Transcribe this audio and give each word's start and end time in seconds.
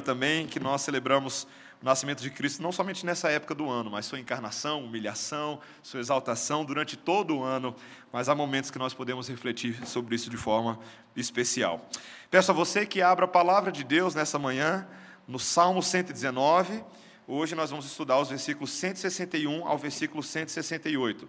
também 0.00 0.46
que 0.46 0.58
nós 0.58 0.82
celebramos 0.82 1.46
o 1.82 1.84
nascimento 1.84 2.22
de 2.22 2.30
Cristo 2.30 2.62
não 2.62 2.70
somente 2.70 3.04
nessa 3.04 3.28
época 3.28 3.54
do 3.54 3.68
ano, 3.68 3.90
mas 3.90 4.06
sua 4.06 4.20
encarnação, 4.20 4.84
humilhação, 4.84 5.60
sua 5.82 5.98
exaltação 5.98 6.64
durante 6.64 6.96
todo 6.96 7.36
o 7.36 7.42
ano, 7.42 7.74
mas 8.12 8.28
há 8.28 8.34
momentos 8.34 8.70
que 8.70 8.78
nós 8.78 8.94
podemos 8.94 9.28
refletir 9.28 9.84
sobre 9.86 10.14
isso 10.14 10.30
de 10.30 10.36
forma 10.36 10.78
especial. 11.16 11.88
Peço 12.30 12.52
a 12.52 12.54
você 12.54 12.86
que 12.86 13.02
abra 13.02 13.24
a 13.24 13.28
palavra 13.28 13.72
de 13.72 13.82
Deus 13.82 14.14
nessa 14.14 14.38
manhã, 14.38 14.86
no 15.26 15.40
Salmo 15.40 15.82
119. 15.82 16.84
Hoje 17.26 17.54
nós 17.56 17.70
vamos 17.70 17.86
estudar 17.86 18.18
os 18.20 18.28
versículos 18.28 18.70
161 18.70 19.66
ao 19.66 19.76
versículo 19.76 20.22
168. 20.22 21.28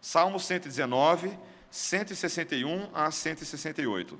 Salmo 0.00 0.40
119, 0.40 1.38
161 1.70 2.88
a 2.92 3.10
168. 3.10 4.18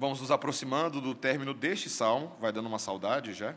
Vamos 0.00 0.18
nos 0.18 0.30
aproximando 0.30 0.98
do 0.98 1.14
término 1.14 1.52
deste 1.52 1.90
salmo, 1.90 2.34
vai 2.40 2.50
dando 2.50 2.64
uma 2.64 2.78
saudade 2.78 3.34
já. 3.34 3.54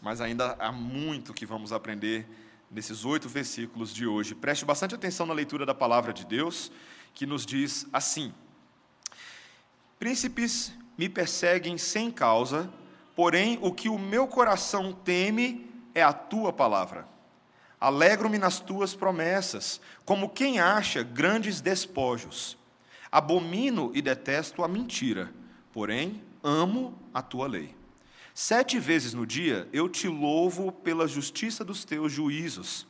Mas 0.00 0.22
ainda 0.22 0.56
há 0.58 0.72
muito 0.72 1.34
que 1.34 1.44
vamos 1.44 1.70
aprender 1.70 2.26
nesses 2.70 3.04
oito 3.04 3.28
versículos 3.28 3.92
de 3.92 4.06
hoje. 4.06 4.34
Preste 4.34 4.64
bastante 4.64 4.94
atenção 4.94 5.26
na 5.26 5.34
leitura 5.34 5.66
da 5.66 5.74
palavra 5.74 6.14
de 6.14 6.24
Deus, 6.24 6.72
que 7.12 7.26
nos 7.26 7.44
diz 7.44 7.86
assim: 7.92 8.32
Príncipes 9.98 10.72
me 10.96 11.10
perseguem 11.10 11.76
sem 11.76 12.10
causa, 12.10 12.72
porém 13.14 13.58
o 13.60 13.70
que 13.70 13.90
o 13.90 13.98
meu 13.98 14.26
coração 14.26 14.94
teme 14.94 15.70
é 15.94 16.02
a 16.02 16.14
tua 16.14 16.54
palavra. 16.54 17.15
Alegro-me 17.80 18.38
nas 18.38 18.58
tuas 18.58 18.94
promessas, 18.94 19.80
como 20.04 20.30
quem 20.30 20.58
acha 20.58 21.02
grandes 21.02 21.60
despojos. 21.60 22.56
Abomino 23.12 23.90
e 23.94 24.00
detesto 24.00 24.64
a 24.64 24.68
mentira, 24.68 25.32
porém 25.72 26.22
amo 26.42 26.98
a 27.12 27.20
tua 27.20 27.46
lei. 27.46 27.74
Sete 28.34 28.78
vezes 28.78 29.14
no 29.14 29.26
dia 29.26 29.68
eu 29.72 29.88
te 29.88 30.08
louvo 30.08 30.70
pela 30.70 31.08
justiça 31.08 31.64
dos 31.64 31.84
teus 31.84 32.12
juízos. 32.12 32.86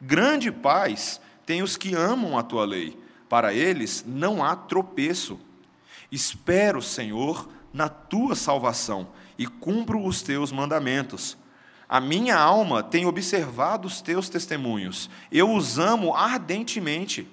Grande 0.00 0.52
paz 0.52 1.20
tem 1.46 1.62
os 1.62 1.76
que 1.76 1.94
amam 1.94 2.36
a 2.36 2.42
tua 2.42 2.64
lei, 2.64 2.98
para 3.28 3.52
eles 3.54 4.04
não 4.06 4.44
há 4.44 4.54
tropeço. 4.54 5.40
Espero, 6.10 6.82
Senhor, 6.82 7.48
na 7.72 7.88
tua 7.88 8.34
salvação 8.34 9.08
e 9.38 9.46
cumpro 9.46 10.04
os 10.04 10.22
teus 10.22 10.52
mandamentos. 10.52 11.36
A 11.90 12.00
minha 12.00 12.38
alma 12.38 12.84
tem 12.84 13.04
observado 13.04 13.88
os 13.88 14.00
teus 14.00 14.28
testemunhos, 14.28 15.10
eu 15.32 15.52
os 15.52 15.76
amo 15.76 16.14
ardentemente. 16.14 17.28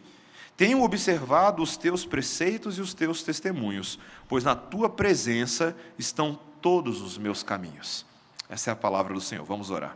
Tenho 0.58 0.82
observado 0.82 1.62
os 1.62 1.78
teus 1.78 2.04
preceitos 2.04 2.80
e 2.80 2.82
os 2.82 2.96
teus 2.96 3.22
testemunhos, 3.22 4.00
pois 4.28 4.44
na 4.44 4.56
tua 4.56 4.90
presença 4.90 5.78
estão 5.96 6.40
todos 6.60 7.04
os 7.04 7.20
meus 7.20 7.44
caminhos. 7.44 8.04
Essa 8.50 8.72
é 8.72 8.74
a 8.74 8.76
palavra 8.76 9.14
do 9.14 9.22
Senhor. 9.22 9.46
Vamos 9.46 9.70
orar. 9.70 9.96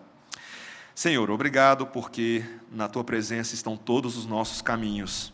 Senhor, 0.94 1.32
obrigado 1.32 1.88
porque 1.88 2.46
na 2.72 2.88
tua 2.88 3.04
presença 3.04 3.56
estão 3.56 3.76
todos 3.76 4.16
os 4.16 4.28
nossos 4.28 4.62
caminhos. 4.62 5.34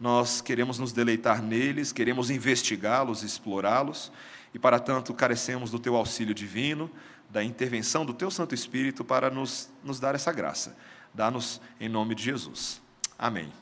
Nós 0.00 0.40
queremos 0.40 0.80
nos 0.80 0.92
deleitar 0.92 1.40
neles, 1.40 1.92
queremos 1.92 2.28
investigá-los, 2.28 3.22
explorá-los, 3.22 4.10
e 4.52 4.58
para 4.58 4.80
tanto 4.80 5.14
carecemos 5.14 5.70
do 5.70 5.78
teu 5.78 5.94
auxílio 5.94 6.34
divino 6.34 6.90
da 7.30 7.42
intervenção 7.42 8.04
do 8.04 8.14
Teu 8.14 8.30
Santo 8.30 8.54
Espírito 8.54 9.04
para 9.04 9.30
nos, 9.30 9.70
nos 9.82 9.98
dar 9.98 10.14
essa 10.14 10.32
graça. 10.32 10.76
Dá-nos 11.12 11.60
em 11.80 11.88
nome 11.88 12.14
de 12.14 12.22
Jesus. 12.22 12.80
Amém. 13.18 13.52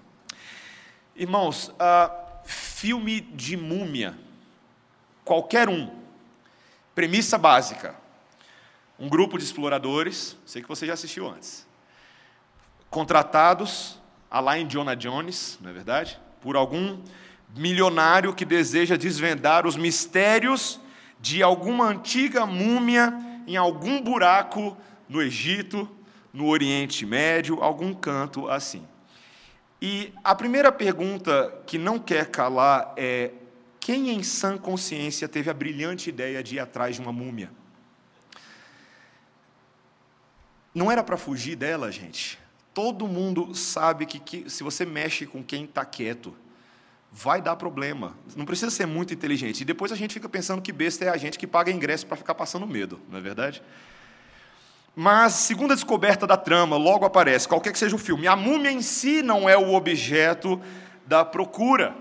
Irmãos, 1.15 1.69
uh, 1.69 2.23
filme 2.45 3.21
de 3.21 3.57
múmia, 3.57 4.19
qualquer 5.25 5.69
um, 5.69 5.91
premissa 6.95 7.37
básica: 7.37 7.95
um 8.99 9.09
grupo 9.09 9.39
de 9.39 9.45
exploradores, 9.45 10.37
sei 10.47 10.63
que 10.63 10.69
você 10.69 10.87
já 10.87 10.95
assistiu 10.95 11.29
antes, 11.29 11.67
contratados, 12.89 14.01
a 14.31 14.41
lá 14.41 14.59
em 14.59 14.67
Jonah 14.67 14.95
Jones, 14.95 15.59
não 15.61 15.71
é 15.71 15.73
verdade? 15.73 16.19
Por 16.41 16.57
algum 16.57 17.03
milionário 17.55 18.35
que 18.35 18.45
deseja 18.45 18.97
desvendar 18.97 19.67
os 19.67 19.77
mistérios 19.77 20.81
de 21.21 21.43
alguma 21.43 21.87
antiga 21.87 22.47
múmia 22.47 23.13
em 23.47 23.57
algum 23.57 24.01
buraco 24.01 24.77
no 25.09 25.21
Egito, 25.21 25.89
no 26.33 26.49
Oriente 26.49 27.05
Médio, 27.05 27.63
algum 27.63 27.93
canto 27.93 28.49
assim. 28.49 28.87
E 29.81 30.13
a 30.23 30.35
primeira 30.35 30.71
pergunta 30.71 31.53
que 31.67 31.77
não 31.77 31.99
quer 31.99 32.31
calar 32.31 32.95
é: 32.97 33.33
quem 33.81 34.11
em 34.11 34.23
sã 34.23 34.57
consciência 34.57 35.29
teve 35.29 35.51
a 35.51 35.55
brilhante 35.55 36.09
ideia 36.09 36.43
de 36.43 36.57
ir 36.57 36.61
atrás 36.61 36.97
de 36.97 37.03
uma 37.03 37.13
múmia? 37.13 37.51
Não 40.75 40.91
era 40.91 41.03
para 41.03 41.17
fugir 41.17 41.57
dela, 41.57 41.93
gente. 41.93 42.39
Todo 42.73 43.07
mundo 43.07 43.55
sabe 43.55 44.07
que, 44.07 44.19
que 44.19 44.49
se 44.49 44.63
você 44.63 44.87
mexe 44.87 45.27
com 45.27 45.43
quem 45.43 45.65
está 45.65 45.85
quieto, 45.85 46.35
vai 47.13 47.43
dar 47.43 47.57
problema. 47.57 48.17
Não 48.35 48.47
precisa 48.47 48.71
ser 48.71 48.87
muito 48.87 49.13
inteligente. 49.13 49.61
E 49.61 49.65
depois 49.65 49.93
a 49.93 49.97
gente 49.97 50.15
fica 50.15 50.29
pensando 50.29 50.63
que 50.63 50.73
besta 50.73 51.05
é 51.05 51.09
a 51.11 51.17
gente 51.17 51.39
que 51.39 51.47
paga 51.47 51.71
ingresso 51.71 52.07
para 52.07 52.17
ficar 52.17 52.35
passando 52.35 52.67
medo, 52.67 52.99
não 53.11 53.19
é 53.19 53.21
verdade? 53.21 53.63
Mas, 54.97 55.35
segundo 55.35 55.73
a 55.73 55.75
descoberta 55.75 56.27
da 56.27 56.37
trama, 56.37 56.77
logo 56.77 57.05
aparece, 57.05 57.47
qualquer 57.47 57.73
que 57.73 57.79
seja 57.79 57.95
o 57.95 57.99
filme, 57.99 58.27
a 58.27 58.37
múmia 58.37 58.71
em 58.71 58.83
si 58.83 59.23
não 59.23 59.49
é 59.49 59.57
o 59.57 59.75
objeto 59.75 60.61
da 61.07 61.25
procura, 61.25 61.95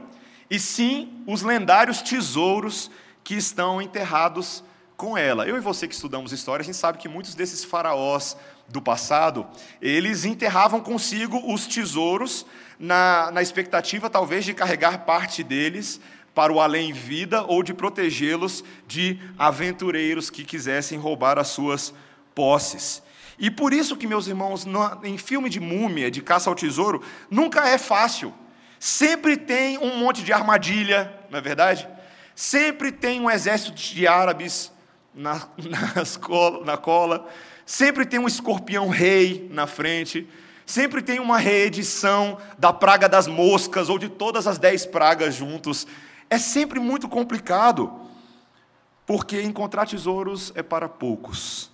e 0.50 0.60
sim 0.60 1.24
os 1.26 1.42
lendários 1.42 2.02
tesouros 2.02 2.92
que 3.24 3.36
estão 3.36 3.82
enterrados 3.82 4.64
com 4.98 5.18
ela. 5.18 5.48
Eu 5.48 5.58
e 5.58 5.62
você 5.62 5.88
que 5.88 5.94
estudamos 5.96 6.32
história, 6.32 6.62
a 6.62 6.66
gente 6.66 6.78
sabe 6.78 6.98
que 6.98 7.08
muitos 7.08 7.34
desses 7.34 7.64
faraós 7.64 8.36
do 8.72 8.82
passado, 8.82 9.46
eles 9.82 10.26
enterravam 10.26 10.80
consigo 10.80 11.54
os 11.54 11.68
tesouros 11.68 12.46
na, 12.80 13.30
na 13.32 13.42
expectativa, 13.42 14.10
talvez, 14.10 14.46
de 14.46 14.54
carregar 14.54 15.06
parte 15.06 15.44
deles 15.44 16.00
para 16.34 16.52
o 16.52 16.60
além-vida 16.60 17.44
ou 17.44 17.62
de 17.62 17.74
protegê-los 17.74 18.64
de 18.88 19.20
aventureiros 19.38 20.30
que 20.30 20.44
quisessem 20.44 20.98
roubar 20.98 21.38
as 21.38 21.50
suas 21.50 21.94
posses. 22.34 23.04
E 23.38 23.50
por 23.50 23.74
isso 23.74 23.98
que, 23.98 24.08
meus 24.08 24.28
irmãos, 24.28 24.66
em 25.04 25.18
filme 25.18 25.50
de 25.50 25.60
múmia, 25.60 26.12
de 26.12 26.22
caça 26.22 26.50
ao 26.50 26.56
tesouro, 26.56 27.04
nunca 27.30 27.68
é 27.68 27.78
fácil. 27.78 28.34
Sempre 28.80 29.36
tem 29.36 29.78
um 29.78 29.98
monte 29.98 30.24
de 30.24 30.32
armadilha, 30.32 31.14
não 31.30 31.40
é 31.40 31.42
verdade? 31.42 31.88
Sempre 32.36 32.92
tem 32.92 33.20
um 33.20 33.30
exército 33.30 33.74
de 33.74 34.08
árabes 34.08 34.72
na, 35.14 35.48
nas 35.96 36.20
na 36.66 36.78
cola. 36.78 37.28
Sempre 37.72 38.06
tem 38.06 38.20
um 38.20 38.28
escorpião 38.28 38.90
rei 38.90 39.48
na 39.50 39.66
frente. 39.66 40.28
Sempre 40.66 41.02
tem 41.02 41.22
uma 41.22 41.38
reedição 41.38 42.38
da 42.60 42.74
praga 42.74 43.08
das 43.08 43.28
moscas 43.28 43.88
ou 43.88 43.98
de 43.98 44.10
todas 44.10 44.46
as 44.46 44.58
dez 44.58 44.86
pragas 44.86 45.36
juntos. 45.36 45.88
É 46.30 46.38
sempre 46.38 46.82
muito 46.82 47.08
complicado, 47.08 47.90
porque 49.06 49.42
encontrar 49.42 49.88
tesouros 49.88 50.52
é 50.54 50.62
para 50.62 50.90
poucos. 50.90 51.72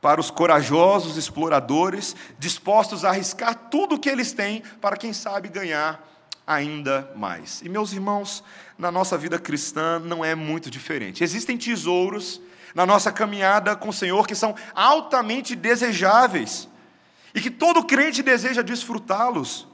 Para 0.00 0.20
os 0.20 0.30
corajosos 0.30 1.16
exploradores, 1.16 2.14
dispostos 2.38 3.04
a 3.04 3.08
arriscar 3.08 3.68
tudo 3.68 3.96
o 3.96 3.98
que 3.98 4.08
eles 4.08 4.32
têm 4.32 4.62
para, 4.80 4.96
quem 4.96 5.12
sabe, 5.12 5.48
ganhar 5.48 6.08
ainda 6.46 7.10
mais. 7.16 7.62
E, 7.62 7.68
meus 7.68 7.92
irmãos, 7.92 8.44
na 8.82 8.90
nossa 8.90 9.16
vida 9.16 9.38
cristã 9.38 10.00
não 10.00 10.24
é 10.24 10.34
muito 10.34 10.68
diferente. 10.68 11.22
Existem 11.22 11.56
tesouros 11.56 12.40
na 12.74 12.84
nossa 12.84 13.12
caminhada 13.12 13.76
com 13.76 13.90
o 13.90 13.92
Senhor 13.92 14.26
que 14.26 14.34
são 14.34 14.56
altamente 14.74 15.54
desejáveis 15.54 16.68
e 17.32 17.40
que 17.40 17.48
todo 17.48 17.84
crente 17.84 18.24
deseja 18.24 18.60
desfrutá-los. 18.60 19.68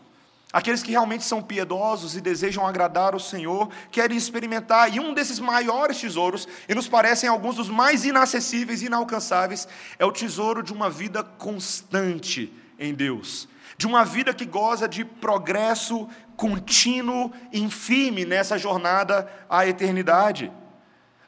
Aqueles 0.53 0.83
que 0.83 0.91
realmente 0.91 1.25
são 1.25 1.43
piedosos 1.43 2.17
e 2.17 2.21
desejam 2.21 2.67
agradar 2.67 3.15
o 3.15 3.21
Senhor, 3.21 3.71
querem 3.91 4.17
experimentar, 4.17 4.95
e 4.95 5.01
um 5.01 5.15
desses 5.15 5.39
maiores 5.39 5.99
tesouros, 5.99 6.47
e 6.69 6.75
nos 6.75 6.89
parecem 6.89 7.29
alguns 7.29 7.57
dos 7.57 7.69
mais 7.69 8.05
inacessíveis 8.05 8.83
e 8.83 8.87
inalcançáveis, 8.87 9.67
é 9.99 10.05
o 10.05 10.13
tesouro 10.13 10.63
de 10.63 10.73
uma 10.73 10.89
vida 10.89 11.23
constante 11.23 12.53
em 12.79 12.95
Deus, 12.95 13.47
de 13.77 13.87
uma 13.87 14.05
vida 14.05 14.33
que 14.33 14.47
goza 14.47 14.89
de 14.89 15.05
progresso 15.05 16.09
contínuo 16.39 17.33
e 17.53 17.69
firme 17.69 18.25
nessa 18.25 18.57
jornada 18.57 19.29
à 19.51 19.67
eternidade. 19.67 20.53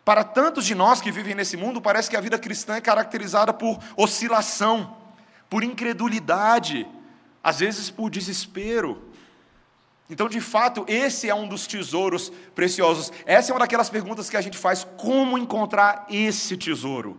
Para 0.05 0.23
tantos 0.23 0.65
de 0.65 0.73
nós 0.75 1.01
que 1.01 1.11
vivem 1.11 1.35
nesse 1.35 1.57
mundo, 1.57 1.83
parece 1.83 2.09
que 2.09 2.17
a 2.17 2.21
vida 2.21 2.39
cristã 2.39 2.77
é 2.77 2.81
caracterizada 2.81 3.53
por 3.53 3.81
oscilação, 3.97 4.97
por 5.51 5.65
incredulidade, 5.65 6.87
às 7.43 7.59
vezes 7.59 7.91
por 7.91 8.09
desespero. 8.09 9.11
Então, 10.09 10.29
de 10.29 10.41
fato, 10.41 10.85
esse 10.87 11.29
é 11.29 11.35
um 11.35 11.49
dos 11.49 11.67
tesouros 11.67 12.31
preciosos. 12.55 13.13
Essa 13.27 13.51
é 13.51 13.53
uma 13.53 13.61
daquelas 13.61 13.91
perguntas 13.91 14.31
que 14.31 14.37
a 14.37 14.41
gente 14.41 14.57
faz: 14.57 14.87
como 14.97 15.37
encontrar 15.37 16.07
esse 16.09 16.57
tesouro 16.57 17.19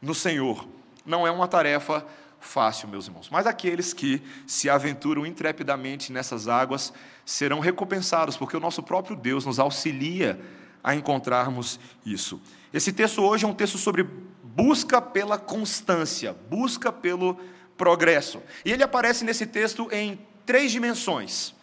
no 0.00 0.14
Senhor? 0.14 0.68
Não 1.04 1.26
é 1.26 1.32
uma 1.32 1.48
tarefa 1.48 2.06
fácil, 2.44 2.88
meus 2.88 3.06
irmãos. 3.06 3.28
Mas 3.30 3.46
aqueles 3.46 3.92
que 3.92 4.22
se 4.46 4.68
aventuram 4.70 5.26
intrepidamente 5.26 6.12
nessas 6.12 6.46
águas 6.46 6.92
serão 7.24 7.60
recompensados, 7.60 8.36
porque 8.36 8.56
o 8.56 8.60
nosso 8.60 8.82
próprio 8.82 9.16
Deus 9.16 9.44
nos 9.44 9.58
auxilia 9.58 10.40
a 10.82 10.94
encontrarmos 10.94 11.80
isso. 12.04 12.40
Esse 12.72 12.92
texto 12.92 13.22
hoje 13.22 13.44
é 13.44 13.48
um 13.48 13.54
texto 13.54 13.78
sobre 13.78 14.06
busca 14.42 15.00
pela 15.00 15.38
constância, 15.38 16.36
busca 16.48 16.92
pelo 16.92 17.38
progresso. 17.76 18.42
E 18.64 18.70
ele 18.70 18.82
aparece 18.82 19.24
nesse 19.24 19.46
texto 19.46 19.88
em 19.90 20.18
três 20.44 20.70
dimensões: 20.70 21.54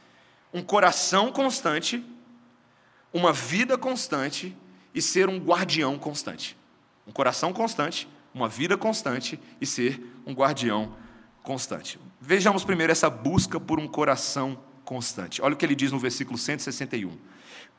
um 0.54 0.62
coração 0.62 1.32
constante, 1.32 2.04
uma 3.14 3.32
vida 3.32 3.78
constante 3.78 4.58
e 4.94 5.02
ser 5.02 5.30
um 5.30 5.38
guardião 5.38 5.98
constante. 5.98 6.58
Um 7.08 7.12
coração 7.12 7.54
constante, 7.54 8.08
uma 8.34 8.48
vida 8.48 8.78
constante 8.78 9.40
e 9.60 9.66
ser 9.66 10.02
um 10.26 10.34
guardião 10.34 10.96
constante. 11.44 12.00
Vejamos 12.20 12.64
primeiro 12.64 12.92
essa 12.92 13.10
busca 13.10 13.60
por 13.60 13.80
um 13.80 13.88
coração 13.88 14.58
constante. 14.86 15.42
Olha 15.42 15.54
o 15.54 15.58
que 15.58 15.66
ele 15.66 15.76
diz 15.76 15.92
no 15.92 16.00
versículo 16.00 16.38
161. 16.38 17.18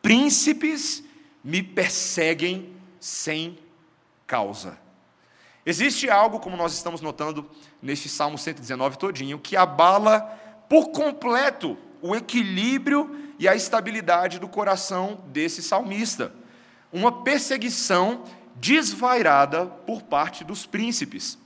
Príncipes 0.00 1.02
me 1.42 1.62
perseguem 1.62 2.74
sem 3.00 3.58
causa. 4.26 4.78
Existe 5.64 6.10
algo, 6.10 6.40
como 6.40 6.56
nós 6.56 6.72
estamos 6.72 7.00
notando 7.00 7.48
neste 7.80 8.08
Salmo 8.08 8.36
119 8.36 8.98
todinho, 8.98 9.38
que 9.38 9.56
abala 9.56 10.20
por 10.68 10.88
completo 10.88 11.76
o 12.00 12.16
equilíbrio 12.16 13.34
e 13.38 13.46
a 13.46 13.54
estabilidade 13.54 14.40
do 14.40 14.48
coração 14.48 15.22
desse 15.28 15.62
salmista. 15.62 16.34
Uma 16.92 17.22
perseguição 17.22 18.24
desvairada 18.56 19.66
por 19.66 20.02
parte 20.02 20.44
dos 20.44 20.66
príncipes. 20.66 21.38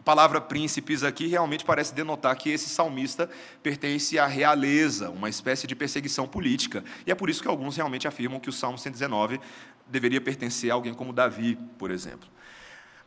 A 0.00 0.02
palavra 0.02 0.40
príncipes 0.40 1.04
aqui 1.04 1.26
realmente 1.26 1.62
parece 1.62 1.94
denotar 1.94 2.34
que 2.34 2.48
esse 2.48 2.70
salmista 2.70 3.28
pertence 3.62 4.18
à 4.18 4.26
realeza, 4.26 5.10
uma 5.10 5.28
espécie 5.28 5.66
de 5.66 5.76
perseguição 5.76 6.26
política. 6.26 6.82
E 7.06 7.10
é 7.10 7.14
por 7.14 7.28
isso 7.28 7.42
que 7.42 7.48
alguns 7.48 7.76
realmente 7.76 8.08
afirmam 8.08 8.40
que 8.40 8.48
o 8.48 8.52
Salmo 8.52 8.78
119 8.78 9.38
deveria 9.86 10.20
pertencer 10.20 10.70
a 10.70 10.74
alguém 10.74 10.94
como 10.94 11.12
Davi, 11.12 11.58
por 11.76 11.90
exemplo. 11.90 12.26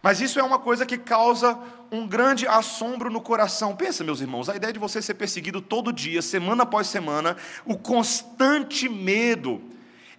Mas 0.03 0.21
isso 0.21 0.37
é 0.37 0.43
uma 0.43 0.59
coisa 0.59 0.85
que 0.85 0.97
causa 0.97 1.57
um 1.91 2.05
grande 2.05 2.45
assombro 2.45 3.09
no 3.09 3.21
coração. 3.21 3.75
Pensa, 3.75 4.03
meus 4.03 4.21
irmãos, 4.21 4.47
a 4.47 4.55
ideia 4.55 4.71
de 4.71 4.77
você 4.77 5.01
ser 5.01 5.15
perseguido 5.15 5.61
todo 5.61 5.93
dia, 5.93 6.21
semana 6.21 6.61
após 6.61 6.87
semana, 6.87 7.37
o 7.65 7.75
constante 7.75 8.87
medo, 8.87 9.63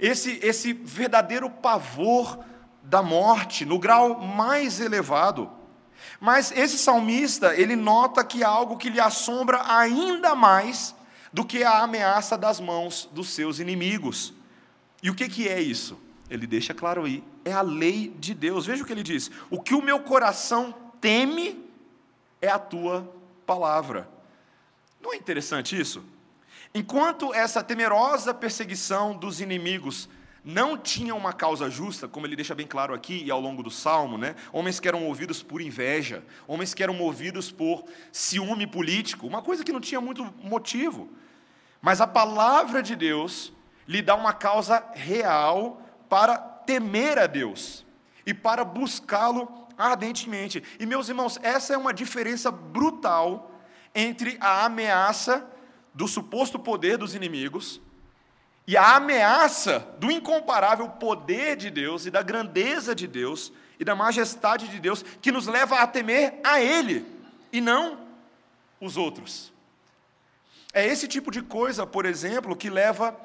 esse, 0.00 0.41
esse 0.43 0.73
verdadeiro 0.73 1.49
pavor 1.49 2.43
da 2.85 3.03
morte, 3.03 3.65
no 3.65 3.79
grau 3.79 4.21
mais 4.21 4.79
elevado. 4.79 5.51
Mas 6.21 6.53
esse 6.53 6.79
salmista, 6.79 7.55
ele 7.55 7.75
nota 7.75 8.25
que 8.25 8.45
há 8.45 8.49
algo 8.49 8.77
que 8.77 8.91
lhe 8.91 9.01
assombra 9.01 9.63
ainda 9.67 10.35
mais 10.35 10.95
do 11.33 11.45
que 11.45 11.65
a 11.65 11.83
ameaça 11.83 12.39
das 12.39 12.61
mãos 12.61 13.09
dos 13.13 13.31
seus 13.31 13.59
inimigos. 13.59 14.33
E 15.03 15.11
o 15.11 15.15
que, 15.15 15.29
que 15.29 15.49
é 15.49 15.61
isso? 15.61 15.99
Ele 16.31 16.47
deixa 16.47 16.73
claro 16.73 17.05
aí, 17.05 17.23
é 17.45 17.53
a 17.53 17.63
lei 17.63 18.15
de 18.19 18.35
Deus. 18.35 18.67
Veja 18.67 18.83
o 18.83 18.87
que 18.87 18.93
ele 18.93 19.03
diz: 19.03 19.31
o 19.51 19.61
que 19.61 19.75
o 19.75 19.83
meu 19.83 20.01
coração 20.01 20.75
teme 21.01 21.69
é 22.41 22.49
a 22.49 22.59
tua 22.59 23.13
palavra. 23.47 24.09
Não 25.01 25.13
é 25.13 25.17
interessante 25.17 25.79
isso? 25.79 26.03
Enquanto 26.75 27.33
essa 27.35 27.63
temerosa 27.63 28.33
perseguição 28.33 29.15
dos 29.15 29.41
inimigos 29.41 30.09
não 30.44 30.76
tinha 30.76 31.14
uma 31.14 31.32
causa 31.32 31.70
justa, 31.70 32.06
como 32.06 32.26
ele 32.26 32.37
deixa 32.37 32.55
bem 32.55 32.67
claro 32.67 32.93
aqui 32.93 33.25
e 33.25 33.31
ao 33.31 33.41
longo 33.41 33.62
do 33.62 33.70
salmo, 33.70 34.19
né? 34.19 34.37
Homens 34.52 34.79
que 34.79 34.87
eram 34.87 35.00
movidos 35.00 35.43
por 35.43 35.62
inveja, 35.62 36.23
homens 36.46 36.75
que 36.75 36.82
eram 36.82 36.93
movidos 36.93 37.50
por 37.50 37.85
ciúme 38.12 38.67
político, 38.67 39.26
uma 39.26 39.41
coisa 39.41 39.64
que 39.64 39.73
não 39.73 39.81
tinha 39.81 40.02
muito 40.02 40.23
motivo. 40.43 41.08
Mas 41.81 42.00
a 42.02 42.06
palavra 42.06 42.82
de 42.82 42.94
Deus 42.94 43.55
lhe 43.88 44.02
dá 44.02 44.14
uma 44.14 44.35
causa 44.35 44.85
real 44.93 45.81
para 46.11 46.37
temer 46.37 47.19
a 47.19 47.26
Deus 47.26 47.85
e 48.26 48.35
para 48.35 48.64
buscá-lo 48.64 49.67
ardentemente. 49.79 50.62
E, 50.79 50.85
meus 50.85 51.08
irmãos, 51.08 51.38
essa 51.43 51.73
é 51.73 51.76
uma 51.76 51.93
diferença 51.93 52.50
brutal 52.50 53.50
entre 53.94 54.37
a 54.41 54.67
ameaça 54.67 55.49
do 55.94 56.06
suposto 56.06 56.58
poder 56.58 56.99
dos 56.99 57.14
inimigos 57.14 57.81
e 58.67 58.77
a 58.77 58.97
ameaça 58.97 59.87
do 59.99 60.11
incomparável 60.11 60.89
poder 60.89 61.57
de 61.57 61.71
Deus 61.71 62.07
e 62.07 62.11
da 62.11 62.23
grandeza 62.23 62.95
de 62.95 63.07
Deus 63.07 63.53
e 63.79 63.85
da 63.85 63.95
majestade 63.95 64.69
de 64.69 64.81
Deus 64.81 65.05
que 65.21 65.33
nos 65.33 65.47
leva 65.47 65.81
a 65.81 65.87
temer 65.87 66.41
a 66.43 66.61
Ele 66.61 67.05
e 67.53 67.61
não 67.61 67.99
os 68.81 68.97
outros. 68.97 69.53
É 70.73 70.87
esse 70.87 71.07
tipo 71.07 71.31
de 71.31 71.43
coisa, 71.43 71.87
por 71.87 72.05
exemplo, 72.05 72.57
que 72.57 72.69
leva 72.69 73.17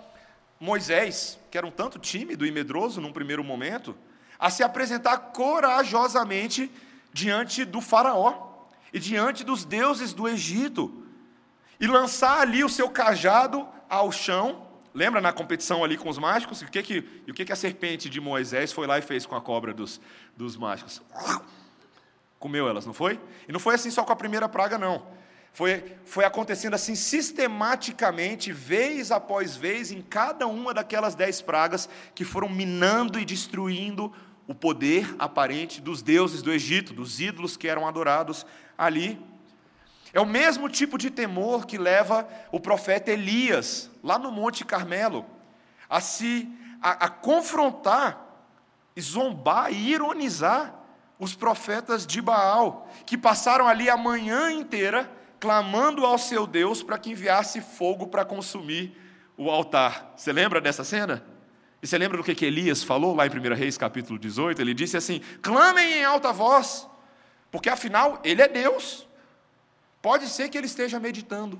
Moisés, 0.59 1.39
que 1.49 1.57
era 1.57 1.65
um 1.65 1.71
tanto 1.71 1.97
tímido 1.97 2.45
e 2.45 2.51
medroso 2.51 3.01
num 3.01 3.13
primeiro 3.13 3.43
momento, 3.43 3.95
a 4.37 4.49
se 4.49 4.61
apresentar 4.61 5.17
corajosamente 5.17 6.71
diante 7.11 7.65
do 7.65 7.81
Faraó 7.81 8.67
e 8.93 8.99
diante 8.99 9.43
dos 9.43 9.65
deuses 9.65 10.13
do 10.13 10.27
Egito, 10.27 11.05
e 11.79 11.87
lançar 11.87 12.41
ali 12.41 12.63
o 12.63 12.69
seu 12.69 12.89
cajado 12.89 13.67
ao 13.89 14.11
chão. 14.11 14.68
Lembra 14.93 15.21
na 15.21 15.31
competição 15.31 15.83
ali 15.83 15.97
com 15.97 16.09
os 16.09 16.17
mágicos? 16.17 16.61
O 16.61 16.65
que, 16.65 16.81
que, 16.81 16.99
o 17.27 17.33
que, 17.33 17.45
que 17.45 17.51
a 17.51 17.55
serpente 17.55 18.09
de 18.09 18.19
Moisés 18.19 18.71
foi 18.71 18.87
lá 18.87 18.97
e 18.97 19.01
fez 19.01 19.25
com 19.25 19.35
a 19.35 19.41
cobra 19.41 19.73
dos, 19.73 20.01
dos 20.35 20.57
mágicos? 20.57 21.01
Comeu 22.39 22.67
elas, 22.67 22.85
não 22.85 22.93
foi? 22.93 23.19
E 23.47 23.51
não 23.51 23.59
foi 23.59 23.75
assim 23.75 23.91
só 23.91 24.03
com 24.03 24.11
a 24.11 24.15
primeira 24.15 24.49
praga, 24.49 24.77
não. 24.77 25.05
Foi, 25.51 25.83
foi 26.05 26.25
acontecendo 26.25 26.73
assim 26.73 26.95
sistematicamente, 26.95 28.51
vez 28.51 29.11
após 29.11 29.55
vez, 29.55 29.91
em 29.91 30.01
cada 30.01 30.47
uma 30.47 30.73
daquelas 30.73 31.15
dez 31.15 31.41
pragas 31.41 31.89
que 32.15 32.23
foram 32.23 32.47
minando 32.47 33.19
e 33.19 33.25
destruindo 33.25 34.13
o 34.47 34.55
poder 34.55 35.15
aparente 35.19 35.81
dos 35.81 36.01
deuses 36.01 36.41
do 36.41 36.51
Egito, 36.51 36.93
dos 36.93 37.19
ídolos 37.19 37.57
que 37.57 37.67
eram 37.67 37.87
adorados 37.87 38.45
ali. 38.77 39.19
É 40.13 40.19
o 40.19 40.25
mesmo 40.25 40.67
tipo 40.69 40.97
de 40.97 41.09
temor 41.09 41.65
que 41.65 41.77
leva 41.77 42.27
o 42.51 42.59
profeta 42.59 43.11
Elias, 43.11 43.89
lá 44.03 44.17
no 44.17 44.31
Monte 44.31 44.65
Carmelo, 44.65 45.25
a 45.89 46.01
se 46.01 46.49
a, 46.81 47.05
a 47.05 47.09
confrontar, 47.09 48.25
zombar 48.99 49.71
e 49.71 49.91
ironizar 49.91 50.73
os 51.19 51.35
profetas 51.35 52.07
de 52.07 52.21
Baal, 52.21 52.89
que 53.05 53.17
passaram 53.17 53.67
ali 53.67 53.89
a 53.89 53.97
manhã 53.97 54.51
inteira 54.51 55.11
clamando 55.39 56.05
ao 56.05 56.17
seu 56.17 56.47
Deus 56.47 56.81
para 56.81 56.97
que 56.97 57.11
enviasse 57.11 57.61
fogo 57.61 58.07
para 58.07 58.25
consumir 58.25 58.95
o 59.37 59.49
altar. 59.49 60.13
Você 60.15 60.33
lembra 60.33 60.59
dessa 60.59 60.83
cena? 60.83 61.23
E 61.81 61.87
você 61.87 61.97
lembra 61.97 62.17
do 62.17 62.23
que, 62.23 62.35
que 62.35 62.45
Elias 62.45 62.83
falou 62.83 63.15
lá 63.15 63.25
em 63.25 63.29
1 63.29 63.55
Reis 63.55 63.77
capítulo 63.77 64.19
18? 64.19 64.61
Ele 64.61 64.73
disse 64.73 64.97
assim: 64.97 65.21
clamem 65.41 65.99
em 65.99 66.03
alta 66.03 66.33
voz, 66.33 66.87
porque 67.51 67.69
afinal 67.69 68.19
ele 68.23 68.41
é 68.41 68.47
Deus. 68.47 69.07
Pode 70.01 70.27
ser 70.27 70.49
que 70.49 70.57
ele 70.57 70.67
esteja 70.67 70.99
meditando, 70.99 71.59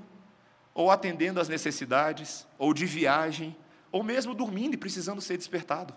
ou 0.74 0.90
atendendo 0.90 1.40
às 1.40 1.48
necessidades, 1.48 2.46
ou 2.58 2.72
de 2.72 2.86
viagem, 2.86 3.56
ou 3.92 4.02
mesmo 4.02 4.34
dormindo 4.34 4.74
e 4.74 4.78
precisando 4.78 5.20
ser 5.20 5.36
despertado. 5.36 5.94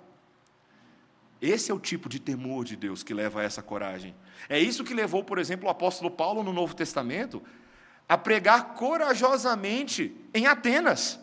Esse 1.41 1.71
é 1.71 1.73
o 1.73 1.79
tipo 1.79 2.07
de 2.07 2.19
temor 2.19 2.63
de 2.63 2.75
Deus 2.75 3.03
que 3.03 3.13
leva 3.13 3.41
a 3.41 3.43
essa 3.43 3.61
coragem. 3.61 4.15
É 4.47 4.57
isso 4.57 4.83
que 4.83 4.93
levou, 4.93 5.23
por 5.23 5.37
exemplo, 5.37 5.67
o 5.67 5.69
apóstolo 5.69 6.09
Paulo 6.09 6.41
no 6.41 6.53
Novo 6.53 6.73
Testamento 6.73 7.43
a 8.07 8.17
pregar 8.17 8.73
corajosamente 8.73 10.15
em 10.33 10.45
Atenas, 10.45 11.19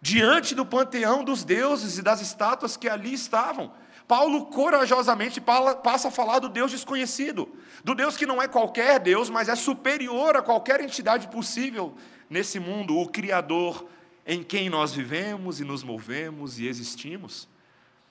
diante 0.00 0.54
do 0.54 0.66
panteão 0.66 1.22
dos 1.22 1.44
deuses 1.44 1.98
e 1.98 2.02
das 2.02 2.20
estátuas 2.20 2.76
que 2.76 2.88
ali 2.88 3.12
estavam. 3.14 3.72
Paulo 4.12 4.44
corajosamente 4.44 5.40
passa 5.40 6.08
a 6.08 6.10
falar 6.10 6.38
do 6.38 6.50
Deus 6.50 6.70
desconhecido, 6.70 7.48
do 7.82 7.94
Deus 7.94 8.14
que 8.14 8.26
não 8.26 8.42
é 8.42 8.46
qualquer 8.46 9.00
Deus, 9.00 9.30
mas 9.30 9.48
é 9.48 9.56
superior 9.56 10.36
a 10.36 10.42
qualquer 10.42 10.82
entidade 10.82 11.28
possível 11.28 11.94
nesse 12.28 12.60
mundo, 12.60 12.98
o 12.98 13.08
Criador 13.08 13.86
em 14.26 14.42
quem 14.42 14.68
nós 14.68 14.92
vivemos 14.92 15.60
e 15.60 15.64
nos 15.64 15.82
movemos 15.82 16.58
e 16.58 16.66
existimos. 16.66 17.48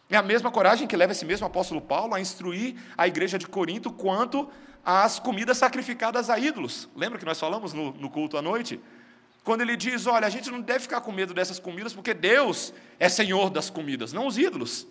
É 0.10 0.18
a 0.18 0.24
mesma 0.24 0.50
coragem 0.50 0.88
que 0.88 0.98
leva 0.98 1.12
esse 1.12 1.24
mesmo 1.24 1.46
apóstolo 1.46 1.80
Paulo 1.80 2.16
a 2.16 2.20
instruir 2.20 2.78
a 2.98 3.08
igreja 3.08 3.38
de 3.38 3.46
Corinto 3.46 3.92
quanto 3.92 4.50
as 4.84 5.20
comidas 5.20 5.60
sacrificadas 5.60 6.32
a 6.32 6.40
ídolos. 6.40 6.90
Lembra 6.96 7.20
que 7.20 7.26
nós 7.26 7.40
falamos 7.40 7.74
no, 7.74 7.92
no 7.92 8.10
culto 8.10 8.40
à 8.40 8.42
noite? 8.42 8.80
Quando 9.44 9.62
ele 9.62 9.78
diz: 9.78 10.08
olha, 10.08 10.26
a 10.26 10.32
gente 10.32 10.50
não 10.50 10.62
deve 10.62 10.80
ficar 10.80 11.02
com 11.02 11.12
medo 11.12 11.32
dessas 11.32 11.60
comidas, 11.60 11.94
porque 11.94 12.12
Deus 12.12 12.74
é 13.00 13.08
senhor 13.08 13.52
das 13.52 13.70
comidas, 13.70 14.12
não 14.12 14.26
os 14.26 14.40
ídolos. 14.40 14.88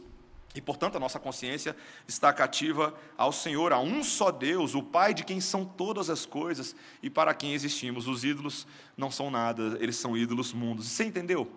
E, 0.54 0.60
portanto, 0.60 0.96
a 0.96 1.00
nossa 1.00 1.20
consciência 1.20 1.76
está 2.08 2.32
cativa 2.32 2.92
ao 3.16 3.30
Senhor, 3.30 3.72
a 3.72 3.78
um 3.78 4.02
só 4.02 4.32
Deus, 4.32 4.74
o 4.74 4.82
Pai 4.82 5.14
de 5.14 5.24
quem 5.24 5.40
são 5.40 5.64
todas 5.64 6.10
as 6.10 6.26
coisas 6.26 6.74
e 7.02 7.08
para 7.08 7.32
quem 7.34 7.54
existimos. 7.54 8.08
Os 8.08 8.24
ídolos 8.24 8.66
não 8.96 9.10
são 9.10 9.30
nada, 9.30 9.78
eles 9.80 9.96
são 9.96 10.16
ídolos 10.16 10.52
mundos. 10.52 10.88
Você 10.88 11.04
entendeu? 11.04 11.48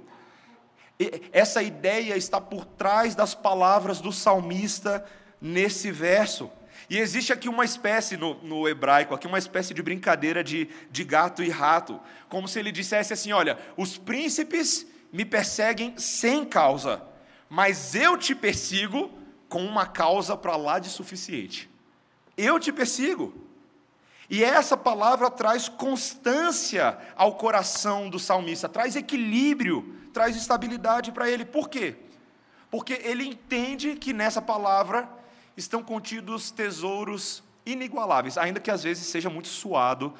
E 1.00 1.24
essa 1.32 1.64
ideia 1.64 2.16
está 2.16 2.40
por 2.40 2.66
trás 2.66 3.16
das 3.16 3.34
palavras 3.34 4.00
do 4.00 4.12
salmista 4.12 5.04
nesse 5.42 5.92
verso. 5.92 6.52
E 6.88 7.00
existe 7.00 7.34
aqui 7.34 7.50
uma 7.50 7.66
espécie, 7.66 8.16
no, 8.16 8.36
no, 8.44 8.68
hebraico, 8.68 9.16
aqui 9.16 9.26
uma 9.26 9.40
espécie 9.40 9.74
de 9.74 9.82
brincadeira 9.82 10.44
de, 10.44 10.70
de 10.92 11.04
gato 11.04 11.42
e 11.42 11.50
rato, 11.50 12.00
como 12.30 12.48
se 12.48 12.60
ele 12.60 12.72
dissesse 12.72 13.14
assim: 13.14 13.32
olha, 13.32 13.58
os 13.76 13.98
príncipes 13.98 14.86
me 15.12 15.26
perseguem 15.26 15.98
sem 15.98 16.46
causa, 16.46 17.02
mas 17.54 17.94
eu 17.94 18.18
te 18.18 18.34
persigo 18.34 19.12
com 19.48 19.64
uma 19.64 19.86
causa 19.86 20.36
para 20.36 20.56
lá 20.56 20.80
de 20.80 20.90
suficiente. 20.90 21.70
Eu 22.36 22.60
te 22.60 22.74
persigo. 22.74 23.32
E 24.28 24.44
essa 24.44 24.76
palavra 24.76 25.30
traz 25.30 25.70
constância 25.70 26.98
ao 27.16 27.36
coração 27.36 28.10
do 28.10 28.18
salmista, 28.18 28.68
traz 28.68 28.96
equilíbrio, 28.96 30.00
traz 30.12 30.36
estabilidade 30.36 31.12
para 31.12 31.30
ele. 31.30 31.46
Por 31.46 31.70
quê? 31.70 31.96
Porque 32.72 32.94
ele 33.04 33.24
entende 33.24 33.98
que 33.98 34.14
nessa 34.14 34.42
palavra 34.42 35.08
estão 35.56 35.84
contidos 35.84 36.50
tesouros 36.50 37.44
inigualáveis, 37.68 38.36
ainda 38.36 38.60
que 38.60 38.72
às 38.72 38.82
vezes 38.82 39.06
seja 39.06 39.30
muito 39.30 39.48
suado 39.48 40.12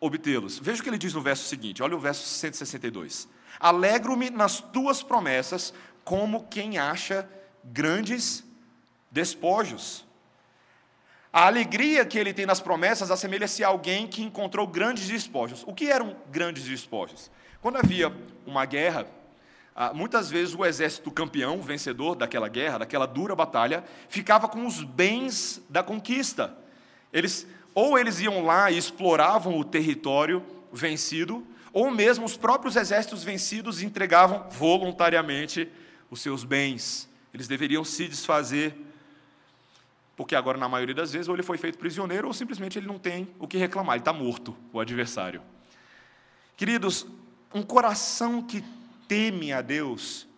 obtê-los. 0.00 0.58
Veja 0.58 0.80
o 0.80 0.82
que 0.82 0.90
ele 0.90 0.98
diz 0.98 1.14
no 1.14 1.20
verso 1.20 1.44
seguinte, 1.44 1.84
olha 1.84 1.94
o 1.94 2.00
verso 2.00 2.26
162. 2.26 3.28
Alegro-me 3.60 4.28
nas 4.28 4.58
tuas 4.60 5.04
promessas, 5.04 5.72
como 6.04 6.44
quem 6.44 6.78
acha 6.78 7.28
grandes 7.64 8.44
despojos. 9.10 10.04
A 11.32 11.46
alegria 11.46 12.04
que 12.04 12.18
ele 12.18 12.32
tem 12.32 12.46
nas 12.46 12.60
promessas 12.60 13.10
assemelha-se 13.10 13.64
a 13.64 13.68
alguém 13.68 14.06
que 14.06 14.22
encontrou 14.22 14.66
grandes 14.66 15.08
despojos. 15.08 15.64
O 15.66 15.74
que 15.74 15.90
eram 15.90 16.14
grandes 16.30 16.64
despojos? 16.64 17.30
Quando 17.60 17.76
havia 17.76 18.12
uma 18.46 18.64
guerra, 18.64 19.06
ah, 19.74 19.92
muitas 19.92 20.30
vezes 20.30 20.54
o 20.54 20.64
exército 20.64 21.10
campeão, 21.10 21.60
vencedor 21.60 22.14
daquela 22.14 22.46
guerra, 22.46 22.78
daquela 22.78 23.06
dura 23.06 23.34
batalha, 23.34 23.82
ficava 24.08 24.46
com 24.46 24.64
os 24.66 24.84
bens 24.84 25.60
da 25.68 25.82
conquista. 25.82 26.56
Eles 27.12 27.46
ou 27.74 27.98
eles 27.98 28.20
iam 28.20 28.44
lá 28.44 28.70
e 28.70 28.78
exploravam 28.78 29.58
o 29.58 29.64
território 29.64 30.44
vencido, 30.72 31.44
ou 31.72 31.90
mesmo 31.90 32.24
os 32.24 32.36
próprios 32.36 32.76
exércitos 32.76 33.24
vencidos 33.24 33.82
entregavam 33.82 34.48
voluntariamente 34.50 35.68
os 36.14 36.22
seus 36.22 36.44
bens. 36.44 37.08
Eles 37.32 37.46
deveriam 37.48 37.84
se 37.84 38.06
desfazer, 38.08 38.74
porque 40.16 40.36
agora, 40.36 40.56
na 40.56 40.68
maioria 40.68 40.94
das 40.94 41.12
vezes, 41.12 41.28
ou 41.28 41.34
ele 41.34 41.42
foi 41.42 41.58
feito 41.58 41.76
prisioneiro, 41.76 42.28
ou 42.28 42.32
simplesmente 42.32 42.78
ele 42.78 42.86
não 42.86 42.98
tem 42.98 43.28
o 43.38 43.48
que 43.48 43.58
reclamar, 43.58 43.96
ele 43.96 44.02
está 44.02 44.12
morto, 44.12 44.56
o 44.72 44.78
adversário. 44.78 45.42
Queridos, 46.56 47.04
um 47.52 47.62
coração 47.62 48.40
que 48.40 48.64
teme 49.08 49.52
a 49.52 49.60
Deus, 49.60 50.28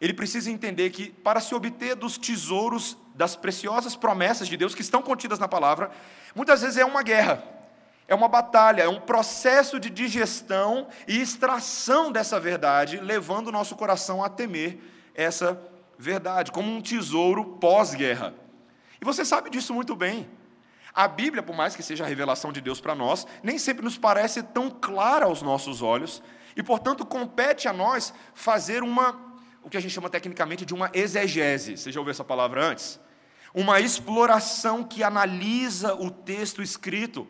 ele 0.00 0.14
precisa 0.14 0.50
entender 0.50 0.90
que, 0.90 1.10
para 1.10 1.40
se 1.40 1.52
obter 1.52 1.96
dos 1.96 2.16
tesouros, 2.16 2.96
das 3.12 3.34
preciosas 3.34 3.96
promessas 3.96 4.46
de 4.46 4.56
Deus 4.56 4.74
que 4.74 4.82
estão 4.82 5.02
contidas 5.02 5.40
na 5.40 5.48
palavra, 5.48 5.90
muitas 6.32 6.62
vezes 6.62 6.76
é 6.76 6.84
uma 6.84 7.02
guerra, 7.02 7.42
é 8.06 8.14
uma 8.14 8.28
batalha, 8.28 8.82
é 8.82 8.88
um 8.88 9.00
processo 9.00 9.80
de 9.80 9.90
digestão 9.90 10.86
e 11.08 11.20
extração 11.20 12.12
dessa 12.12 12.38
verdade, 12.38 12.98
levando 12.98 13.48
o 13.48 13.52
nosso 13.52 13.74
coração 13.74 14.22
a 14.22 14.28
temer 14.28 14.93
essa 15.14 15.60
verdade, 15.98 16.50
como 16.50 16.70
um 16.70 16.80
tesouro 16.80 17.44
pós-guerra. 17.58 18.34
E 19.00 19.04
você 19.04 19.24
sabe 19.24 19.50
disso 19.50 19.72
muito 19.72 19.94
bem. 19.94 20.28
A 20.92 21.08
Bíblia, 21.08 21.42
por 21.42 21.56
mais 21.56 21.74
que 21.74 21.82
seja 21.82 22.04
a 22.04 22.06
revelação 22.06 22.52
de 22.52 22.60
Deus 22.60 22.80
para 22.80 22.94
nós, 22.94 23.26
nem 23.42 23.58
sempre 23.58 23.84
nos 23.84 23.98
parece 23.98 24.42
tão 24.42 24.70
clara 24.70 25.26
aos 25.26 25.42
nossos 25.42 25.82
olhos, 25.82 26.22
e, 26.56 26.62
portanto, 26.62 27.04
compete 27.04 27.66
a 27.66 27.72
nós 27.72 28.14
fazer 28.32 28.82
uma, 28.82 29.20
o 29.62 29.68
que 29.68 29.76
a 29.76 29.80
gente 29.80 29.92
chama 29.92 30.08
tecnicamente 30.08 30.64
de 30.64 30.72
uma 30.72 30.90
exegese. 30.94 31.76
Você 31.76 31.90
já 31.90 31.98
ouviu 31.98 32.12
essa 32.12 32.22
palavra 32.22 32.64
antes? 32.64 33.00
Uma 33.52 33.80
exploração 33.80 34.84
que 34.84 35.02
analisa 35.02 35.94
o 35.94 36.10
texto 36.10 36.62
escrito 36.62 37.26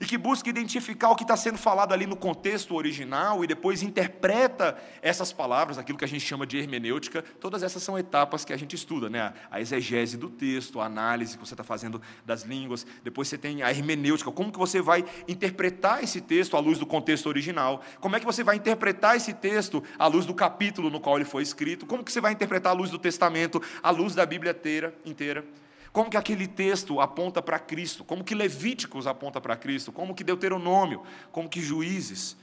e 0.00 0.04
que 0.04 0.18
busca 0.18 0.48
identificar 0.48 1.10
o 1.10 1.16
que 1.16 1.24
está 1.24 1.36
sendo 1.36 1.58
falado 1.58 1.92
ali 1.92 2.06
no 2.06 2.16
contexto 2.16 2.74
original 2.74 3.44
e 3.44 3.46
depois 3.46 3.82
interpreta 3.82 4.76
essas 5.02 5.32
palavras, 5.32 5.78
aquilo 5.78 5.98
que 5.98 6.04
a 6.04 6.08
gente 6.08 6.24
chama 6.24 6.46
de 6.46 6.58
hermenêutica. 6.58 7.22
Todas 7.40 7.62
essas 7.62 7.82
são 7.82 7.98
etapas 7.98 8.44
que 8.44 8.52
a 8.52 8.56
gente 8.56 8.74
estuda, 8.74 9.08
né? 9.08 9.32
A 9.50 9.60
exegese 9.60 10.16
do 10.16 10.28
texto, 10.28 10.80
a 10.80 10.86
análise 10.86 11.36
que 11.36 11.46
você 11.46 11.54
está 11.54 11.64
fazendo 11.64 12.00
das 12.24 12.42
línguas. 12.42 12.86
Depois 13.02 13.28
você 13.28 13.38
tem 13.38 13.62
a 13.62 13.70
hermenêutica, 13.70 14.30
como 14.30 14.52
que 14.52 14.58
você 14.58 14.80
vai 14.80 15.04
interpretar 15.28 16.02
esse 16.02 16.20
texto 16.20 16.56
à 16.56 16.60
luz 16.60 16.78
do 16.78 16.86
contexto 16.86 17.26
original? 17.26 17.82
Como 18.00 18.16
é 18.16 18.20
que 18.20 18.26
você 18.26 18.42
vai 18.42 18.56
interpretar 18.56 19.16
esse 19.16 19.32
texto 19.32 19.82
à 19.98 20.06
luz 20.06 20.26
do 20.26 20.34
capítulo 20.34 20.90
no 20.90 21.00
qual 21.00 21.16
ele 21.16 21.24
foi 21.24 21.42
escrito? 21.42 21.86
Como 21.86 22.02
que 22.04 22.12
você 22.12 22.20
vai 22.20 22.32
interpretar 22.32 22.72
à 22.72 22.74
luz 22.74 22.90
do 22.90 22.98
Testamento, 22.98 23.62
à 23.82 23.90
luz 23.90 24.14
da 24.14 24.26
Bíblia 24.26 24.52
inteira? 24.52 24.94
inteira? 25.04 25.44
Como 25.94 26.10
que 26.10 26.16
aquele 26.16 26.48
texto 26.48 27.00
aponta 27.00 27.40
para 27.40 27.56
Cristo? 27.56 28.02
Como 28.02 28.24
que 28.24 28.34
Levíticos 28.34 29.06
aponta 29.06 29.40
para 29.40 29.56
Cristo? 29.56 29.92
Como 29.92 30.12
que 30.12 30.24
Deuteronômio? 30.24 31.04
Como 31.30 31.48
que 31.48 31.60
Juízes? 31.60 32.36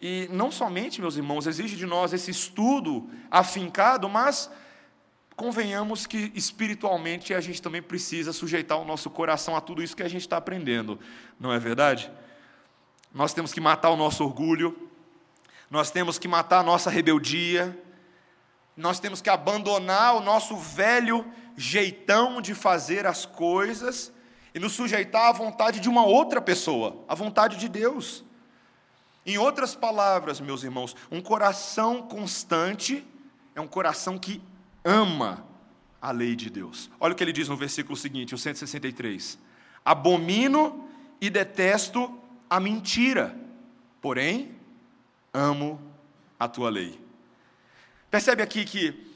E 0.00 0.26
não 0.32 0.50
somente, 0.50 1.00
meus 1.00 1.16
irmãos, 1.16 1.46
exige 1.46 1.76
de 1.76 1.86
nós 1.86 2.12
esse 2.12 2.28
estudo 2.28 3.08
afincado, 3.30 4.08
mas 4.08 4.50
convenhamos 5.36 6.04
que 6.04 6.32
espiritualmente 6.34 7.32
a 7.34 7.40
gente 7.40 7.62
também 7.62 7.80
precisa 7.80 8.32
sujeitar 8.32 8.78
o 8.78 8.84
nosso 8.84 9.08
coração 9.08 9.54
a 9.54 9.60
tudo 9.60 9.80
isso 9.80 9.96
que 9.96 10.02
a 10.02 10.08
gente 10.08 10.22
está 10.22 10.38
aprendendo, 10.38 10.98
não 11.38 11.52
é 11.52 11.58
verdade? 11.60 12.10
Nós 13.14 13.32
temos 13.32 13.52
que 13.52 13.60
matar 13.60 13.90
o 13.90 13.96
nosso 13.96 14.24
orgulho, 14.24 14.90
nós 15.70 15.92
temos 15.92 16.18
que 16.18 16.26
matar 16.26 16.58
a 16.58 16.62
nossa 16.64 16.90
rebeldia, 16.90 17.80
nós 18.76 18.98
temos 18.98 19.20
que 19.22 19.30
abandonar 19.30 20.16
o 20.16 20.20
nosso 20.20 20.56
velho 20.56 21.24
jeitão 21.56 22.40
de 22.40 22.54
fazer 22.54 23.06
as 23.06 23.26
coisas 23.26 24.12
e 24.54 24.58
nos 24.58 24.72
sujeitar 24.72 25.28
à 25.28 25.32
vontade 25.32 25.80
de 25.80 25.88
uma 25.88 26.04
outra 26.04 26.40
pessoa, 26.40 27.04
à 27.08 27.14
vontade 27.14 27.56
de 27.56 27.68
Deus. 27.68 28.24
Em 29.24 29.38
outras 29.38 29.74
palavras, 29.74 30.40
meus 30.40 30.62
irmãos, 30.64 30.96
um 31.10 31.20
coração 31.20 32.02
constante 32.02 33.06
é 33.54 33.60
um 33.60 33.68
coração 33.68 34.18
que 34.18 34.42
ama 34.84 35.46
a 36.00 36.10
lei 36.10 36.34
de 36.34 36.50
Deus. 36.50 36.90
Olha 36.98 37.12
o 37.12 37.16
que 37.16 37.22
ele 37.22 37.32
diz 37.32 37.48
no 37.48 37.56
versículo 37.56 37.96
seguinte, 37.96 38.34
o 38.34 38.38
163. 38.38 39.38
Abomino 39.84 40.88
e 41.20 41.30
detesto 41.30 42.18
a 42.50 42.58
mentira, 42.58 43.36
porém 44.00 44.56
amo 45.32 45.80
a 46.38 46.48
tua 46.48 46.68
lei. 46.68 47.00
Percebe 48.10 48.42
aqui 48.42 48.64
que 48.64 49.11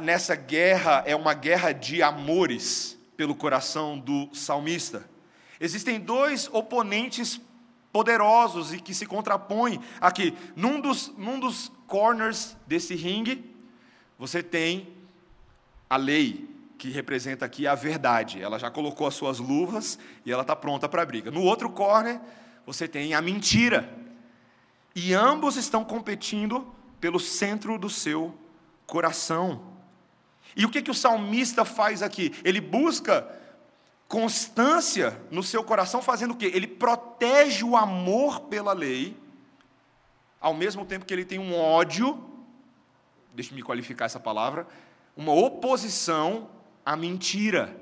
nessa 0.00 0.34
guerra 0.34 1.02
é 1.06 1.14
uma 1.16 1.34
guerra 1.34 1.72
de 1.72 2.02
amores 2.02 2.98
pelo 3.16 3.34
coração 3.34 3.98
do 3.98 4.28
salmista. 4.32 5.08
Existem 5.60 6.00
dois 6.00 6.48
oponentes 6.52 7.40
poderosos 7.92 8.72
e 8.72 8.80
que 8.80 8.94
se 8.94 9.04
contrapõem 9.06 9.80
aqui. 10.00 10.36
Num 10.56 10.80
dos, 10.80 11.12
num 11.16 11.38
dos 11.38 11.70
corners 11.86 12.56
desse 12.66 12.94
ringue, 12.94 13.54
você 14.18 14.42
tem 14.42 14.88
a 15.88 15.96
lei, 15.96 16.48
que 16.78 16.88
representa 16.88 17.44
aqui 17.44 17.66
a 17.66 17.74
verdade. 17.74 18.40
Ela 18.40 18.58
já 18.58 18.70
colocou 18.70 19.06
as 19.06 19.14
suas 19.14 19.38
luvas 19.38 19.98
e 20.24 20.32
ela 20.32 20.42
está 20.42 20.56
pronta 20.56 20.88
para 20.88 21.02
a 21.02 21.06
briga. 21.06 21.30
No 21.30 21.42
outro 21.42 21.68
corner, 21.68 22.18
você 22.64 22.88
tem 22.88 23.12
a 23.12 23.20
mentira. 23.20 23.92
E 24.94 25.12
ambos 25.12 25.56
estão 25.56 25.84
competindo 25.84 26.66
pelo 26.98 27.20
centro 27.20 27.78
do 27.78 27.90
seu 27.90 28.34
coração. 28.86 29.69
E 30.56 30.64
o 30.64 30.70
que, 30.70 30.82
que 30.82 30.90
o 30.90 30.94
salmista 30.94 31.64
faz 31.64 32.02
aqui? 32.02 32.32
Ele 32.44 32.60
busca 32.60 33.26
constância 34.08 35.20
no 35.30 35.42
seu 35.42 35.62
coração, 35.62 36.02
fazendo 36.02 36.32
o 36.32 36.36
quê? 36.36 36.50
Ele 36.52 36.66
protege 36.66 37.64
o 37.64 37.76
amor 37.76 38.40
pela 38.40 38.72
lei, 38.72 39.16
ao 40.40 40.52
mesmo 40.52 40.84
tempo 40.84 41.04
que 41.04 41.14
ele 41.14 41.24
tem 41.24 41.38
um 41.38 41.54
ódio, 41.54 42.18
deixe-me 43.34 43.62
qualificar 43.62 44.06
essa 44.06 44.18
palavra, 44.18 44.66
uma 45.16 45.32
oposição 45.32 46.48
à 46.84 46.96
mentira. 46.96 47.76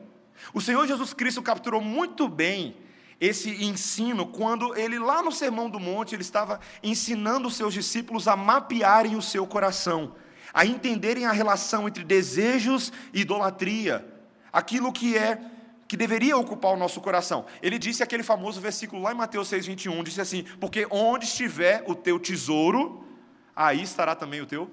O 0.52 0.60
Senhor 0.60 0.86
Jesus 0.86 1.14
Cristo 1.14 1.42
capturou 1.42 1.80
muito 1.80 2.28
bem 2.28 2.76
esse 3.20 3.64
ensino 3.64 4.26
quando 4.26 4.76
ele, 4.76 4.98
lá 4.98 5.22
no 5.22 5.32
Sermão 5.32 5.70
do 5.70 5.80
Monte, 5.80 6.14
ele 6.14 6.22
estava 6.22 6.60
ensinando 6.82 7.48
os 7.48 7.56
seus 7.56 7.72
discípulos 7.72 8.28
a 8.28 8.36
mapearem 8.36 9.16
o 9.16 9.22
seu 9.22 9.46
coração 9.46 10.14
a 10.58 10.66
entenderem 10.66 11.24
a 11.24 11.30
relação 11.30 11.86
entre 11.86 12.02
desejos 12.02 12.92
e 13.14 13.20
idolatria, 13.20 14.04
aquilo 14.52 14.92
que 14.92 15.16
é 15.16 15.40
que 15.86 15.96
deveria 15.96 16.36
ocupar 16.36 16.72
o 16.72 16.76
nosso 16.76 17.00
coração. 17.00 17.46
Ele 17.62 17.78
disse 17.78 18.02
aquele 18.02 18.24
famoso 18.24 18.60
versículo 18.60 19.00
lá 19.00 19.12
em 19.12 19.14
Mateus 19.14 19.46
6:21, 19.46 20.02
disse 20.02 20.20
assim: 20.20 20.42
"Porque 20.58 20.84
onde 20.90 21.26
estiver 21.26 21.84
o 21.86 21.94
teu 21.94 22.18
tesouro, 22.18 23.06
aí 23.54 23.80
estará 23.80 24.16
também 24.16 24.40
o 24.40 24.46
teu 24.46 24.68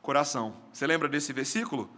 coração". 0.00 0.54
Você 0.72 0.86
lembra 0.86 1.10
desse 1.10 1.30
versículo? 1.30 1.90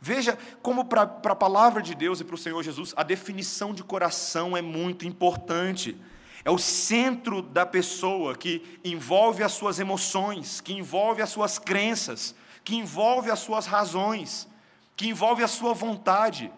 Veja 0.00 0.38
como 0.62 0.86
para 0.86 1.02
a 1.02 1.36
palavra 1.36 1.82
de 1.82 1.94
Deus 1.94 2.20
e 2.20 2.24
para 2.24 2.36
o 2.36 2.38
Senhor 2.38 2.62
Jesus, 2.62 2.94
a 2.96 3.02
definição 3.02 3.74
de 3.74 3.84
coração 3.84 4.56
é 4.56 4.62
muito 4.62 5.06
importante. 5.06 5.94
É 6.44 6.50
o 6.50 6.58
centro 6.58 7.40
da 7.40 7.64
pessoa 7.64 8.36
que 8.36 8.78
envolve 8.84 9.42
as 9.42 9.52
suas 9.52 9.78
emoções, 9.78 10.60
que 10.60 10.74
envolve 10.74 11.22
as 11.22 11.30
suas 11.30 11.58
crenças, 11.58 12.34
que 12.62 12.76
envolve 12.76 13.30
as 13.30 13.38
suas 13.38 13.66
razões, 13.66 14.46
que 14.94 15.08
envolve 15.08 15.42
a 15.42 15.48
sua 15.48 15.72
vontade. 15.72 16.52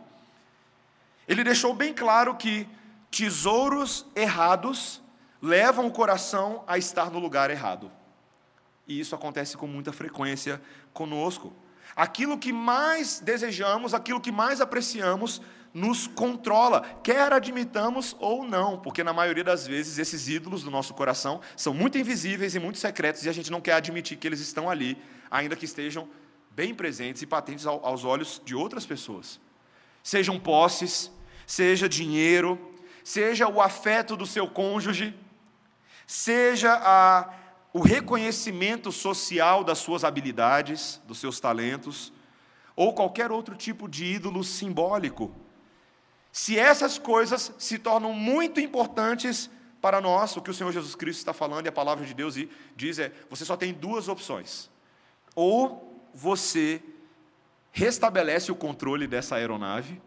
Ele 1.28 1.44
deixou 1.44 1.72
bem 1.72 1.94
claro 1.94 2.34
que 2.34 2.68
tesouros 3.10 4.06
errados 4.14 5.00
levam 5.40 5.86
o 5.86 5.92
coração 5.92 6.64
a 6.66 6.76
estar 6.76 7.10
no 7.10 7.18
lugar 7.18 7.50
errado. 7.50 7.90
E 8.86 8.98
isso 8.98 9.14
acontece 9.14 9.56
com 9.56 9.66
muita 9.66 9.92
frequência 9.92 10.60
conosco. 10.92 11.52
Aquilo 11.94 12.38
que 12.38 12.52
mais 12.52 13.20
desejamos, 13.20 13.94
aquilo 13.94 14.20
que 14.20 14.32
mais 14.32 14.60
apreciamos, 14.60 15.40
nos 15.76 16.06
controla, 16.06 16.80
quer 17.02 17.30
admitamos 17.34 18.16
ou 18.18 18.44
não, 18.44 18.78
porque 18.78 19.04
na 19.04 19.12
maioria 19.12 19.44
das 19.44 19.66
vezes 19.66 19.98
esses 19.98 20.26
ídolos 20.26 20.62
do 20.62 20.70
nosso 20.70 20.94
coração 20.94 21.42
são 21.54 21.74
muito 21.74 21.98
invisíveis 21.98 22.54
e 22.54 22.58
muito 22.58 22.78
secretos 22.78 23.26
e 23.26 23.28
a 23.28 23.32
gente 23.32 23.52
não 23.52 23.60
quer 23.60 23.74
admitir 23.74 24.16
que 24.16 24.26
eles 24.26 24.40
estão 24.40 24.70
ali, 24.70 24.96
ainda 25.30 25.54
que 25.54 25.66
estejam 25.66 26.08
bem 26.50 26.74
presentes 26.74 27.20
e 27.20 27.26
patentes 27.26 27.66
aos 27.66 28.04
olhos 28.04 28.40
de 28.42 28.54
outras 28.54 28.86
pessoas. 28.86 29.38
Sejam 30.02 30.40
posses, 30.40 31.10
seja 31.46 31.86
dinheiro, 31.86 32.58
seja 33.04 33.46
o 33.46 33.60
afeto 33.60 34.16
do 34.16 34.24
seu 34.24 34.48
cônjuge, 34.48 35.14
seja 36.06 36.72
a, 36.72 37.28
o 37.76 37.82
reconhecimento 37.82 38.90
social 38.90 39.62
das 39.62 39.76
suas 39.76 40.02
habilidades, 40.02 40.98
dos 41.06 41.18
seus 41.18 41.38
talentos, 41.38 42.10
ou 42.74 42.94
qualquer 42.94 43.30
outro 43.30 43.54
tipo 43.54 43.86
de 43.86 44.02
ídolo 44.06 44.42
simbólico. 44.42 45.30
Se 46.32 46.58
essas 46.58 46.96
coisas 46.96 47.52
se 47.58 47.78
tornam 47.78 48.14
muito 48.14 48.60
importantes 48.60 49.50
para 49.78 50.00
nós, 50.00 50.34
o 50.34 50.40
que 50.40 50.50
o 50.50 50.54
Senhor 50.54 50.72
Jesus 50.72 50.94
Cristo 50.94 51.18
está 51.18 51.34
falando 51.34 51.66
e 51.66 51.68
a 51.68 51.72
palavra 51.72 52.06
de 52.06 52.14
Deus 52.14 52.34
diz 52.74 52.98
é: 52.98 53.12
você 53.28 53.44
só 53.44 53.58
tem 53.58 53.74
duas 53.74 54.08
opções. 54.08 54.70
Ou 55.34 56.02
você 56.14 56.82
restabelece 57.72 58.50
o 58.50 58.56
controle 58.56 59.06
dessa 59.06 59.36
aeronave, 59.36 60.00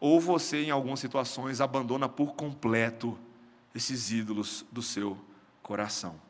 ou 0.00 0.20
você, 0.20 0.64
em 0.64 0.72
algumas 0.72 0.98
situações, 0.98 1.60
abandona 1.60 2.08
por 2.08 2.34
completo 2.34 3.16
esses 3.72 4.10
ídolos 4.10 4.66
do 4.72 4.82
seu 4.82 5.16
coração. 5.62 6.26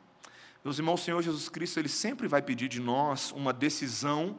Meus 0.68 0.78
irmãos, 0.78 1.00
o 1.00 1.04
Senhor 1.04 1.22
Jesus 1.22 1.48
Cristo, 1.48 1.80
Ele 1.80 1.88
sempre 1.88 2.28
vai 2.28 2.42
pedir 2.42 2.68
de 2.68 2.78
nós 2.78 3.32
uma 3.32 3.54
decisão 3.54 4.36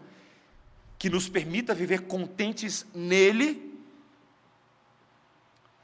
que 1.00 1.10
nos 1.10 1.28
permita 1.28 1.74
viver 1.74 2.02
contentes 2.02 2.86
nele, 2.94 3.76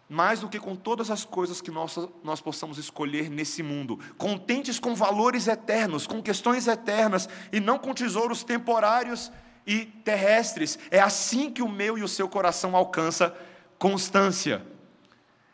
mais 0.08 0.42
do 0.42 0.48
que 0.48 0.60
com 0.60 0.75
todas 0.75 1.10
as 1.10 1.25
coisas 1.25 1.62
que 1.62 1.72
nós, 1.72 1.98
nós 2.24 2.42
possamos 2.42 2.78
escolher 2.78 3.28
nesse 3.28 3.64
mundo. 3.64 4.00
Contentes 4.20 4.78
com 4.78 4.94
valores 4.94 5.48
eternos, 5.48 6.06
com 6.06 6.22
questões 6.22 6.68
eternas, 6.68 7.28
e 7.52 7.60
não 7.60 7.80
com 7.80 7.92
tesouros 7.92 8.44
temporários 8.44 9.32
e 9.66 9.86
terrestres. 9.86 10.78
É 10.92 11.00
assim 11.00 11.50
que 11.50 11.64
o 11.64 11.68
meu 11.68 11.98
e 11.98 12.04
o 12.04 12.08
seu 12.08 12.30
coração 12.30 12.75
alcança 12.75 13.36
constância. 13.80 14.64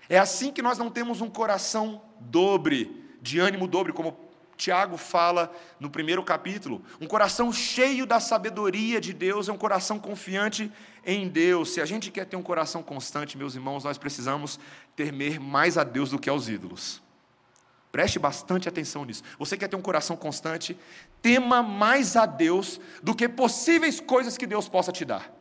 É 0.09 0.19
assim 0.19 0.51
que 0.51 0.61
nós 0.61 0.77
não 0.77 0.91
temos 0.91 1.21
um 1.21 1.29
coração 1.29 2.01
dobre, 2.19 3.15
de 3.21 3.39
ânimo 3.39 3.69
dobre, 3.69 3.93
como 3.93 4.30
Tiago 4.61 4.95
fala 4.95 5.51
no 5.79 5.89
primeiro 5.89 6.23
capítulo. 6.23 6.83
Um 6.99 7.07
coração 7.07 7.51
cheio 7.51 8.05
da 8.05 8.19
sabedoria 8.19 9.01
de 9.01 9.11
Deus 9.11 9.49
é 9.49 9.51
um 9.51 9.57
coração 9.57 9.97
confiante 9.97 10.71
em 11.03 11.27
Deus. 11.27 11.73
Se 11.73 11.81
a 11.81 11.85
gente 11.85 12.11
quer 12.11 12.25
ter 12.25 12.35
um 12.35 12.43
coração 12.43 12.83
constante, 12.83 13.39
meus 13.39 13.55
irmãos, 13.55 13.83
nós 13.83 13.97
precisamos 13.97 14.59
temer 14.95 15.39
mais 15.39 15.79
a 15.79 15.83
Deus 15.83 16.11
do 16.11 16.19
que 16.19 16.29
aos 16.29 16.47
ídolos. 16.47 17.01
Preste 17.91 18.19
bastante 18.19 18.69
atenção 18.69 19.03
nisso. 19.03 19.23
Você 19.39 19.57
quer 19.57 19.67
ter 19.67 19.75
um 19.75 19.81
coração 19.81 20.15
constante? 20.15 20.77
Tema 21.23 21.63
mais 21.63 22.15
a 22.15 22.27
Deus 22.27 22.79
do 23.01 23.15
que 23.15 23.27
possíveis 23.27 23.99
coisas 23.99 24.37
que 24.37 24.45
Deus 24.45 24.69
possa 24.69 24.91
te 24.91 25.03
dar. 25.03 25.33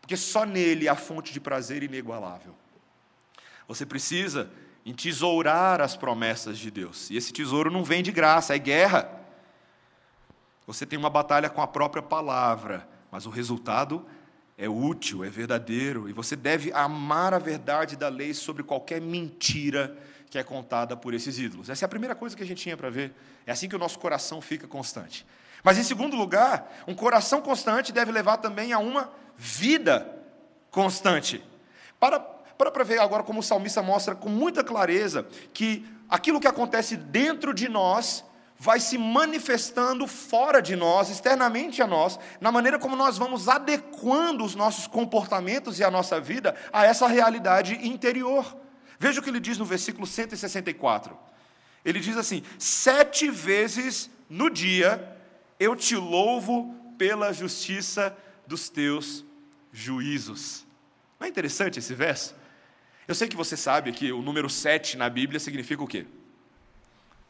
Porque 0.00 0.16
só 0.16 0.44
nele 0.44 0.88
há 0.88 0.96
fonte 0.96 1.32
de 1.32 1.38
prazer 1.38 1.84
inigualável. 1.84 2.52
Você 3.68 3.86
precisa 3.86 4.50
entesourar 4.86 5.80
as 5.80 5.96
promessas 5.96 6.56
de 6.56 6.70
Deus. 6.70 7.10
E 7.10 7.16
esse 7.16 7.32
tesouro 7.32 7.72
não 7.72 7.82
vem 7.82 8.04
de 8.04 8.12
graça, 8.12 8.54
é 8.54 8.58
guerra. 8.58 9.10
Você 10.64 10.86
tem 10.86 10.96
uma 10.96 11.10
batalha 11.10 11.50
com 11.50 11.60
a 11.60 11.66
própria 11.66 12.02
palavra, 12.02 12.88
mas 13.10 13.26
o 13.26 13.30
resultado 13.30 14.06
é 14.56 14.68
útil, 14.68 15.24
é 15.24 15.28
verdadeiro, 15.28 16.08
e 16.08 16.12
você 16.12 16.36
deve 16.36 16.72
amar 16.72 17.34
a 17.34 17.38
verdade 17.38 17.96
da 17.96 18.08
lei 18.08 18.32
sobre 18.32 18.62
qualquer 18.62 19.00
mentira 19.00 19.98
que 20.30 20.38
é 20.38 20.44
contada 20.44 20.96
por 20.96 21.12
esses 21.14 21.38
ídolos. 21.38 21.68
Essa 21.68 21.84
é 21.84 21.86
a 21.86 21.88
primeira 21.88 22.14
coisa 22.14 22.36
que 22.36 22.42
a 22.42 22.46
gente 22.46 22.62
tinha 22.62 22.76
para 22.76 22.88
ver. 22.88 23.12
É 23.44 23.52
assim 23.52 23.68
que 23.68 23.76
o 23.76 23.78
nosso 23.78 23.98
coração 23.98 24.40
fica 24.40 24.68
constante. 24.68 25.26
Mas, 25.64 25.78
em 25.78 25.82
segundo 25.82 26.16
lugar, 26.16 26.84
um 26.86 26.94
coração 26.94 27.42
constante 27.42 27.92
deve 27.92 28.12
levar 28.12 28.36
também 28.36 28.72
a 28.72 28.78
uma 28.78 29.10
vida 29.36 30.16
constante. 30.70 31.42
Para 31.98 32.35
para 32.56 32.70
para 32.70 32.84
ver 32.84 33.00
agora 33.00 33.22
como 33.22 33.40
o 33.40 33.42
salmista 33.42 33.82
mostra 33.82 34.14
com 34.14 34.28
muita 34.28 34.64
clareza 34.64 35.26
que 35.52 35.84
aquilo 36.08 36.40
que 36.40 36.48
acontece 36.48 36.96
dentro 36.96 37.52
de 37.52 37.68
nós 37.68 38.24
vai 38.58 38.80
se 38.80 38.96
manifestando 38.96 40.06
fora 40.06 40.62
de 40.62 40.74
nós, 40.74 41.10
externamente 41.10 41.82
a 41.82 41.86
nós, 41.86 42.18
na 42.40 42.50
maneira 42.50 42.78
como 42.78 42.96
nós 42.96 43.18
vamos 43.18 43.48
adequando 43.48 44.44
os 44.44 44.54
nossos 44.54 44.86
comportamentos 44.86 45.78
e 45.78 45.84
a 45.84 45.90
nossa 45.90 46.20
vida 46.20 46.54
a 46.72 46.84
essa 46.84 47.06
realidade 47.06 47.74
interior. 47.86 48.56
Veja 48.98 49.20
o 49.20 49.22
que 49.22 49.28
ele 49.28 49.40
diz 49.40 49.58
no 49.58 49.64
versículo 49.64 50.06
164. 50.06 51.16
Ele 51.84 52.00
diz 52.00 52.16
assim: 52.16 52.42
Sete 52.58 53.30
vezes 53.30 54.10
no 54.28 54.48
dia 54.48 55.16
eu 55.60 55.76
te 55.76 55.94
louvo 55.94 56.74
pela 56.96 57.32
justiça 57.32 58.16
dos 58.46 58.68
teus 58.70 59.24
juízos. 59.70 60.66
Não 61.20 61.26
é 61.26 61.30
interessante 61.30 61.78
esse 61.78 61.94
verso? 61.94 62.34
Eu 63.08 63.14
sei 63.14 63.28
que 63.28 63.36
você 63.36 63.56
sabe 63.56 63.92
que 63.92 64.12
o 64.12 64.20
número 64.20 64.50
7 64.50 64.96
na 64.96 65.08
Bíblia 65.08 65.38
significa 65.38 65.82
o 65.82 65.86
quê? 65.86 66.06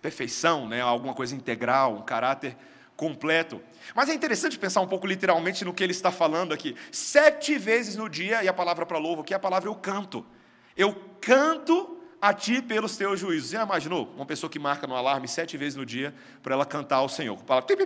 Perfeição, 0.01 0.69
né? 0.69 0.81
alguma 0.81 1.15
coisa 1.15 1.35
integral, 1.35 1.97
um 1.97 2.03
caráter 2.03 2.57
completo. 2.97 3.61
Mas 3.95 4.09
é 4.09 4.15
interessante 4.15 4.59
pensar 4.59 4.81
um 4.81 4.87
pouco 4.87 5.07
literalmente 5.07 5.65
no 5.65 5.75
que 5.75 5.85
ele 5.85 5.93
está 5.93 6.11
falando 6.11 6.55
aqui. 6.55 6.75
Sete 6.91 7.59
vezes 7.59 7.95
no 7.97 8.09
dia, 8.09 8.43
e 8.43 8.49
a 8.49 8.53
palavra 8.53 8.87
para 8.87 8.99
louvo 8.99 9.21
aqui 9.21 9.35
é 9.35 9.37
a 9.37 9.41
palavra 9.41 9.69
eu 9.69 9.75
canto. 9.75 10.25
Eu 10.77 10.95
canto 11.21 11.99
a 12.21 12.33
ti 12.33 12.63
pelos 12.63 12.97
teus 12.97 13.21
juízos. 13.21 13.51
Já 13.51 13.63
imaginou? 13.63 14.13
Uma 14.17 14.25
pessoa 14.27 14.51
que 14.51 14.59
marca 14.59 14.87
no 14.87 14.97
alarme 14.97 15.29
sete 15.29 15.57
vezes 15.57 15.77
no 15.77 15.85
dia 15.85 16.15
para 16.43 16.55
ela 16.55 16.65
cantar 16.65 16.97
ao 16.97 17.09
Senhor. 17.09 17.37
Palavra, 17.45 17.77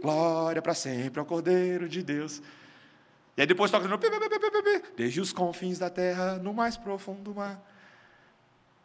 glória 0.00 0.60
para 0.60 0.74
sempre 0.74 1.18
ao 1.18 1.26
Cordeiro 1.26 1.88
de 1.88 2.02
Deus. 2.02 2.42
E 3.36 3.40
aí 3.40 3.46
depois 3.46 3.70
toca 3.70 3.88
no 3.88 3.98
desde 4.96 5.20
os 5.20 5.32
confins 5.32 5.78
da 5.78 5.88
terra, 5.88 6.36
no 6.36 6.52
mais 6.52 6.76
profundo 6.76 7.34
mar. 7.34 7.60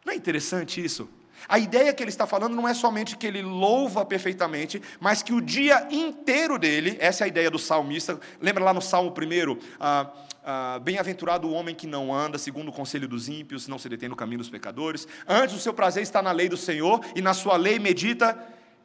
Não 0.05 0.13
é 0.13 0.15
interessante 0.15 0.83
isso? 0.83 1.09
A 1.47 1.59
ideia 1.59 1.93
que 1.93 2.01
ele 2.01 2.09
está 2.09 2.25
falando 2.25 2.55
não 2.55 2.67
é 2.67 2.73
somente 2.73 3.17
que 3.17 3.27
ele 3.27 3.41
louva 3.41 4.05
perfeitamente, 4.05 4.81
mas 4.99 5.21
que 5.21 5.33
o 5.33 5.41
dia 5.41 5.87
inteiro 5.91 6.57
dele, 6.57 6.97
essa 6.99 7.23
é 7.23 7.25
a 7.25 7.27
ideia 7.27 7.51
do 7.51 7.59
salmista, 7.59 8.19
lembra 8.41 8.63
lá 8.63 8.73
no 8.73 8.81
Salmo 8.81 9.11
1, 9.11 9.59
ah, 9.79 10.09
ah, 10.43 10.79
bem-aventurado 10.79 11.47
o 11.47 11.51
homem 11.51 11.75
que 11.75 11.85
não 11.85 12.13
anda 12.13 12.37
segundo 12.37 12.69
o 12.69 12.71
conselho 12.71 13.07
dos 13.07 13.29
ímpios, 13.29 13.67
não 13.67 13.77
se 13.77 13.87
detém 13.87 14.09
no 14.09 14.15
caminho 14.15 14.39
dos 14.39 14.49
pecadores, 14.49 15.07
antes 15.27 15.55
o 15.55 15.59
seu 15.59 15.73
prazer 15.73 16.01
está 16.01 16.21
na 16.21 16.31
lei 16.31 16.49
do 16.49 16.57
Senhor, 16.57 17.01
e 17.15 17.21
na 17.21 17.33
sua 17.33 17.55
lei 17.55 17.77
medita 17.77 18.37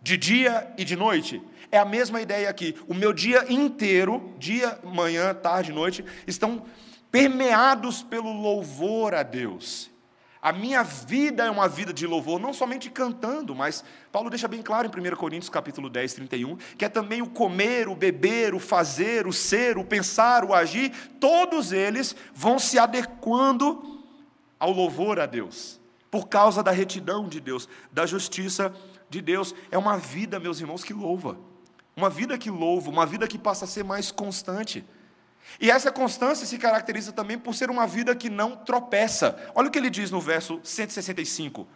de 0.02 0.16
dia 0.16 0.72
e 0.76 0.84
de 0.84 0.96
noite. 0.96 1.40
É 1.70 1.78
a 1.78 1.84
mesma 1.84 2.20
ideia 2.20 2.50
aqui. 2.50 2.74
O 2.86 2.94
meu 2.94 3.12
dia 3.12 3.50
inteiro, 3.50 4.34
dia, 4.38 4.78
manhã, 4.82 5.32
tarde, 5.32 5.72
noite, 5.72 6.04
estão 6.26 6.64
permeados 7.10 8.02
pelo 8.02 8.32
louvor 8.32 9.14
a 9.14 9.22
Deus. 9.22 9.90
A 10.42 10.52
minha 10.52 10.82
vida 10.82 11.44
é 11.44 11.50
uma 11.50 11.68
vida 11.68 11.92
de 11.92 12.04
louvor, 12.04 12.40
não 12.40 12.52
somente 12.52 12.90
cantando, 12.90 13.54
mas 13.54 13.84
Paulo 14.10 14.28
deixa 14.28 14.48
bem 14.48 14.60
claro 14.60 14.88
em 14.88 15.12
1 15.12 15.14
Coríntios 15.14 15.48
capítulo 15.48 15.88
10, 15.88 16.14
31, 16.14 16.56
que 16.76 16.84
é 16.84 16.88
também 16.88 17.22
o 17.22 17.30
comer, 17.30 17.88
o 17.88 17.94
beber, 17.94 18.52
o 18.52 18.58
fazer, 18.58 19.24
o 19.24 19.32
ser, 19.32 19.78
o 19.78 19.84
pensar, 19.84 20.44
o 20.44 20.52
agir, 20.52 20.90
todos 21.20 21.70
eles 21.70 22.16
vão 22.34 22.58
se 22.58 22.76
adequando 22.76 24.02
ao 24.58 24.72
louvor 24.72 25.20
a 25.20 25.26
Deus, 25.26 25.80
por 26.10 26.26
causa 26.26 26.60
da 26.60 26.72
retidão 26.72 27.28
de 27.28 27.38
Deus, 27.38 27.68
da 27.92 28.04
justiça 28.04 28.74
de 29.12 29.20
Deus. 29.20 29.54
É 29.70 29.78
uma 29.78 29.96
vida, 29.96 30.40
meus 30.40 30.58
irmãos, 30.60 30.82
que 30.82 30.92
louva. 30.92 31.38
Uma 31.94 32.08
vida 32.08 32.38
que 32.38 32.50
louva, 32.50 32.90
uma 32.90 33.06
vida 33.06 33.28
que 33.28 33.38
passa 33.38 33.66
a 33.66 33.68
ser 33.68 33.84
mais 33.84 34.10
constante. 34.10 34.84
E 35.60 35.70
essa 35.70 35.92
constância 35.92 36.46
se 36.46 36.58
caracteriza 36.58 37.12
também 37.12 37.38
por 37.38 37.54
ser 37.54 37.70
uma 37.70 37.86
vida 37.86 38.16
que 38.16 38.30
não 38.30 38.56
tropeça. 38.56 39.36
Olha 39.54 39.68
o 39.68 39.70
que 39.70 39.78
ele 39.78 39.90
diz 39.90 40.10
no 40.10 40.20
verso 40.20 40.58
165. 40.64 41.68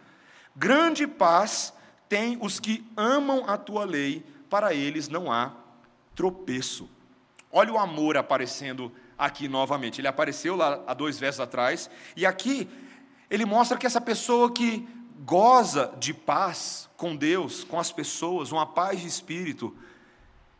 Grande 0.55 1.05
paz 1.05 1.73
tem 2.09 2.37
os 2.41 2.59
que 2.59 2.89
amam 2.95 3.47
a 3.47 3.57
tua 3.57 3.85
lei, 3.85 4.25
para 4.49 4.73
eles 4.73 5.07
não 5.07 5.31
há 5.31 5.53
tropeço. 6.15 6.89
Olha 7.51 7.73
o 7.73 7.77
amor 7.77 8.17
aparecendo 8.17 8.91
aqui 9.17 9.47
novamente. 9.47 10.01
Ele 10.01 10.07
apareceu 10.07 10.55
lá 10.55 10.81
há 10.87 10.93
dois 10.93 11.19
versos 11.19 11.41
atrás, 11.41 11.89
e 12.15 12.25
aqui 12.25 12.67
ele 13.29 13.45
mostra 13.45 13.77
que 13.77 13.85
essa 13.85 14.01
pessoa 14.01 14.51
que 14.51 14.87
goza 15.19 15.93
de 15.99 16.13
paz 16.13 16.89
com 16.95 17.15
Deus, 17.15 17.63
com 17.63 17.79
as 17.79 17.91
pessoas, 17.91 18.51
uma 18.51 18.65
paz 18.65 18.99
de 18.99 19.07
espírito, 19.07 19.75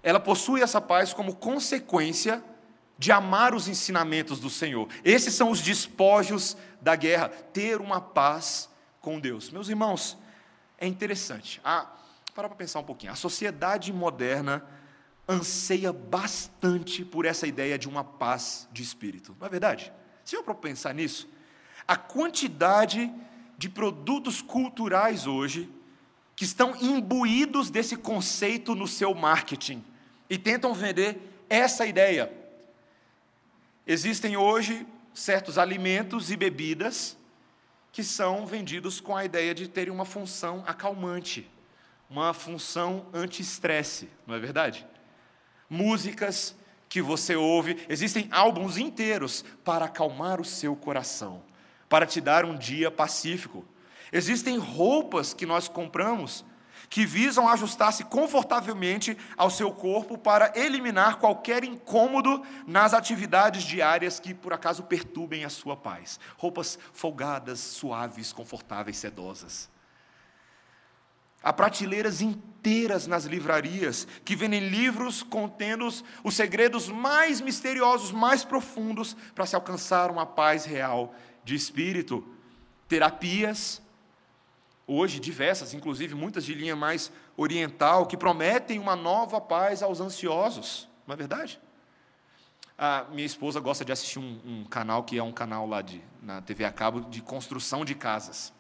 ela 0.04 0.20
possui 0.20 0.62
essa 0.62 0.80
paz 0.80 1.14
como 1.14 1.36
consequência 1.36 2.44
de 2.98 3.12
amar 3.12 3.54
os 3.54 3.68
ensinamentos 3.68 4.40
do 4.40 4.50
Senhor. 4.50 4.88
Esses 5.04 5.34
são 5.34 5.52
os 5.52 5.62
despojos 5.62 6.58
da 6.82 6.96
guerra, 6.96 7.30
ter 7.30 7.80
uma 7.80 8.02
paz 8.02 8.70
com 9.02 9.20
Deus. 9.20 9.52
Meus 9.52 9.70
irmãos, 9.70 10.18
é 10.78 10.88
interessante. 10.88 11.62
Ah, 11.64 11.88
para 12.34 12.48
para 12.48 12.58
pensar 12.58 12.80
um 12.80 12.84
pouquinho. 12.84 13.12
A 13.12 13.16
sociedade 13.16 13.92
moderna 13.92 14.64
anseia 15.28 15.92
bastante 15.92 17.04
por 17.04 17.26
essa 17.26 17.46
ideia 17.46 17.78
de 17.78 17.88
uma 17.88 18.04
paz 18.04 18.68
de 18.72 18.82
espírito. 18.82 19.36
Não 19.40 19.48
é 19.48 19.50
verdade? 19.50 19.92
Se 20.24 20.36
eu 20.36 20.44
para 20.44 20.56
pensar 20.56 20.94
nisso, 20.94 21.30
a 21.88 21.96
quantidade 21.96 23.12
de 23.58 23.68
produtos 23.68 24.42
culturais 24.42 25.26
hoje 25.26 25.70
que 26.36 26.46
estão 26.46 26.76
imbuídos 26.80 27.70
desse 27.70 27.98
conceito 27.98 28.76
no 28.76 28.88
seu 28.88 29.14
marketing 29.16 29.84
e 30.30 30.38
tentam 30.38 30.74
vender 30.74 31.20
essa 31.50 31.86
ideia. 31.86 32.32
Existem 33.86 34.38
hoje 34.38 34.86
certos 35.14 35.58
alimentos 35.58 36.30
e 36.30 36.36
bebidas 36.36 37.18
que 37.92 38.04
são 38.04 38.46
vendidos 38.46 39.00
com 39.02 39.16
a 39.16 39.26
ideia 39.26 39.56
de 39.56 39.68
terem 39.68 39.92
uma 39.92 40.06
função 40.06 40.64
acalmante, 40.68 41.50
uma 42.08 42.34
função 42.34 43.08
anti-estresse, 43.12 44.08
não 44.28 44.36
é 44.36 44.40
verdade? 44.40 44.86
Músicas 45.68 46.56
que 46.88 47.02
você 47.02 47.36
ouve, 47.36 47.84
existem 47.90 48.28
álbuns 48.30 48.78
inteiros 48.78 49.44
para 49.66 49.86
acalmar 49.86 50.40
o 50.40 50.46
seu 50.46 50.76
coração, 50.76 51.42
para 51.90 52.06
te 52.06 52.20
dar 52.20 52.46
um 52.46 52.58
dia 52.58 52.92
pacífico. 52.92 53.66
Existem 54.12 54.58
roupas 54.58 55.34
que 55.34 55.46
nós 55.46 55.68
compramos 55.68 56.46
que 56.90 57.06
visam 57.06 57.50
ajustar-se 57.50 58.04
confortavelmente 58.06 59.18
ao 59.36 59.50
seu 59.50 59.72
corpo 59.72 60.18
para 60.18 60.54
eliminar 60.56 61.18
qualquer 61.18 61.64
incômodo 61.64 62.42
nas 62.66 62.94
atividades 62.94 63.64
diárias 63.64 64.20
que 64.20 64.34
por 64.34 64.54
acaso 64.54 64.84
perturbem 64.84 65.44
a 65.44 65.50
sua 65.50 65.76
paz. 65.76 66.20
Roupas 66.38 66.80
folgadas, 66.94 67.60
suaves, 67.60 68.32
confortáveis, 68.32 68.98
sedosas. 68.98 69.70
Há 71.44 71.54
prateleiras 71.54 72.20
inteiras 72.20 73.06
nas 73.06 73.26
livrarias 73.26 74.08
que 74.26 74.36
vendem 74.36 74.68
livros 74.70 75.22
contendo 75.22 75.88
os 76.24 76.36
segredos 76.36 76.90
mais 76.90 77.40
misteriosos, 77.40 78.12
mais 78.12 78.44
profundos 78.44 79.16
para 79.36 79.46
se 79.46 79.56
alcançar 79.56 80.10
uma 80.10 80.26
paz 80.26 80.66
real 80.66 81.14
de 81.48 81.56
espírito. 81.56 82.28
Terapias, 82.90 83.82
hoje 84.86 85.20
diversas, 85.20 85.74
inclusive 85.74 86.14
muitas 86.14 86.44
de 86.46 86.54
linha 86.54 86.76
mais 86.76 87.12
oriental, 87.38 88.06
que 88.06 88.18
prometem 88.18 88.80
uma 88.80 88.96
nova 88.96 89.40
paz 89.40 89.82
aos 89.82 90.00
ansiosos, 90.02 90.88
não 91.06 91.14
é 91.14 91.18
verdade? 91.18 91.60
A 92.78 93.06
minha 93.12 93.26
esposa 93.26 93.60
gosta 93.60 93.84
de 93.84 93.92
assistir 93.92 94.20
um, 94.20 94.40
um 94.46 94.64
canal 94.66 95.04
que 95.04 95.18
é 95.18 95.24
um 95.24 95.32
canal 95.32 95.66
lá 95.66 95.82
de, 95.82 96.02
na 96.22 96.42
TV 96.42 96.64
a 96.64 96.72
cabo 96.72 97.02
de 97.02 97.22
construção 97.22 97.84
de 97.84 97.96
casas. 97.96 98.54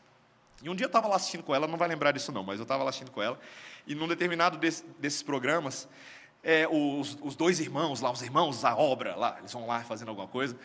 E 0.63 0.69
um 0.69 0.75
dia 0.75 0.85
eu 0.85 0.87
estava 0.87 1.07
lá 1.07 1.17
assistindo 1.17 1.43
com 1.43 1.53
ela, 1.53 1.67
não 1.67 1.77
vai 1.77 1.87
lembrar 1.87 2.11
disso 2.13 2.31
não, 2.31 2.43
mas 2.43 2.57
eu 2.57 2.63
estava 2.63 2.83
lá 2.83 2.89
assistindo 2.89 3.11
com 3.11 3.21
ela, 3.21 3.39
e 3.85 3.93
num 3.93 4.07
determinado 4.07 4.57
desse, 4.57 4.83
desses 4.97 5.21
programas, 5.21 5.87
é, 6.43 6.67
os, 6.67 7.17
os, 7.21 7.35
dois 7.35 7.59
irmãos 7.59 8.01
lá, 8.01 8.11
os 8.11 8.21
irmãos 8.21 8.61
da 8.61 8.75
obra 8.75 9.15
lá, 9.15 9.35
eles 9.39 9.53
vão 9.53 9.67
lá 9.67 9.81
fazendo 9.81 10.09
alguma 10.09 10.27
coisa, 10.27 10.57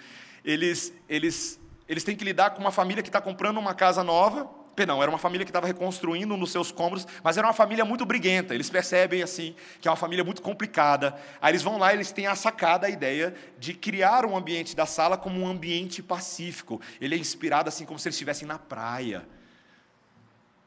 eles, 0.45 0.95
eles, 1.09 1.61
eles 1.89 2.05
têm 2.05 2.17
que 2.17 2.25
lidar 2.25 2.51
com 2.51 2.61
uma 2.61 2.71
família 2.71 3.03
que 3.03 3.09
está 3.09 3.21
comprando 3.21 3.59
uma 3.59 3.75
casa 3.75 4.03
nova, 4.03 4.49
Perdão, 4.75 5.03
era 5.03 5.11
uma 5.11 5.19
família 5.19 5.45
que 5.45 5.51
estava 5.51 5.67
reconstruindo 5.67 6.35
nos 6.35 6.51
seus 6.51 6.73
cômodos, 6.73 7.07
mas 7.23 7.37
era 7.37 7.47
uma 7.47 7.53
família 7.53 7.85
muito 7.85 8.07
briguenta. 8.07 8.55
Eles 8.55 8.71
percebem 8.71 9.23
assim 9.23 9.55
que 9.81 9.87
é 9.87 9.91
uma 9.91 9.97
família 9.97 10.25
muito 10.25 10.41
complicada. 10.41 11.15
Aí 11.43 11.51
eles 11.53 11.63
vão 11.63 11.77
lá, 11.77 11.93
e 11.93 11.97
eles 11.97 12.11
têm 12.11 12.27
a 12.27 12.35
sacada 12.35 12.87
a 12.87 12.91
ideia 12.91 13.35
de 13.59 13.75
criar 13.75 14.25
um 14.25 14.35
ambiente 14.35 14.75
da 14.75 14.87
sala 14.87 15.19
como 15.19 15.39
um 15.39 15.47
ambiente 15.47 16.03
pacífico. 16.03 16.81
Ele 17.01 17.15
é 17.15 17.19
inspirado 17.19 17.69
assim 17.69 17.85
como 17.85 17.99
se 17.99 18.09
eles 18.09 18.15
estivessem 18.15 18.49
na 18.49 18.59
praia. 18.59 19.29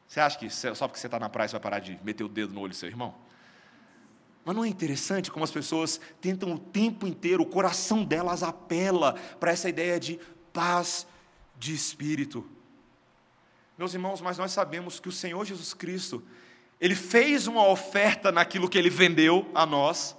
Você 0.08 0.20
acha 0.20 0.38
que 0.38 0.50
só 0.52 0.88
porque 0.88 1.00
você 1.00 1.08
está 1.08 1.20
na 1.20 1.28
praia 1.28 1.48
você 1.48 1.54
vai 1.54 1.62
parar 1.62 1.80
de 1.80 2.00
meter 2.04 2.24
o 2.24 2.30
dedo 2.30 2.54
no 2.54 2.62
olho 2.62 2.70
do 2.70 2.76
seu 2.76 2.88
irmão? 2.88 3.16
Mas 4.46 4.56
não 4.56 4.64
é 4.64 4.68
interessante 4.68 5.32
como 5.32 5.44
as 5.44 5.50
pessoas 5.50 6.00
tentam 6.22 6.54
o 6.54 6.60
tempo 6.60 7.08
inteiro, 7.08 7.42
o 7.42 7.48
coração 7.48 8.04
delas 8.04 8.44
apela 8.44 9.14
para 9.40 9.52
essa 9.52 9.68
ideia 9.68 10.00
de 10.00 10.20
paz 10.56 11.06
de 11.60 11.74
espírito. 11.74 12.50
Meus 13.78 13.94
irmãos, 13.94 14.22
mas 14.22 14.38
nós 14.38 14.54
sabemos 14.54 15.02
que 15.02 15.10
o 15.10 15.12
Senhor 15.12 15.44
Jesus 15.44 15.74
Cristo, 15.74 16.24
Ele 16.80 16.96
fez 16.96 17.46
uma 17.46 17.68
oferta 17.68 18.32
naquilo 18.32 18.70
que 18.70 18.78
Ele 18.78 18.90
vendeu 18.90 19.52
a 19.54 19.66
nós, 19.66 20.16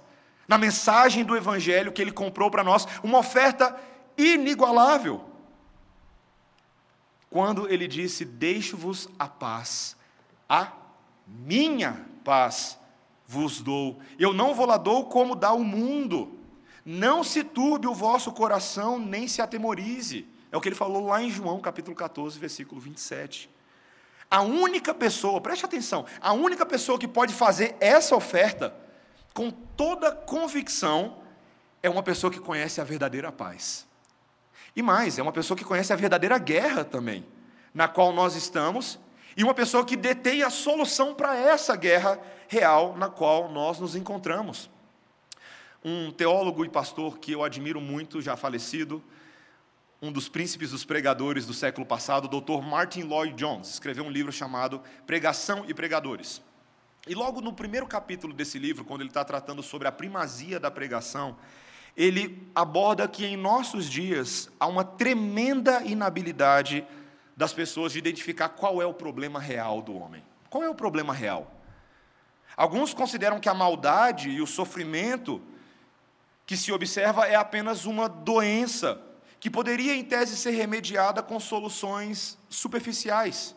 na 0.47 0.59
mensagem 0.59 1.25
do 1.25 1.35
Evangelho 1.35 1.91
que 1.91 2.01
Ele 2.01 2.11
comprou 2.11 2.51
para 2.51 2.63
nós, 2.63 2.87
uma 3.01 3.17
oferta 3.17 3.75
inigualável. 4.15 5.25
Quando 7.31 7.67
Ele 7.67 7.87
disse: 7.87 8.23
Deixo-vos 8.23 9.09
a 9.17 9.27
paz, 9.27 9.97
a 10.47 10.71
minha 11.25 12.05
paz 12.23 12.79
vos 13.25 13.59
dou. 13.59 13.99
Eu 14.19 14.33
não 14.33 14.53
vou 14.53 14.67
lá 14.67 14.77
dou 14.77 15.05
como 15.05 15.35
dá 15.35 15.51
o 15.51 15.63
mundo. 15.63 16.36
Não 16.89 17.21
se 17.21 17.43
turbe 17.43 17.85
o 17.85 17.93
vosso 17.93 18.31
coração, 18.31 18.97
nem 18.97 19.27
se 19.27 19.41
atemorize. 19.41 20.25
É 20.49 20.55
o 20.55 20.61
que 20.61 20.69
ele 20.69 20.75
falou 20.75 21.07
lá 21.07 21.21
em 21.21 21.29
João 21.29 21.59
capítulo 21.59 21.93
14, 21.93 22.39
versículo 22.39 22.79
27. 22.79 23.49
A 24.31 24.41
única 24.41 24.93
pessoa, 24.93 25.41
preste 25.41 25.65
atenção, 25.65 26.05
a 26.21 26.31
única 26.31 26.65
pessoa 26.65 26.97
que 26.97 27.05
pode 27.05 27.33
fazer 27.33 27.75
essa 27.81 28.15
oferta 28.15 28.73
com 29.33 29.51
toda 29.51 30.13
convicção 30.13 31.17
é 31.83 31.89
uma 31.89 32.01
pessoa 32.01 32.31
que 32.31 32.39
conhece 32.39 32.79
a 32.79 32.85
verdadeira 32.85 33.33
paz. 33.33 33.85
E 34.73 34.81
mais, 34.81 35.19
é 35.19 35.21
uma 35.21 35.33
pessoa 35.33 35.57
que 35.57 35.65
conhece 35.65 35.91
a 35.91 35.97
verdadeira 35.97 36.37
guerra 36.37 36.85
também, 36.85 37.27
na 37.73 37.89
qual 37.89 38.13
nós 38.13 38.33
estamos, 38.33 38.97
e 39.35 39.43
uma 39.43 39.53
pessoa 39.53 39.83
que 39.83 39.97
detém 39.97 40.41
a 40.41 40.49
solução 40.49 41.13
para 41.13 41.35
essa 41.35 41.75
guerra 41.75 42.17
real 42.47 42.95
na 42.95 43.09
qual 43.09 43.51
nós 43.51 43.77
nos 43.77 43.93
encontramos. 43.93 44.69
Um 45.83 46.11
teólogo 46.11 46.65
e 46.65 46.69
pastor 46.69 47.19
que 47.19 47.31
eu 47.31 47.43
admiro 47.43 47.79
muito, 47.79 48.21
já 48.21 48.35
falecido, 48.35 49.03
um 50.01 50.11
dos 50.11 50.29
príncipes 50.29 50.71
dos 50.71 50.85
pregadores 50.85 51.45
do 51.45 51.53
século 51.53 51.85
passado, 51.85 52.25
o 52.25 52.41
Dr. 52.41 52.63
Martin 52.63 53.03
Lloyd 53.03 53.33
Jones, 53.35 53.69
escreveu 53.69 54.03
um 54.03 54.11
livro 54.11 54.31
chamado 54.31 54.81
Pregação 55.05 55.65
e 55.67 55.73
Pregadores. 55.73 56.41
E 57.07 57.15
logo 57.15 57.41
no 57.41 57.53
primeiro 57.53 57.87
capítulo 57.87 58.33
desse 58.33 58.59
livro, 58.59 58.83
quando 58.83 59.01
ele 59.01 59.09
está 59.09 59.23
tratando 59.23 59.63
sobre 59.63 59.87
a 59.87 59.91
primazia 59.91 60.59
da 60.59 60.69
pregação, 60.69 61.37
ele 61.95 62.47
aborda 62.53 63.07
que 63.07 63.25
em 63.25 63.35
nossos 63.35 63.89
dias 63.89 64.49
há 64.59 64.67
uma 64.67 64.83
tremenda 64.83 65.81
inabilidade 65.83 66.85
das 67.35 67.53
pessoas 67.53 67.93
de 67.93 67.99
identificar 67.99 68.49
qual 68.49 68.81
é 68.81 68.85
o 68.85 68.93
problema 68.93 69.39
real 69.39 69.81
do 69.81 69.95
homem. 69.95 70.23
Qual 70.49 70.63
é 70.63 70.69
o 70.69 70.75
problema 70.75 71.13
real? 71.13 71.51
Alguns 72.55 72.93
consideram 72.93 73.39
que 73.39 73.49
a 73.49 73.53
maldade 73.53 74.29
e 74.29 74.41
o 74.41 74.47
sofrimento 74.47 75.41
que 76.47 76.57
se 76.57 76.71
observa 76.71 77.27
é 77.27 77.35
apenas 77.35 77.85
uma 77.85 78.07
doença 78.07 78.99
que 79.39 79.51
poderia, 79.51 79.93
em 79.93 80.03
tese, 80.03 80.35
ser 80.35 80.51
remediada 80.51 81.21
com 81.21 81.39
soluções 81.39 82.39
superficiais. 82.49 83.53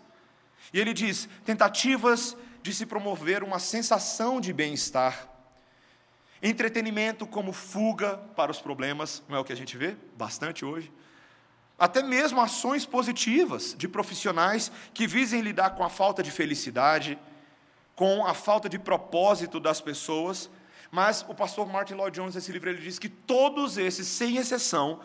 E 0.73 0.81
ele 0.81 0.93
diz: 0.93 1.29
tentativas 1.45 2.37
de 2.63 2.75
se 2.75 2.85
promover 2.85 3.43
uma 3.43 3.61
sensação 3.61 4.41
de 4.41 4.53
bem-estar, 4.53 5.29
entretenimento 6.43 7.27
como 7.27 7.53
fuga 7.53 8.19
para 8.37 8.51
os 8.51 8.61
problemas, 8.61 9.23
não 9.29 9.37
é 9.37 9.41
o 9.41 9.45
que 9.45 9.53
a 9.53 9.57
gente 9.57 9.79
vê 9.79 9.97
bastante 10.17 10.65
hoje. 10.65 10.93
Até 11.79 12.03
mesmo 12.03 12.41
ações 12.43 12.85
positivas 12.85 13.75
de 13.79 13.89
profissionais 13.89 14.71
que 14.93 15.07
visem 15.07 15.41
lidar 15.41 15.71
com 15.71 15.85
a 15.85 15.89
falta 15.89 16.23
de 16.23 16.31
felicidade, 16.31 17.17
com 17.95 18.27
a 18.27 18.35
falta 18.35 18.69
de 18.69 18.79
propósito 18.79 19.61
das 19.61 19.81
pessoas. 19.81 20.51
Mas 20.91 21.25
o 21.29 21.35
pastor 21.35 21.69
Martin 21.69 21.95
Lloyd 21.95 22.15
Jones, 22.15 22.35
nesse 22.35 22.51
livro, 22.51 22.69
ele 22.69 22.83
diz 22.83 22.99
que 22.99 23.09
todos 23.09 23.79
esses, 23.79 24.09
sem 24.09 24.37
exceção, 24.37 25.01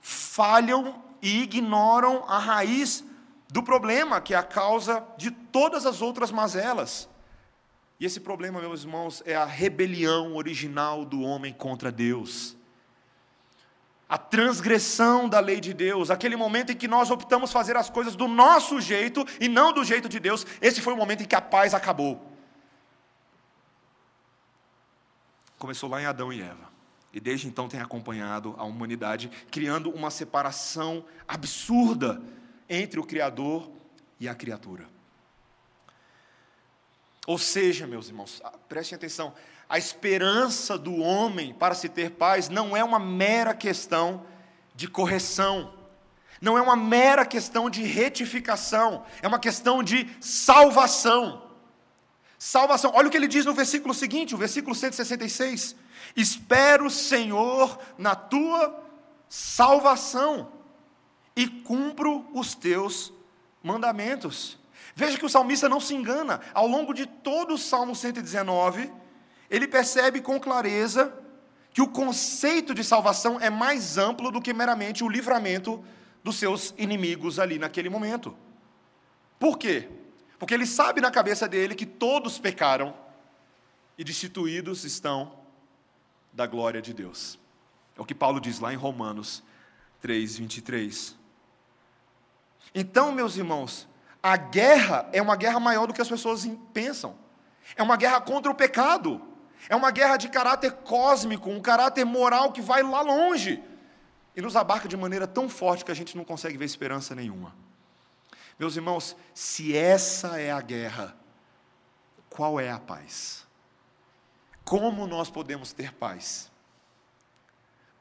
falham 0.00 1.02
e 1.20 1.42
ignoram 1.42 2.24
a 2.28 2.38
raiz 2.38 3.04
do 3.48 3.62
problema, 3.62 4.20
que 4.20 4.34
é 4.34 4.36
a 4.36 4.42
causa 4.42 5.04
de 5.16 5.30
todas 5.30 5.86
as 5.86 6.02
outras 6.02 6.30
mazelas. 6.30 7.08
E 7.98 8.04
esse 8.04 8.20
problema, 8.20 8.60
meus 8.60 8.82
irmãos, 8.82 9.22
é 9.24 9.34
a 9.34 9.44
rebelião 9.44 10.34
original 10.34 11.04
do 11.04 11.22
homem 11.22 11.52
contra 11.52 11.90
Deus. 11.90 12.56
A 14.08 14.18
transgressão 14.18 15.28
da 15.28 15.40
lei 15.40 15.60
de 15.60 15.72
Deus, 15.72 16.10
aquele 16.10 16.36
momento 16.36 16.72
em 16.72 16.76
que 16.76 16.86
nós 16.86 17.10
optamos 17.10 17.50
fazer 17.50 17.76
as 17.76 17.88
coisas 17.88 18.14
do 18.14 18.28
nosso 18.28 18.80
jeito 18.80 19.24
e 19.40 19.48
não 19.48 19.72
do 19.72 19.82
jeito 19.82 20.08
de 20.08 20.20
Deus, 20.20 20.46
esse 20.60 20.80
foi 20.80 20.92
o 20.92 20.96
momento 20.96 21.22
em 21.22 21.26
que 21.26 21.34
a 21.34 21.40
paz 21.40 21.74
acabou. 21.74 22.33
Começou 25.64 25.88
lá 25.88 26.02
em 26.02 26.04
Adão 26.04 26.30
e 26.30 26.42
Eva. 26.42 26.68
E 27.10 27.18
desde 27.18 27.48
então 27.48 27.70
tem 27.70 27.80
acompanhado 27.80 28.54
a 28.58 28.64
humanidade, 28.64 29.30
criando 29.50 29.88
uma 29.88 30.10
separação 30.10 31.02
absurda 31.26 32.20
entre 32.68 33.00
o 33.00 33.02
Criador 33.02 33.70
e 34.20 34.28
a 34.28 34.34
criatura. 34.34 34.86
Ou 37.26 37.38
seja, 37.38 37.86
meus 37.86 38.08
irmãos, 38.08 38.42
prestem 38.68 38.96
atenção, 38.96 39.32
a 39.66 39.78
esperança 39.78 40.76
do 40.76 40.96
homem 40.96 41.54
para 41.54 41.74
se 41.74 41.88
ter 41.88 42.10
paz 42.10 42.50
não 42.50 42.76
é 42.76 42.84
uma 42.84 42.98
mera 42.98 43.54
questão 43.54 44.26
de 44.74 44.86
correção, 44.86 45.72
não 46.42 46.58
é 46.58 46.60
uma 46.60 46.76
mera 46.76 47.24
questão 47.24 47.70
de 47.70 47.82
retificação, 47.84 49.02
é 49.22 49.26
uma 49.26 49.38
questão 49.38 49.82
de 49.82 50.14
salvação. 50.20 51.43
Salvação, 52.46 52.92
olha 52.94 53.08
o 53.08 53.10
que 53.10 53.16
ele 53.16 53.26
diz 53.26 53.46
no 53.46 53.54
versículo 53.54 53.94
seguinte, 53.94 54.34
o 54.34 54.38
versículo 54.38 54.74
166. 54.74 55.74
Espero, 56.14 56.90
Senhor, 56.90 57.78
na 57.96 58.14
tua 58.14 58.84
salvação 59.30 60.52
e 61.34 61.48
cumpro 61.48 62.28
os 62.34 62.54
teus 62.54 63.10
mandamentos. 63.62 64.58
Veja 64.94 65.16
que 65.16 65.24
o 65.24 65.28
salmista 65.30 65.70
não 65.70 65.80
se 65.80 65.94
engana, 65.94 66.42
ao 66.52 66.66
longo 66.66 66.92
de 66.92 67.06
todo 67.06 67.54
o 67.54 67.58
Salmo 67.58 67.96
119, 67.96 68.92
ele 69.48 69.66
percebe 69.66 70.20
com 70.20 70.38
clareza 70.38 71.14
que 71.72 71.80
o 71.80 71.88
conceito 71.88 72.74
de 72.74 72.84
salvação 72.84 73.40
é 73.40 73.48
mais 73.48 73.96
amplo 73.96 74.30
do 74.30 74.42
que 74.42 74.52
meramente 74.52 75.02
o 75.02 75.08
livramento 75.08 75.82
dos 76.22 76.36
seus 76.36 76.74
inimigos 76.76 77.38
ali 77.38 77.58
naquele 77.58 77.88
momento. 77.88 78.36
Por 79.38 79.56
quê? 79.56 79.88
Porque 80.44 80.52
ele 80.52 80.66
sabe 80.66 81.00
na 81.00 81.10
cabeça 81.10 81.48
dele 81.48 81.74
que 81.74 81.86
todos 81.86 82.38
pecaram 82.38 82.94
e 83.96 84.04
destituídos 84.04 84.84
estão 84.84 85.32
da 86.34 86.46
glória 86.46 86.82
de 86.82 86.92
Deus. 86.92 87.38
É 87.96 88.02
o 88.02 88.04
que 88.04 88.14
Paulo 88.14 88.38
diz 88.38 88.60
lá 88.60 88.70
em 88.70 88.76
Romanos 88.76 89.42
3, 90.02 90.36
23. 90.36 91.16
Então, 92.74 93.10
meus 93.10 93.38
irmãos, 93.38 93.88
a 94.22 94.36
guerra 94.36 95.08
é 95.14 95.22
uma 95.22 95.34
guerra 95.34 95.58
maior 95.58 95.86
do 95.86 95.94
que 95.94 96.02
as 96.02 96.10
pessoas 96.10 96.46
pensam. 96.74 97.16
É 97.74 97.82
uma 97.82 97.96
guerra 97.96 98.20
contra 98.20 98.52
o 98.52 98.54
pecado. 98.54 99.22
É 99.66 99.74
uma 99.74 99.90
guerra 99.90 100.18
de 100.18 100.28
caráter 100.28 100.72
cósmico, 100.72 101.48
um 101.48 101.58
caráter 101.58 102.04
moral 102.04 102.52
que 102.52 102.60
vai 102.60 102.82
lá 102.82 103.00
longe 103.00 103.64
e 104.36 104.42
nos 104.42 104.56
abarca 104.56 104.86
de 104.88 104.96
maneira 104.98 105.26
tão 105.26 105.48
forte 105.48 105.86
que 105.86 105.90
a 105.90 105.96
gente 105.96 106.14
não 106.14 106.22
consegue 106.22 106.58
ver 106.58 106.66
esperança 106.66 107.14
nenhuma. 107.14 107.63
Meus 108.58 108.76
irmãos, 108.76 109.16
se 109.34 109.76
essa 109.76 110.40
é 110.40 110.50
a 110.50 110.60
guerra, 110.60 111.16
qual 112.30 112.60
é 112.60 112.70
a 112.70 112.78
paz? 112.78 113.46
Como 114.64 115.06
nós 115.06 115.30
podemos 115.30 115.72
ter 115.72 115.92
paz? 115.92 116.50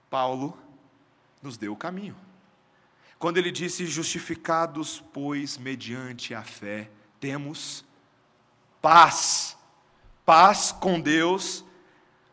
Paulo 0.10 0.58
nos 1.42 1.58
deu 1.58 1.74
o 1.74 1.78
caminho. 1.78 2.16
Quando 3.20 3.38
ele 3.38 3.52
disse: 3.52 3.86
Justificados, 3.86 5.04
pois, 5.12 5.58
mediante 5.58 6.34
a 6.34 6.44
fé, 6.44 6.90
temos 7.20 7.84
paz. 8.82 9.58
Paz 10.26 10.72
com 10.72 11.00
Deus 11.00 11.66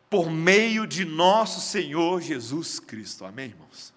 por 0.09 0.29
meio 0.29 0.85
de 0.85 1.05
nosso 1.05 1.61
Senhor 1.61 2.21
Jesus 2.21 2.79
Cristo. 2.79 3.25
Amém, 3.25 3.47
irmãos? 3.47 3.93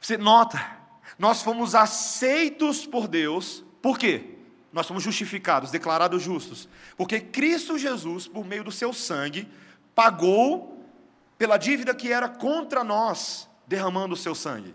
Você 0.00 0.16
nota, 0.18 0.79
nós 1.20 1.42
fomos 1.42 1.74
aceitos 1.74 2.86
por 2.86 3.06
Deus, 3.06 3.62
por 3.82 3.98
quê? 3.98 4.38
Nós 4.72 4.86
fomos 4.86 5.02
justificados, 5.02 5.70
declarados 5.70 6.22
justos, 6.22 6.66
porque 6.96 7.20
Cristo 7.20 7.76
Jesus, 7.76 8.26
por 8.26 8.42
meio 8.42 8.64
do 8.64 8.72
seu 8.72 8.90
sangue, 8.94 9.46
pagou 9.94 10.82
pela 11.36 11.58
dívida 11.58 11.94
que 11.94 12.10
era 12.10 12.26
contra 12.26 12.82
nós, 12.82 13.46
derramando 13.66 14.14
o 14.14 14.16
seu 14.16 14.34
sangue. 14.34 14.74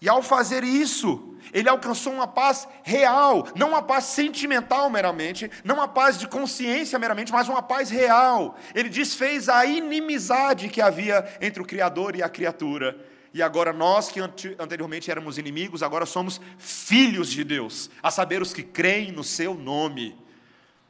E 0.00 0.08
ao 0.08 0.20
fazer 0.20 0.64
isso, 0.64 1.36
ele 1.52 1.68
alcançou 1.68 2.12
uma 2.12 2.26
paz 2.26 2.66
real, 2.82 3.46
não 3.54 3.68
uma 3.68 3.82
paz 3.82 4.06
sentimental 4.06 4.90
meramente, 4.90 5.48
não 5.62 5.76
uma 5.76 5.86
paz 5.86 6.18
de 6.18 6.26
consciência 6.26 6.98
meramente, 6.98 7.30
mas 7.30 7.48
uma 7.48 7.62
paz 7.62 7.88
real. 7.88 8.56
Ele 8.74 8.88
desfez 8.88 9.48
a 9.48 9.64
inimizade 9.64 10.68
que 10.68 10.82
havia 10.82 11.38
entre 11.40 11.62
o 11.62 11.66
Criador 11.66 12.16
e 12.16 12.22
a 12.22 12.28
criatura. 12.28 13.08
E 13.32 13.42
agora 13.42 13.72
nós 13.72 14.08
que 14.08 14.20
anteriormente 14.58 15.10
éramos 15.10 15.38
inimigos, 15.38 15.82
agora 15.82 16.04
somos 16.04 16.40
filhos 16.58 17.30
de 17.30 17.44
Deus, 17.44 17.88
a 18.02 18.10
saber 18.10 18.42
os 18.42 18.52
que 18.52 18.62
creem 18.62 19.12
no 19.12 19.22
seu 19.22 19.54
nome. 19.54 20.18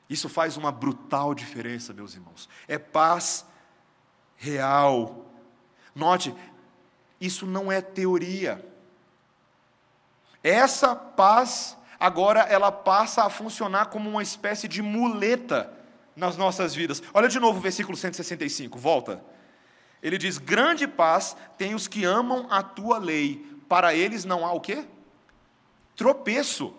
Isso 0.08 0.28
faz 0.28 0.56
uma 0.56 0.72
brutal 0.72 1.34
diferença, 1.34 1.92
meus 1.92 2.14
irmãos. 2.14 2.48
É 2.66 2.78
paz 2.78 3.44
real. 4.36 5.26
Note, 5.94 6.34
isso 7.20 7.46
não 7.46 7.70
é 7.70 7.82
teoria. 7.82 8.64
Essa 10.42 10.96
paz 10.96 11.76
agora 11.98 12.40
ela 12.40 12.72
passa 12.72 13.24
a 13.24 13.30
funcionar 13.30 13.86
como 13.86 14.08
uma 14.08 14.22
espécie 14.22 14.66
de 14.66 14.80
muleta 14.80 15.70
nas 16.16 16.36
nossas 16.38 16.74
vidas. 16.74 17.02
Olha 17.12 17.28
de 17.28 17.38
novo 17.38 17.58
o 17.58 17.62
versículo 17.62 17.96
165, 17.96 18.78
volta. 18.78 19.22
Ele 20.02 20.18
diz: 20.18 20.38
Grande 20.38 20.86
paz 20.86 21.36
tem 21.58 21.74
os 21.74 21.86
que 21.88 22.04
amam 22.04 22.46
a 22.50 22.62
tua 22.62 22.98
lei, 22.98 23.46
para 23.68 23.94
eles 23.94 24.24
não 24.24 24.44
há 24.44 24.52
o 24.52 24.60
quê? 24.60 24.84
Tropeço. 25.96 26.74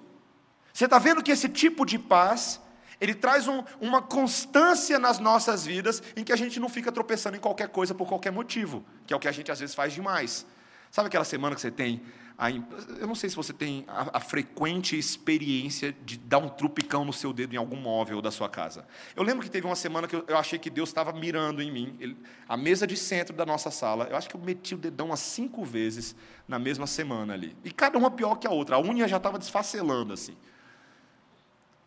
Você 0.74 0.86
está 0.86 0.98
vendo 0.98 1.22
que 1.22 1.32
esse 1.32 1.50
tipo 1.50 1.86
de 1.86 2.00
paz, 2.00 2.62
ele 3.00 3.14
traz 3.14 3.48
um, 3.48 3.64
uma 3.80 4.02
constância 4.02 4.98
nas 4.98 5.20
nossas 5.20 5.66
vidas, 5.66 6.02
em 6.16 6.24
que 6.24 6.32
a 6.32 6.36
gente 6.36 6.60
não 6.60 6.70
fica 6.70 6.92
tropeçando 6.92 7.36
em 7.36 7.40
qualquer 7.40 7.70
coisa 7.70 7.94
por 7.94 8.08
qualquer 8.08 8.32
motivo, 8.32 8.84
que 9.06 9.14
é 9.14 9.18
o 9.18 9.20
que 9.20 9.28
a 9.28 9.32
gente 9.32 9.52
às 9.52 9.60
vezes 9.60 9.76
faz 9.76 9.94
demais. 9.94 10.46
Sabe 10.90 11.08
aquela 11.08 11.26
semana 11.26 11.56
que 11.56 11.62
você 11.62 11.72
tem 11.72 12.02
a, 12.42 12.50
eu 12.50 13.06
não 13.06 13.14
sei 13.14 13.30
se 13.30 13.36
você 13.36 13.54
tem 13.54 13.86
a, 13.88 14.18
a, 14.18 14.20
frequente 14.20 14.98
experiência 14.98 15.96
de 16.04 16.18
dar 16.18 16.40
um 16.40 16.50
trupicão 16.50 17.06
no 17.06 17.14
seu 17.14 17.32
dedo 17.32 17.54
em 17.54 17.58
algum 17.58 17.76
móvel 17.76 18.20
da 18.20 18.32
sua 18.32 18.50
casa. 18.50 18.84
Eu 19.16 19.22
lembro 19.22 19.44
que 19.46 19.52
teve 19.52 19.68
uma 19.68 19.76
semana 19.76 20.08
que 20.08 20.16
eu, 20.16 20.26
eu 20.28 20.36
achei 20.36 20.58
que 20.58 20.68
Deus 20.68 20.90
estava 20.90 21.14
mirando 21.14 21.62
em 21.62 21.72
mim. 21.72 21.96
Ele, 22.00 22.18
a 22.50 22.58
mesa 22.58 22.88
de 22.88 22.98
centro 22.98 23.36
da 23.36 23.46
nossa 23.46 23.70
sala, 23.70 24.08
eu 24.10 24.18
acho 24.18 24.28
que 24.28 24.36
eu 24.36 24.42
meti 24.42 24.74
o 24.74 24.78
dedão 24.80 25.06
umas 25.06 25.20
cinco 25.20 25.64
vezes 25.64 26.16
na 26.48 26.58
mesma 26.58 26.88
semana 26.88 27.36
ali. 27.36 27.56
E 27.64 27.70
cada 27.70 27.96
uma 28.00 28.10
pior 28.10 28.34
que 28.34 28.48
a 28.48 28.52
outra. 28.52 28.76
A 28.76 28.82
unha 28.82 29.08
já 29.08 29.18
estava 29.18 29.38
desfacelando 29.38 30.12
assim. 30.12 30.36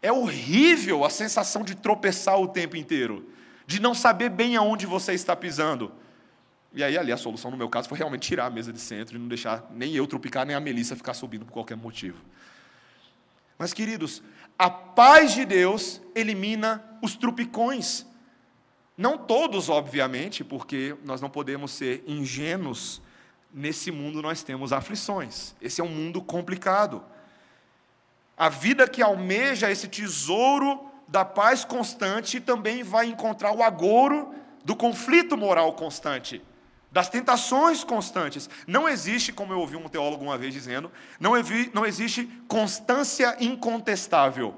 É 0.00 0.12
horrível 0.12 1.04
a 1.04 1.10
sensação 1.10 1.64
de 1.64 1.74
tropeçar 1.74 2.38
o 2.38 2.46
tempo 2.46 2.76
inteiro, 2.76 3.28
de 3.66 3.82
não 3.82 3.92
saber 3.92 4.28
bem 4.28 4.54
aonde 4.54 4.86
você 4.86 5.14
está 5.14 5.34
pisando. 5.34 5.90
E 6.74 6.82
aí, 6.82 6.98
ali, 6.98 7.12
a 7.12 7.16
solução 7.16 7.52
no 7.52 7.56
meu 7.56 7.68
caso 7.68 7.88
foi 7.88 7.96
realmente 7.96 8.26
tirar 8.26 8.46
a 8.46 8.50
mesa 8.50 8.72
de 8.72 8.80
centro 8.80 9.14
e 9.14 9.18
não 9.18 9.28
deixar 9.28 9.64
nem 9.70 9.94
eu 9.94 10.08
tropicar, 10.08 10.44
nem 10.44 10.56
a 10.56 10.60
Melissa 10.60 10.96
ficar 10.96 11.14
subindo 11.14 11.44
por 11.44 11.52
qualquer 11.52 11.76
motivo. 11.76 12.18
Mas, 13.56 13.72
queridos, 13.72 14.20
a 14.58 14.68
paz 14.68 15.34
de 15.34 15.44
Deus 15.44 16.02
elimina 16.16 16.84
os 17.00 17.14
trupicões. 17.14 18.04
Não 18.98 19.16
todos, 19.16 19.68
obviamente, 19.68 20.42
porque 20.42 20.96
nós 21.04 21.20
não 21.20 21.30
podemos 21.30 21.70
ser 21.70 22.02
ingênuos. 22.08 23.00
Nesse 23.52 23.92
mundo 23.92 24.20
nós 24.20 24.42
temos 24.42 24.72
aflições. 24.72 25.54
Esse 25.62 25.80
é 25.80 25.84
um 25.84 25.88
mundo 25.88 26.20
complicado. 26.20 27.04
A 28.36 28.48
vida 28.48 28.88
que 28.88 29.00
almeja 29.00 29.70
esse 29.70 29.86
tesouro 29.86 30.90
da 31.06 31.24
paz 31.24 31.64
constante 31.64 32.40
também 32.40 32.82
vai 32.82 33.06
encontrar 33.06 33.52
o 33.52 33.62
agouro 33.62 34.34
do 34.64 34.74
conflito 34.74 35.36
moral 35.36 35.72
constante 35.74 36.42
das 36.94 37.08
tentações 37.08 37.82
constantes. 37.82 38.48
Não 38.68 38.88
existe, 38.88 39.32
como 39.32 39.52
eu 39.52 39.58
ouvi 39.58 39.74
um 39.74 39.88
teólogo 39.88 40.22
uma 40.22 40.38
vez 40.38 40.54
dizendo, 40.54 40.92
não, 41.18 41.32
não 41.72 41.84
existe 41.84 42.24
constância 42.46 43.36
incontestável 43.40 44.54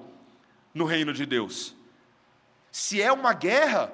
no 0.74 0.84
reino 0.84 1.14
de 1.14 1.24
Deus. 1.24 1.74
Se 2.70 3.00
é 3.00 3.10
uma 3.10 3.32
guerra, 3.32 3.90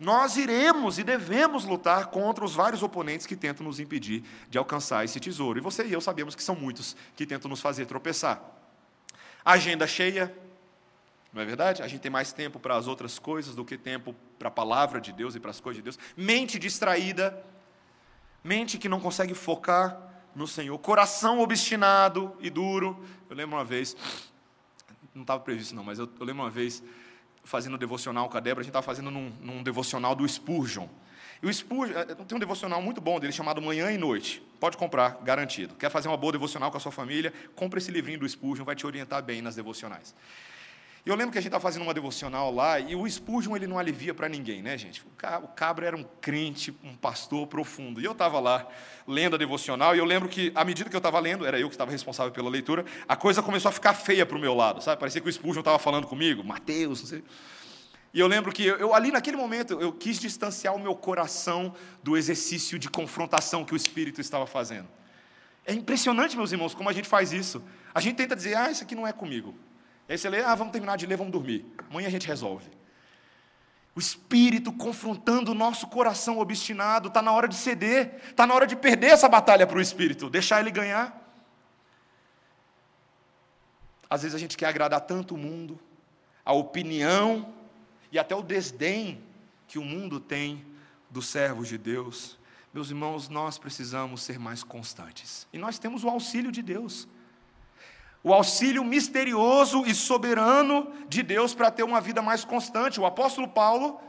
nós 0.00 0.38
iremos 0.38 0.98
e 0.98 1.04
devemos 1.04 1.66
lutar 1.66 2.06
contra 2.06 2.42
os 2.42 2.54
vários 2.54 2.82
oponentes 2.82 3.26
que 3.26 3.36
tentam 3.36 3.66
nos 3.66 3.78
impedir 3.78 4.24
de 4.48 4.56
alcançar 4.56 5.04
esse 5.04 5.20
tesouro. 5.20 5.58
E 5.58 5.60
você 5.60 5.84
e 5.84 5.92
eu 5.92 6.00
sabemos 6.00 6.34
que 6.34 6.42
são 6.42 6.56
muitos 6.56 6.96
que 7.14 7.26
tentam 7.26 7.50
nos 7.50 7.60
fazer 7.60 7.84
tropeçar. 7.84 8.42
Agenda 9.44 9.86
cheia, 9.86 10.34
não 11.34 11.42
é 11.42 11.44
verdade? 11.44 11.82
A 11.82 11.86
gente 11.86 12.00
tem 12.00 12.10
mais 12.10 12.32
tempo 12.32 12.58
para 12.58 12.76
as 12.76 12.86
outras 12.86 13.18
coisas 13.18 13.54
do 13.54 13.62
que 13.62 13.76
tempo 13.76 14.16
para 14.38 14.48
a 14.48 14.50
palavra 14.50 15.02
de 15.02 15.12
Deus 15.12 15.34
e 15.34 15.40
para 15.40 15.50
as 15.50 15.60
coisas 15.60 15.76
de 15.76 15.82
Deus. 15.82 15.98
Mente 16.16 16.58
distraída, 16.58 17.44
mente 18.44 18.76
que 18.76 18.88
não 18.90 19.00
consegue 19.00 19.32
focar 19.34 19.98
no 20.36 20.46
Senhor, 20.46 20.76
coração 20.78 21.40
obstinado 21.40 22.36
e 22.40 22.50
duro. 22.50 23.02
Eu 23.30 23.36
lembro 23.36 23.56
uma 23.56 23.64
vez, 23.64 23.96
não 25.14 25.22
estava 25.22 25.40
previsto 25.40 25.74
não, 25.74 25.82
mas 25.82 25.98
eu, 25.98 26.08
eu, 26.20 26.26
lembro 26.26 26.42
uma 26.42 26.50
vez, 26.50 26.82
fazendo 27.42 27.74
um 27.74 27.78
devocional 27.78 28.28
com 28.28 28.36
a 28.36 28.40
Débora, 28.40 28.60
a 28.60 28.62
gente 28.62 28.70
estava 28.70 28.84
fazendo 28.84 29.10
num, 29.10 29.32
num, 29.40 29.62
devocional 29.62 30.14
do 30.14 30.28
Spurgeon. 30.28 30.86
E 31.42 31.46
o 31.46 31.52
Spurgeon, 31.52 31.96
eh, 31.96 32.04
tem 32.04 32.36
um 32.36 32.38
devocional 32.38 32.82
muito 32.82 33.00
bom 33.00 33.18
dele 33.18 33.32
chamado 33.32 33.62
Manhã 33.62 33.90
e 33.90 33.96
Noite. 33.96 34.42
Pode 34.60 34.76
comprar, 34.76 35.20
garantido. 35.22 35.74
Quer 35.74 35.90
fazer 35.90 36.08
uma 36.08 36.16
boa 36.16 36.32
devocional 36.32 36.70
com 36.70 36.76
a 36.76 36.80
sua 36.80 36.92
família? 36.92 37.32
Compre 37.54 37.78
esse 37.78 37.90
livrinho 37.90 38.18
do 38.18 38.28
Spurgeon, 38.28 38.64
vai 38.64 38.76
te 38.76 38.86
orientar 38.86 39.22
bem 39.22 39.40
nas 39.40 39.54
devocionais. 39.54 40.14
E 41.06 41.10
eu 41.10 41.14
lembro 41.14 41.32
que 41.32 41.38
a 41.38 41.40
gente 41.40 41.48
estava 41.48 41.60
fazendo 41.60 41.82
uma 41.82 41.92
devocional 41.92 42.50
lá, 42.50 42.80
e 42.80 42.96
o 42.96 43.06
Spurgeon 43.06 43.54
ele 43.54 43.66
não 43.66 43.78
alivia 43.78 44.14
para 44.14 44.26
ninguém, 44.26 44.62
né, 44.62 44.78
gente? 44.78 45.02
O 45.42 45.48
cabra 45.48 45.86
era 45.86 45.94
um 45.94 46.02
crente, 46.02 46.74
um 46.82 46.96
pastor 46.96 47.46
profundo. 47.46 48.00
E 48.00 48.04
eu 48.06 48.12
estava 48.12 48.40
lá 48.40 48.66
lendo 49.06 49.34
a 49.34 49.38
devocional, 49.38 49.94
e 49.94 49.98
eu 49.98 50.04
lembro 50.06 50.30
que, 50.30 50.50
à 50.54 50.64
medida 50.64 50.88
que 50.88 50.96
eu 50.96 50.98
estava 50.98 51.20
lendo, 51.20 51.44
era 51.44 51.60
eu 51.60 51.68
que 51.68 51.74
estava 51.74 51.90
responsável 51.90 52.32
pela 52.32 52.48
leitura, 52.48 52.86
a 53.06 53.14
coisa 53.16 53.42
começou 53.42 53.68
a 53.68 53.72
ficar 53.72 53.92
feia 53.92 54.24
para 54.24 54.38
o 54.38 54.40
meu 54.40 54.54
lado, 54.54 54.82
sabe? 54.82 54.98
Parecia 54.98 55.20
que 55.20 55.28
o 55.28 55.32
Spurgeon 55.32 55.60
estava 55.60 55.78
falando 55.78 56.06
comigo, 56.06 56.42
Mateus, 56.42 57.00
não 57.00 57.08
sei. 57.08 57.24
E 58.14 58.20
eu 58.20 58.26
lembro 58.26 58.50
que 58.50 58.64
eu, 58.64 58.94
ali 58.94 59.10
naquele 59.10 59.36
momento 59.36 59.78
eu 59.80 59.92
quis 59.92 60.18
distanciar 60.18 60.74
o 60.74 60.78
meu 60.78 60.94
coração 60.94 61.74
do 62.02 62.16
exercício 62.16 62.78
de 62.78 62.88
confrontação 62.88 63.62
que 63.62 63.74
o 63.74 63.76
Espírito 63.76 64.22
estava 64.22 64.46
fazendo. 64.46 64.88
É 65.66 65.74
impressionante, 65.74 66.34
meus 66.34 66.50
irmãos, 66.50 66.74
como 66.74 66.88
a 66.88 66.92
gente 66.94 67.08
faz 67.08 67.30
isso. 67.30 67.62
A 67.92 68.00
gente 68.00 68.16
tenta 68.16 68.34
dizer, 68.34 68.56
ah, 68.56 68.70
isso 68.70 68.82
aqui 68.84 68.94
não 68.94 69.06
é 69.06 69.12
comigo. 69.12 69.54
Aí 70.08 70.18
você 70.18 70.28
lê, 70.28 70.42
ah, 70.42 70.54
vamos 70.54 70.72
terminar 70.72 70.96
de 70.96 71.06
ler, 71.06 71.16
vamos 71.16 71.32
dormir. 71.32 71.64
Amanhã 71.90 72.08
a 72.08 72.10
gente 72.10 72.26
resolve. 72.26 72.70
O 73.96 74.00
Espírito 74.00 74.72
confrontando 74.72 75.52
o 75.52 75.54
nosso 75.54 75.86
coração 75.86 76.38
obstinado, 76.38 77.08
está 77.08 77.22
na 77.22 77.32
hora 77.32 77.46
de 77.46 77.54
ceder, 77.54 78.20
está 78.28 78.46
na 78.46 78.54
hora 78.54 78.66
de 78.66 78.74
perder 78.74 79.08
essa 79.08 79.28
batalha 79.28 79.66
para 79.66 79.78
o 79.78 79.80
Espírito, 79.80 80.28
deixar 80.28 80.60
ele 80.60 80.70
ganhar. 80.70 81.20
Às 84.10 84.22
vezes 84.22 84.34
a 84.34 84.38
gente 84.38 84.56
quer 84.56 84.66
agradar 84.66 85.00
tanto 85.02 85.34
o 85.34 85.38
mundo, 85.38 85.78
a 86.44 86.52
opinião 86.52 87.54
e 88.12 88.18
até 88.18 88.34
o 88.34 88.42
desdém 88.42 89.22
que 89.66 89.78
o 89.78 89.84
mundo 89.84 90.20
tem 90.20 90.64
dos 91.08 91.28
servos 91.28 91.68
de 91.68 91.78
Deus. 91.78 92.38
Meus 92.72 92.90
irmãos, 92.90 93.28
nós 93.28 93.56
precisamos 93.56 94.22
ser 94.22 94.38
mais 94.38 94.62
constantes. 94.62 95.46
E 95.52 95.58
nós 95.58 95.78
temos 95.78 96.04
o 96.04 96.08
auxílio 96.08 96.52
de 96.52 96.60
Deus 96.60 97.08
o 98.24 98.32
auxílio 98.32 98.82
misterioso 98.82 99.84
e 99.86 99.94
soberano 99.94 100.90
de 101.06 101.22
Deus 101.22 101.52
para 101.54 101.70
ter 101.70 101.82
uma 101.82 102.00
vida 102.00 102.22
mais 102.22 102.42
constante. 102.42 102.98
O 102.98 103.04
apóstolo 103.04 103.46
Paulo, 103.46 104.00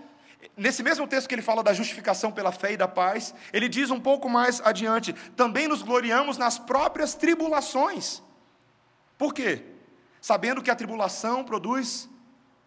nesse 0.56 0.82
mesmo 0.82 1.06
texto 1.06 1.28
que 1.28 1.36
ele 1.36 1.42
fala 1.42 1.62
da 1.62 1.74
justificação 1.74 2.32
pela 2.32 2.54
fé 2.54 2.72
e 2.72 2.78
da 2.78 2.88
paz, 2.88 3.36
ele 3.52 3.68
diz 3.68 3.92
um 3.92 4.00
pouco 4.00 4.30
mais 4.30 4.62
adiante: 4.62 5.12
também 5.36 5.68
nos 5.68 5.82
gloriamos 5.82 6.38
nas 6.38 6.58
próprias 6.58 7.14
tribulações. 7.14 8.24
Por 9.18 9.34
quê? 9.34 9.64
Sabendo 10.22 10.62
que 10.62 10.72
a 10.72 10.76
tribulação 10.76 11.44
produz 11.44 12.10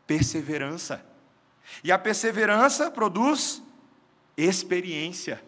perseverança, 0.07 1.03
e 1.83 1.91
a 1.91 1.99
perseverança 1.99 2.91
produz 2.91 3.63
experiência, 4.37 5.43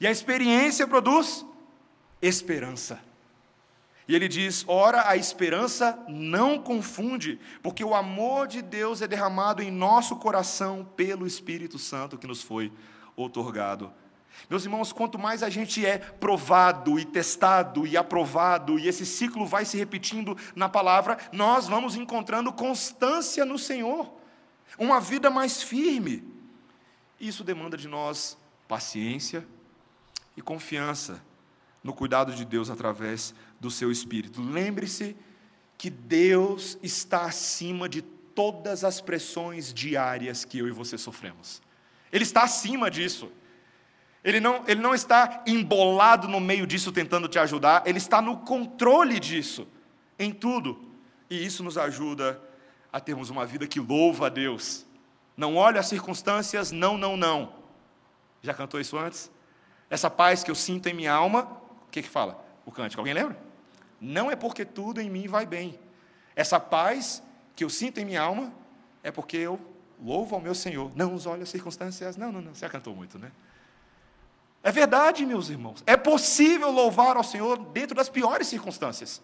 e 0.00 0.06
a 0.06 0.10
experiência 0.10 0.86
produz 0.88 1.44
esperança. 2.22 3.11
E 4.06 4.14
ele 4.14 4.28
diz: 4.28 4.64
ora, 4.66 5.08
a 5.08 5.16
esperança 5.16 5.98
não 6.08 6.58
confunde, 6.58 7.38
porque 7.62 7.84
o 7.84 7.94
amor 7.94 8.46
de 8.46 8.60
Deus 8.60 9.00
é 9.00 9.06
derramado 9.06 9.62
em 9.62 9.70
nosso 9.70 10.16
coração 10.16 10.84
pelo 10.96 11.26
Espírito 11.26 11.78
Santo 11.78 12.18
que 12.18 12.26
nos 12.26 12.42
foi 12.42 12.72
otorgado. 13.16 13.92
Meus 14.48 14.64
irmãos, 14.64 14.92
quanto 14.92 15.18
mais 15.18 15.42
a 15.42 15.48
gente 15.48 15.84
é 15.84 15.98
provado 15.98 16.98
e 16.98 17.04
testado 17.04 17.86
e 17.86 17.96
aprovado, 17.96 18.78
e 18.78 18.88
esse 18.88 19.06
ciclo 19.06 19.46
vai 19.46 19.64
se 19.64 19.76
repetindo 19.76 20.36
na 20.56 20.68
palavra, 20.68 21.18
nós 21.30 21.68
vamos 21.68 21.94
encontrando 21.94 22.52
constância 22.52 23.44
no 23.44 23.58
Senhor, 23.58 24.12
uma 24.78 25.00
vida 25.00 25.30
mais 25.30 25.62
firme. 25.62 26.24
Isso 27.20 27.44
demanda 27.44 27.76
de 27.76 27.86
nós 27.86 28.36
paciência 28.66 29.46
e 30.36 30.42
confiança 30.42 31.22
no 31.82 31.92
cuidado 31.92 32.34
de 32.34 32.44
Deus 32.44 32.70
através 32.70 33.34
do 33.60 33.70
seu 33.70 33.90
espírito. 33.90 34.40
Lembre-se 34.40 35.16
que 35.76 35.90
Deus 35.90 36.78
está 36.82 37.24
acima 37.24 37.88
de 37.88 38.02
todas 38.02 38.84
as 38.84 39.00
pressões 39.00 39.72
diárias 39.74 40.44
que 40.44 40.58
eu 40.58 40.68
e 40.68 40.70
você 40.70 40.96
sofremos. 40.96 41.60
Ele 42.12 42.24
está 42.24 42.42
acima 42.42 42.90
disso. 42.90 43.30
Ele 44.22 44.38
não, 44.38 44.62
ele 44.68 44.80
não 44.80 44.94
está 44.94 45.42
embolado 45.46 46.28
no 46.28 46.38
meio 46.38 46.66
disso 46.66 46.92
tentando 46.92 47.26
te 47.26 47.38
ajudar, 47.38 47.82
ele 47.84 47.98
está 47.98 48.22
no 48.22 48.36
controle 48.38 49.18
disso, 49.18 49.66
em 50.16 50.32
tudo. 50.32 50.80
E 51.28 51.44
isso 51.44 51.64
nos 51.64 51.76
ajuda 51.76 52.40
a 52.92 53.00
termos 53.00 53.30
uma 53.30 53.44
vida 53.44 53.66
que 53.66 53.80
louva 53.80 54.26
a 54.26 54.28
Deus. 54.28 54.86
Não 55.36 55.56
olha 55.56 55.80
as 55.80 55.86
circunstâncias, 55.86 56.70
não, 56.70 56.96
não, 56.96 57.16
não. 57.16 57.54
Já 58.42 58.54
cantou 58.54 58.80
isso 58.80 58.96
antes? 58.96 59.30
Essa 59.90 60.08
paz 60.08 60.44
que 60.44 60.50
eu 60.50 60.54
sinto 60.54 60.88
em 60.88 60.94
minha 60.94 61.12
alma 61.12 61.61
que, 61.92 62.02
que 62.02 62.08
fala 62.08 62.44
o 62.64 62.72
cântico? 62.72 63.00
Alguém 63.00 63.14
lembra? 63.14 63.38
Não 64.00 64.30
é 64.30 64.34
porque 64.34 64.64
tudo 64.64 65.00
em 65.00 65.08
mim 65.08 65.28
vai 65.28 65.46
bem. 65.46 65.78
Essa 66.34 66.58
paz 66.58 67.22
que 67.54 67.62
eu 67.62 67.70
sinto 67.70 67.98
em 67.98 68.04
minha 68.04 68.20
alma 68.20 68.52
é 69.02 69.12
porque 69.12 69.36
eu 69.36 69.60
louvo 70.02 70.34
ao 70.34 70.40
meu 70.40 70.54
Senhor. 70.54 70.90
Não 70.96 71.14
os 71.14 71.26
olhos 71.26 71.44
as 71.44 71.48
circunstâncias. 71.50 72.16
Não, 72.16 72.32
não, 72.32 72.40
não. 72.40 72.54
Você 72.54 72.68
cantou 72.68 72.96
muito, 72.96 73.18
né? 73.18 73.30
É 74.62 74.72
verdade, 74.72 75.26
meus 75.26 75.50
irmãos. 75.50 75.82
É 75.86 75.96
possível 75.96 76.70
louvar 76.70 77.16
ao 77.16 77.22
Senhor 77.22 77.58
dentro 77.58 77.94
das 77.94 78.08
piores 78.08 78.48
circunstâncias. 78.48 79.22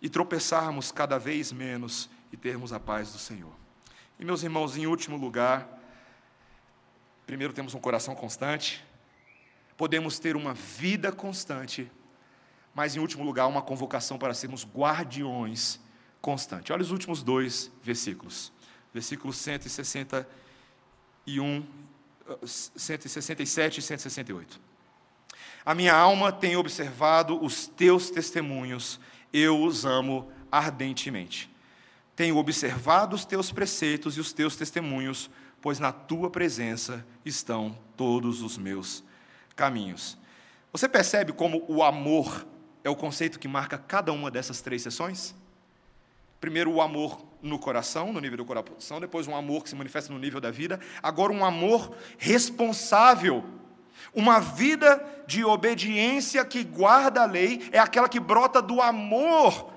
E 0.00 0.08
tropeçarmos 0.08 0.90
cada 0.90 1.18
vez 1.18 1.52
menos 1.52 2.08
e 2.32 2.36
termos 2.36 2.72
a 2.72 2.80
paz 2.80 3.12
do 3.12 3.18
Senhor. 3.18 3.52
E, 4.18 4.24
meus 4.24 4.42
irmãos, 4.42 4.76
em 4.76 4.86
último 4.86 5.16
lugar, 5.16 5.68
primeiro 7.26 7.52
temos 7.52 7.74
um 7.74 7.80
coração 7.80 8.14
constante, 8.14 8.84
podemos 9.76 10.18
ter 10.18 10.36
uma 10.36 10.54
vida 10.54 11.12
constante, 11.12 11.90
mas, 12.74 12.96
em 12.96 13.00
último 13.00 13.24
lugar, 13.24 13.46
uma 13.46 13.62
convocação 13.62 14.18
para 14.18 14.34
sermos 14.34 14.64
guardiões 14.64 15.78
constantes. 16.20 16.70
Olha 16.70 16.82
os 16.82 16.90
últimos 16.90 17.22
dois 17.22 17.70
versículos. 17.82 18.52
Versículos 18.94 19.36
161, 19.36 21.64
167 22.46 23.78
e 23.78 23.82
168. 23.82 24.60
A 25.64 25.74
minha 25.74 25.94
alma 25.94 26.32
tem 26.32 26.56
observado 26.56 27.42
os 27.42 27.66
teus 27.66 28.10
testemunhos, 28.10 29.00
eu 29.32 29.62
os 29.62 29.84
amo 29.84 30.30
ardentemente. 30.50 31.50
Tenho 32.16 32.36
observado 32.36 33.16
os 33.16 33.24
teus 33.24 33.50
preceitos 33.50 34.16
e 34.16 34.20
os 34.20 34.32
teus 34.32 34.56
testemunhos, 34.56 35.30
pois 35.60 35.78
na 35.78 35.92
tua 35.92 36.30
presença 36.30 37.06
estão 37.24 37.78
todos 37.96 38.42
os 38.42 38.58
meus 38.58 39.04
caminhos. 39.54 40.18
Você 40.72 40.88
percebe 40.88 41.32
como 41.32 41.64
o 41.68 41.82
amor 41.82 42.46
é 42.84 42.90
o 42.90 42.96
conceito 42.96 43.38
que 43.38 43.46
marca 43.46 43.78
cada 43.78 44.12
uma 44.12 44.30
dessas 44.30 44.60
três 44.60 44.82
sessões? 44.82 45.34
Primeiro, 46.40 46.72
o 46.72 46.82
amor 46.82 47.24
no 47.40 47.58
coração, 47.58 48.12
no 48.12 48.20
nível 48.20 48.38
do 48.38 48.44
coração, 48.44 49.00
depois, 49.00 49.28
um 49.28 49.36
amor 49.36 49.62
que 49.62 49.68
se 49.68 49.76
manifesta 49.76 50.12
no 50.12 50.18
nível 50.18 50.40
da 50.40 50.50
vida, 50.50 50.80
agora, 51.02 51.32
um 51.32 51.44
amor 51.44 51.94
responsável. 52.18 53.44
Uma 54.12 54.40
vida 54.40 55.04
de 55.26 55.44
obediência 55.44 56.44
que 56.44 56.64
guarda 56.64 57.22
a 57.22 57.26
lei 57.26 57.68
é 57.70 57.78
aquela 57.78 58.08
que 58.08 58.18
brota 58.18 58.60
do 58.60 58.80
amor 58.80 59.72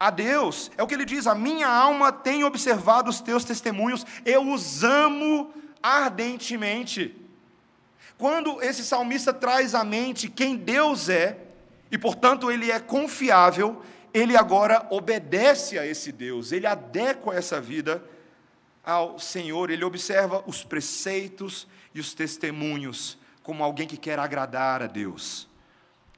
a 0.00 0.10
Deus. 0.10 0.70
É 0.76 0.82
o 0.82 0.86
que 0.86 0.94
ele 0.94 1.04
diz: 1.04 1.26
A 1.26 1.34
minha 1.34 1.68
alma 1.68 2.10
tem 2.10 2.44
observado 2.44 3.10
os 3.10 3.20
teus 3.20 3.44
testemunhos, 3.44 4.06
eu 4.24 4.50
os 4.50 4.82
amo 4.82 5.52
ardentemente. 5.82 7.27
Quando 8.18 8.60
esse 8.60 8.84
salmista 8.84 9.32
traz 9.32 9.76
à 9.76 9.84
mente 9.84 10.28
quem 10.28 10.56
Deus 10.56 11.08
é, 11.08 11.38
e 11.90 11.96
portanto 11.96 12.50
ele 12.50 12.70
é 12.70 12.80
confiável, 12.80 13.80
ele 14.12 14.36
agora 14.36 14.86
obedece 14.90 15.78
a 15.78 15.86
esse 15.86 16.10
Deus, 16.10 16.50
ele 16.50 16.66
adequa 16.66 17.32
essa 17.32 17.60
vida 17.60 18.02
ao 18.84 19.20
Senhor, 19.20 19.70
ele 19.70 19.84
observa 19.84 20.42
os 20.46 20.64
preceitos 20.64 21.68
e 21.94 22.00
os 22.00 22.12
testemunhos 22.12 23.16
como 23.42 23.62
alguém 23.62 23.86
que 23.86 23.96
quer 23.96 24.18
agradar 24.18 24.82
a 24.82 24.86
Deus. 24.86 25.48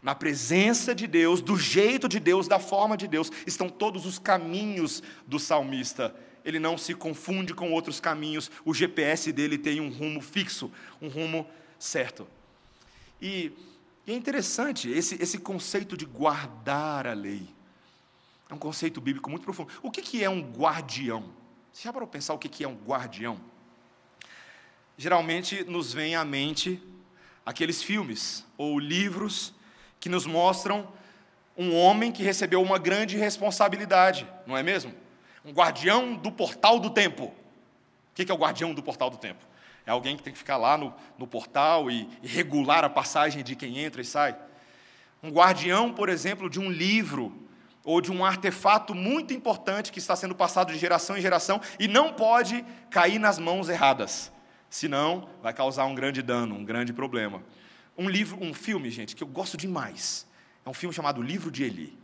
Na 0.03 0.15
presença 0.15 0.95
de 0.95 1.07
Deus, 1.07 1.43
do 1.43 1.59
jeito 1.59 2.09
de 2.09 2.19
Deus, 2.19 2.49
da 2.49 2.59
forma 2.59 2.97
de 2.97 3.07
Deus, 3.07 3.31
estão 3.47 3.69
todos 3.69 4.07
os 4.07 4.19
caminhos 4.19 5.03
do 5.27 5.39
salmista. 5.39 6.15
Ele 6.43 6.59
não 6.59 6.79
se 6.79 6.95
confunde 6.95 7.53
com 7.53 7.71
outros 7.73 8.01
caminhos, 8.01 8.51
o 8.65 8.73
GPS 8.73 9.31
dele 9.31 9.59
tem 9.59 9.81
um 9.81 9.91
rumo 9.91 10.23
fixo, 10.23 10.73
um 11.03 11.09
rumo 11.09 11.47
certo. 11.81 12.29
E, 13.21 13.53
é 14.07 14.15
interessante 14.15 14.91
esse, 14.91 15.21
esse 15.23 15.39
conceito 15.39 15.97
de 15.97 16.05
guardar 16.05 17.07
a 17.07 17.13
lei. 17.13 17.49
É 18.49 18.55
um 18.55 18.59
conceito 18.59 19.01
bíblico 19.01 19.31
muito 19.31 19.45
profundo. 19.45 19.73
O 19.83 19.91
que, 19.91 20.03
que 20.03 20.25
é 20.25 20.29
um 20.29 20.41
guardião? 20.41 21.25
Você 21.73 21.85
já 21.85 21.93
parou 21.93 22.09
para 22.09 22.19
pensar 22.19 22.35
o 22.35 22.39
que, 22.39 22.49
que 22.49 22.65
é 22.65 22.69
um 22.69 22.75
guardião? 22.75 23.41
Geralmente 24.99 25.65
nos 25.65 25.93
vem 25.93 26.17
à 26.17 26.25
mente 26.25 26.83
aqueles 27.47 27.83
filmes 27.83 28.45
ou 28.59 28.79
livros 28.79 29.55
que 29.99 30.09
nos 30.09 30.27
mostram 30.27 30.93
um 31.57 31.77
homem 31.77 32.11
que 32.11 32.23
recebeu 32.23 32.61
uma 32.63 32.79
grande 32.79 33.17
responsabilidade, 33.17 34.27
não 34.47 34.57
é 34.57 34.63
mesmo? 34.63 34.95
Um 35.45 35.53
guardião 35.53 36.15
do 36.15 36.33
portal 36.33 36.81
do 36.81 36.91
tempo. 36.91 37.25
O 37.25 37.35
que 38.15 38.31
é 38.31 38.35
o 38.35 38.39
guardião 38.39 38.75
do 38.75 38.83
portal 38.83 39.09
do 39.09 39.17
tempo? 39.17 39.47
É 39.91 39.93
alguém 39.93 40.17
que 40.17 40.23
tem 40.23 40.33
que 40.33 40.39
ficar 40.39 40.57
lá 40.57 40.79
no, 40.79 40.95
no 41.19 41.27
portal 41.27 41.91
e, 41.91 42.09
e 42.23 42.29
regular 42.29 42.85
a 42.85 42.89
passagem 42.89 43.43
de 43.43 43.57
quem 43.57 43.81
entra 43.81 44.01
e 44.01 44.05
sai. 44.05 44.37
Um 45.21 45.31
guardião, 45.31 45.93
por 45.93 46.09
exemplo, 46.09 46.49
de 46.49 46.61
um 46.61 46.71
livro 46.71 47.37
ou 47.85 48.01
de 48.01 48.13
um 48.13 48.25
artefato 48.25 48.95
muito 48.95 49.35
importante 49.35 49.91
que 49.91 49.99
está 49.99 50.15
sendo 50.15 50.33
passado 50.33 50.73
de 50.73 50.79
geração 50.79 51.17
em 51.17 51.21
geração 51.21 51.61
e 51.77 51.89
não 51.89 52.13
pode 52.13 52.65
cair 52.89 53.19
nas 53.19 53.37
mãos 53.37 53.69
erradas, 53.69 54.31
senão 54.69 55.29
vai 55.43 55.53
causar 55.53 55.87
um 55.87 55.95
grande 55.97 56.23
dano, 56.23 56.55
um 56.55 56.65
grande 56.65 56.93
problema. 56.93 57.43
Um 57.99 58.09
livro, 58.09 58.39
um 58.41 58.55
filme, 58.55 58.93
gente, 58.93 59.17
que 59.17 59.25
eu 59.25 59.29
gosto 59.29 59.57
demais, 59.57 60.25
é 60.65 60.71
um 60.71 60.75
filme 60.75 60.95
chamado 60.95 61.21
Livro 61.21 61.51
de 61.51 61.65
Eli. 61.65 61.99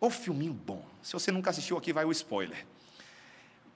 O 0.00 0.10
filminho 0.10 0.52
bom. 0.52 0.84
Se 1.00 1.12
você 1.12 1.30
nunca 1.30 1.50
assistiu 1.50 1.78
aqui, 1.78 1.92
vai 1.92 2.04
o 2.04 2.10
spoiler. 2.10 2.66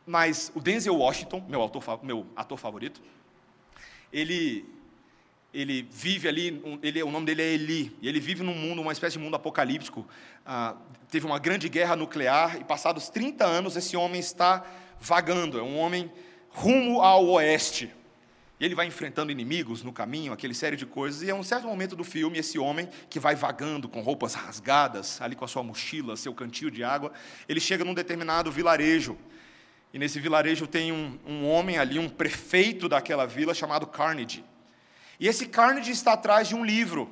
Mas 0.04 0.50
o 0.52 0.60
Denzel 0.60 0.96
Washington, 0.96 1.44
meu, 1.48 1.60
autor, 1.60 2.00
meu 2.02 2.26
ator 2.34 2.58
favorito, 2.58 3.00
ele 4.12 4.64
ele 5.56 5.88
vive 5.90 6.28
ali, 6.28 6.62
ele, 6.82 7.02
o 7.02 7.10
nome 7.10 7.24
dele 7.24 7.40
é 7.40 7.46
Eli, 7.46 7.96
e 8.02 8.08
ele 8.08 8.20
vive 8.20 8.42
num 8.42 8.54
mundo, 8.54 8.82
uma 8.82 8.92
espécie 8.92 9.16
de 9.16 9.24
mundo 9.24 9.36
apocalíptico. 9.36 10.06
Ah, 10.44 10.76
teve 11.10 11.24
uma 11.24 11.38
grande 11.38 11.66
guerra 11.70 11.96
nuclear, 11.96 12.60
e 12.60 12.64
passados 12.64 13.08
30 13.08 13.46
anos, 13.46 13.74
esse 13.74 13.96
homem 13.96 14.20
está 14.20 14.66
vagando, 15.00 15.58
é 15.58 15.62
um 15.62 15.78
homem 15.78 16.12
rumo 16.50 17.00
ao 17.00 17.26
oeste. 17.28 17.90
E 18.60 18.64
ele 18.66 18.74
vai 18.74 18.86
enfrentando 18.86 19.32
inimigos 19.32 19.82
no 19.82 19.94
caminho, 19.94 20.30
aquele 20.30 20.52
série 20.52 20.76
de 20.76 20.84
coisas, 20.84 21.22
e 21.22 21.30
a 21.30 21.34
um 21.34 21.42
certo 21.42 21.66
momento 21.66 21.96
do 21.96 22.04
filme, 22.04 22.38
esse 22.38 22.58
homem 22.58 22.86
que 23.08 23.18
vai 23.18 23.34
vagando 23.34 23.88
com 23.88 24.02
roupas 24.02 24.34
rasgadas, 24.34 25.22
ali 25.22 25.34
com 25.34 25.44
a 25.46 25.48
sua 25.48 25.62
mochila, 25.62 26.18
seu 26.18 26.34
cantil 26.34 26.68
de 26.68 26.84
água, 26.84 27.12
ele 27.48 27.60
chega 27.60 27.82
num 27.82 27.94
determinado 27.94 28.52
vilarejo. 28.52 29.16
E 29.96 29.98
nesse 29.98 30.20
vilarejo 30.20 30.66
tem 30.66 30.92
um, 30.92 31.18
um 31.26 31.48
homem 31.48 31.78
ali, 31.78 31.98
um 31.98 32.06
prefeito 32.06 32.86
daquela 32.86 33.26
vila 33.26 33.54
chamado 33.54 33.86
Carnegie. 33.86 34.44
E 35.18 35.26
esse 35.26 35.46
Carnegie 35.46 35.92
está 35.92 36.12
atrás 36.12 36.48
de 36.48 36.54
um 36.54 36.62
livro. 36.62 37.08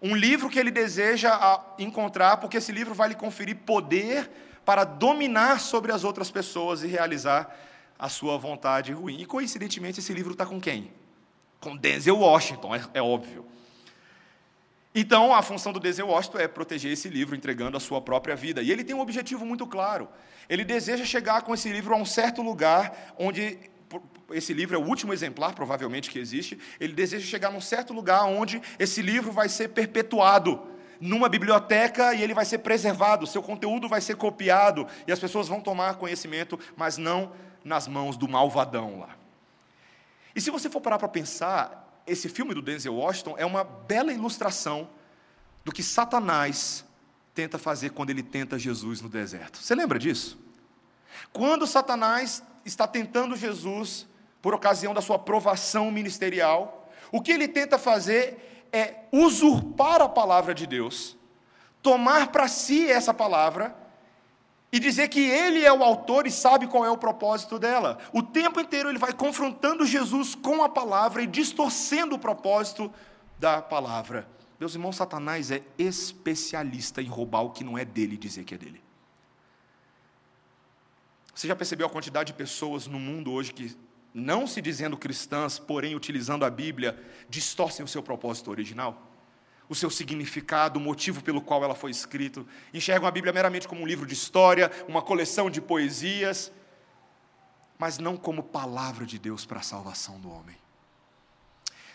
Um 0.00 0.16
livro 0.16 0.48
que 0.48 0.58
ele 0.58 0.70
deseja 0.70 1.38
encontrar, 1.78 2.38
porque 2.38 2.56
esse 2.56 2.72
livro 2.72 2.94
vai 2.94 3.10
lhe 3.10 3.14
conferir 3.14 3.56
poder 3.66 4.30
para 4.64 4.84
dominar 4.84 5.60
sobre 5.60 5.92
as 5.92 6.04
outras 6.04 6.30
pessoas 6.30 6.82
e 6.82 6.86
realizar 6.86 7.54
a 7.98 8.08
sua 8.08 8.38
vontade 8.38 8.90
ruim. 8.90 9.20
E 9.20 9.26
coincidentemente, 9.26 10.00
esse 10.00 10.14
livro 10.14 10.32
está 10.32 10.46
com 10.46 10.58
quem? 10.58 10.90
Com 11.60 11.76
Denzel 11.76 12.16
Washington, 12.16 12.74
é, 12.74 12.82
é 12.94 13.02
óbvio. 13.02 13.44
Então, 14.94 15.34
a 15.34 15.42
função 15.42 15.72
do 15.72 15.80
Denzel 15.80 16.06
Washington 16.06 16.38
é 16.38 16.46
proteger 16.46 16.92
esse 16.92 17.08
livro, 17.08 17.34
entregando 17.34 17.76
a 17.76 17.80
sua 17.80 18.00
própria 18.00 18.36
vida. 18.36 18.62
E 18.62 18.70
ele 18.70 18.84
tem 18.84 18.94
um 18.94 19.00
objetivo 19.00 19.44
muito 19.44 19.66
claro. 19.66 20.08
Ele 20.48 20.64
deseja 20.64 21.04
chegar 21.04 21.42
com 21.42 21.52
esse 21.52 21.68
livro 21.68 21.94
a 21.94 21.96
um 21.96 22.04
certo 22.04 22.42
lugar 22.42 23.12
onde 23.18 23.58
esse 24.30 24.52
livro 24.52 24.76
é 24.76 24.78
o 24.78 24.86
último 24.86 25.12
exemplar, 25.12 25.54
provavelmente, 25.54 26.10
que 26.10 26.18
existe. 26.18 26.58
Ele 26.78 26.92
deseja 26.92 27.26
chegar 27.26 27.50
num 27.50 27.60
certo 27.60 27.92
lugar 27.92 28.24
onde 28.24 28.62
esse 28.78 29.02
livro 29.02 29.32
vai 29.32 29.48
ser 29.48 29.68
perpetuado 29.68 30.62
numa 31.00 31.28
biblioteca 31.28 32.14
e 32.14 32.22
ele 32.22 32.32
vai 32.32 32.44
ser 32.44 32.58
preservado, 32.58 33.26
seu 33.26 33.42
conteúdo 33.42 33.88
vai 33.88 34.00
ser 34.00 34.16
copiado 34.16 34.86
e 35.06 35.12
as 35.12 35.18
pessoas 35.18 35.48
vão 35.48 35.60
tomar 35.60 35.96
conhecimento, 35.96 36.58
mas 36.76 36.96
não 36.96 37.32
nas 37.64 37.88
mãos 37.88 38.16
do 38.16 38.28
malvadão 38.28 39.00
lá. 39.00 39.10
E 40.34 40.40
se 40.40 40.50
você 40.50 40.70
for 40.70 40.80
parar 40.80 40.98
para 40.98 41.08
pensar, 41.08 41.83
esse 42.06 42.28
filme 42.28 42.54
do 42.54 42.62
Denzel 42.62 42.94
Washington 42.94 43.34
é 43.38 43.46
uma 43.46 43.64
bela 43.64 44.12
ilustração 44.12 44.88
do 45.64 45.72
que 45.72 45.82
Satanás 45.82 46.84
tenta 47.34 47.58
fazer 47.58 47.90
quando 47.90 48.10
ele 48.10 48.22
tenta 48.22 48.58
Jesus 48.58 49.00
no 49.00 49.08
deserto. 49.08 49.58
Você 49.58 49.74
lembra 49.74 49.98
disso? 49.98 50.38
Quando 51.32 51.66
Satanás 51.66 52.42
está 52.64 52.86
tentando 52.86 53.36
Jesus 53.36 54.06
por 54.40 54.54
ocasião 54.54 54.92
da 54.92 55.00
sua 55.00 55.18
provação 55.18 55.90
ministerial, 55.90 56.92
o 57.10 57.20
que 57.20 57.32
ele 57.32 57.48
tenta 57.48 57.78
fazer 57.78 58.66
é 58.72 59.04
usurpar 59.10 60.02
a 60.02 60.08
palavra 60.08 60.54
de 60.54 60.66
Deus, 60.66 61.16
tomar 61.82 62.28
para 62.28 62.48
si 62.48 62.90
essa 62.90 63.14
palavra 63.14 63.83
e 64.74 64.80
dizer 64.80 65.06
que 65.06 65.20
ele 65.20 65.64
é 65.64 65.72
o 65.72 65.84
autor 65.84 66.26
e 66.26 66.32
sabe 66.32 66.66
qual 66.66 66.84
é 66.84 66.90
o 66.90 66.98
propósito 66.98 67.60
dela. 67.60 67.96
O 68.12 68.20
tempo 68.20 68.58
inteiro 68.58 68.88
ele 68.88 68.98
vai 68.98 69.12
confrontando 69.12 69.86
Jesus 69.86 70.34
com 70.34 70.64
a 70.64 70.68
palavra 70.68 71.22
e 71.22 71.28
distorcendo 71.28 72.16
o 72.16 72.18
propósito 72.18 72.92
da 73.38 73.62
palavra. 73.62 74.28
Meus 74.58 74.74
irmãos, 74.74 74.96
Satanás 74.96 75.52
é 75.52 75.62
especialista 75.78 77.00
em 77.00 77.06
roubar 77.06 77.42
o 77.42 77.50
que 77.50 77.62
não 77.62 77.78
é 77.78 77.84
dele 77.84 78.14
e 78.14 78.18
dizer 78.18 78.42
que 78.42 78.52
é 78.52 78.58
dele. 78.58 78.82
Você 81.32 81.46
já 81.46 81.54
percebeu 81.54 81.86
a 81.86 81.90
quantidade 81.90 82.32
de 82.32 82.36
pessoas 82.36 82.88
no 82.88 82.98
mundo 82.98 83.30
hoje 83.30 83.52
que, 83.52 83.76
não 84.12 84.44
se 84.44 84.60
dizendo 84.60 84.96
cristãs, 84.96 85.56
porém 85.56 85.94
utilizando 85.94 86.44
a 86.44 86.50
Bíblia, 86.50 87.00
distorcem 87.28 87.84
o 87.84 87.88
seu 87.88 88.02
propósito 88.02 88.50
original? 88.50 89.13
O 89.68 89.74
seu 89.74 89.90
significado, 89.90 90.78
o 90.78 90.82
motivo 90.82 91.22
pelo 91.22 91.40
qual 91.40 91.64
ela 91.64 91.74
foi 91.74 91.90
escrita? 91.90 92.44
Enxergam 92.72 93.08
a 93.08 93.10
Bíblia 93.10 93.32
meramente 93.32 93.66
como 93.66 93.82
um 93.82 93.86
livro 93.86 94.06
de 94.06 94.14
história, 94.14 94.70
uma 94.86 95.00
coleção 95.00 95.48
de 95.48 95.60
poesias, 95.60 96.52
mas 97.78 97.98
não 97.98 98.16
como 98.16 98.42
palavra 98.42 99.06
de 99.06 99.18
Deus 99.18 99.46
para 99.46 99.60
a 99.60 99.62
salvação 99.62 100.20
do 100.20 100.30
homem. 100.30 100.56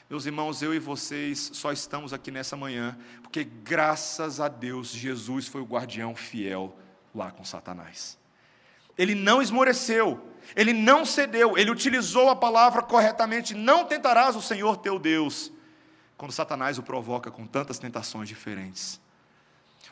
Meus 0.09 0.25
irmãos, 0.25 0.63
eu 0.63 0.73
e 0.73 0.79
vocês 0.79 1.51
só 1.53 1.71
estamos 1.71 2.13
aqui 2.13 2.31
nessa 2.31 2.57
manhã 2.57 2.97
porque, 3.21 3.43
graças 3.43 4.39
a 4.39 4.47
Deus, 4.47 4.89
Jesus 4.89 5.47
foi 5.47 5.61
o 5.61 5.65
guardião 5.65 6.15
fiel 6.15 6.75
lá 7.13 7.29
com 7.29 7.45
Satanás. 7.45 8.17
Ele 8.97 9.13
não 9.13 9.39
esmoreceu, 9.39 10.19
ele 10.55 10.73
não 10.73 11.05
cedeu, 11.05 11.55
ele 11.57 11.69
utilizou 11.69 12.27
a 12.27 12.35
palavra 12.35 12.81
corretamente. 12.81 13.53
Não 13.53 13.85
tentarás 13.85 14.35
o 14.35 14.41
Senhor 14.41 14.77
teu 14.77 14.97
Deus, 14.97 15.51
quando 16.19 16.33
Satanás 16.33 16.77
o 16.77 16.83
provoca 16.83 17.31
com 17.31 17.47
tantas 17.47 17.79
tentações 17.79 18.27
diferentes. 18.27 18.99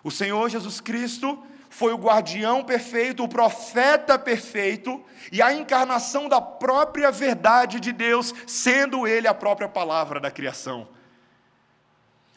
O 0.03 0.11
Senhor 0.11 0.49
Jesus 0.49 0.81
Cristo 0.81 1.41
foi 1.69 1.93
o 1.93 1.97
guardião 1.97 2.65
perfeito, 2.65 3.23
o 3.23 3.29
profeta 3.29 4.19
perfeito 4.19 5.01
e 5.31 5.41
a 5.41 5.53
encarnação 5.53 6.27
da 6.27 6.41
própria 6.41 7.13
verdade 7.13 7.79
de 7.79 7.93
Deus, 7.93 8.33
sendo 8.45 9.07
ele 9.07 9.25
a 9.25 9.33
própria 9.33 9.69
palavra 9.69 10.19
da 10.19 10.29
criação. 10.29 10.89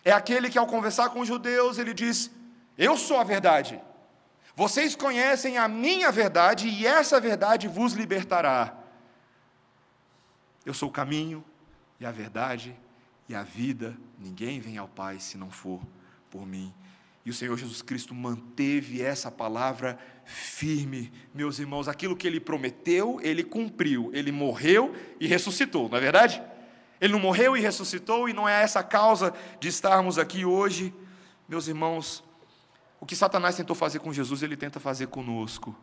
É 0.05 0.13
aquele 0.13 0.49
que, 0.49 0.59
ao 0.59 0.69
conversar 0.69 1.11
com 1.11 1.19
os 1.19 1.27
judeus, 1.27 1.77
ele 1.77 1.93
diz: 1.93 2.31
Eu 2.79 2.97
sou 2.97 3.19
a 3.19 3.25
verdade. 3.25 3.83
Vocês 4.55 4.95
conhecem 4.95 5.59
a 5.59 5.67
minha 5.67 6.13
verdade 6.13 6.69
e 6.69 6.87
essa 6.87 7.19
verdade 7.19 7.67
vos 7.67 7.95
libertará. 7.95 8.73
Eu 10.65 10.75
sou 10.75 10.89
o 10.89 10.93
caminho 10.93 11.45
e 11.99 12.07
a 12.07 12.13
verdade 12.13 12.79
e 13.31 13.35
a 13.35 13.45
vida. 13.45 13.97
Ninguém 14.19 14.59
vem 14.59 14.77
ao 14.77 14.89
Pai 14.89 15.21
se 15.21 15.39
não 15.39 15.53
for 15.53 15.81
por 16.29 16.45
mim. 16.45 16.75
E 17.25 17.31
o 17.31 17.35
Senhor 17.35 17.57
Jesus 17.57 17.81
Cristo 17.81 18.13
manteve 18.13 19.01
essa 19.01 19.31
palavra 19.31 19.97
firme, 20.25 21.13
meus 21.33 21.61
irmãos. 21.61 21.87
Aquilo 21.87 22.17
que 22.17 22.27
ele 22.27 22.41
prometeu, 22.41 23.21
ele 23.23 23.45
cumpriu. 23.45 24.11
Ele 24.13 24.33
morreu 24.33 24.93
e 25.21 25.29
ressuscitou, 25.29 25.89
não 25.89 25.97
é 25.97 26.01
verdade? 26.01 26.43
Ele 27.01 27.13
não 27.13 27.21
morreu 27.21 27.57
e 27.57 27.61
ressuscitou, 27.61 28.29
e 28.29 28.33
não 28.33 28.49
é 28.49 28.63
essa 28.63 28.81
a 28.81 28.83
causa 28.83 29.33
de 29.61 29.69
estarmos 29.69 30.19
aqui 30.19 30.45
hoje, 30.45 30.93
meus 31.49 31.69
irmãos. 31.69 32.25
O 32.99 33.07
que 33.07 33.15
Satanás 33.15 33.55
tentou 33.55 33.77
fazer 33.77 34.01
com 34.01 34.13
Jesus, 34.13 34.43
ele 34.43 34.57
tenta 34.57 34.81
fazer 34.81 35.07
conosco. 35.07 35.75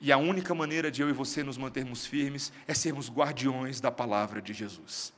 E 0.00 0.12
a 0.12 0.16
única 0.16 0.54
maneira 0.54 0.88
de 0.88 1.02
eu 1.02 1.10
e 1.10 1.12
você 1.12 1.42
nos 1.42 1.58
mantermos 1.58 2.06
firmes 2.06 2.52
é 2.66 2.74
sermos 2.74 3.10
guardiões 3.10 3.80
da 3.80 3.90
palavra 3.90 4.40
de 4.40 4.52
Jesus, 4.52 5.12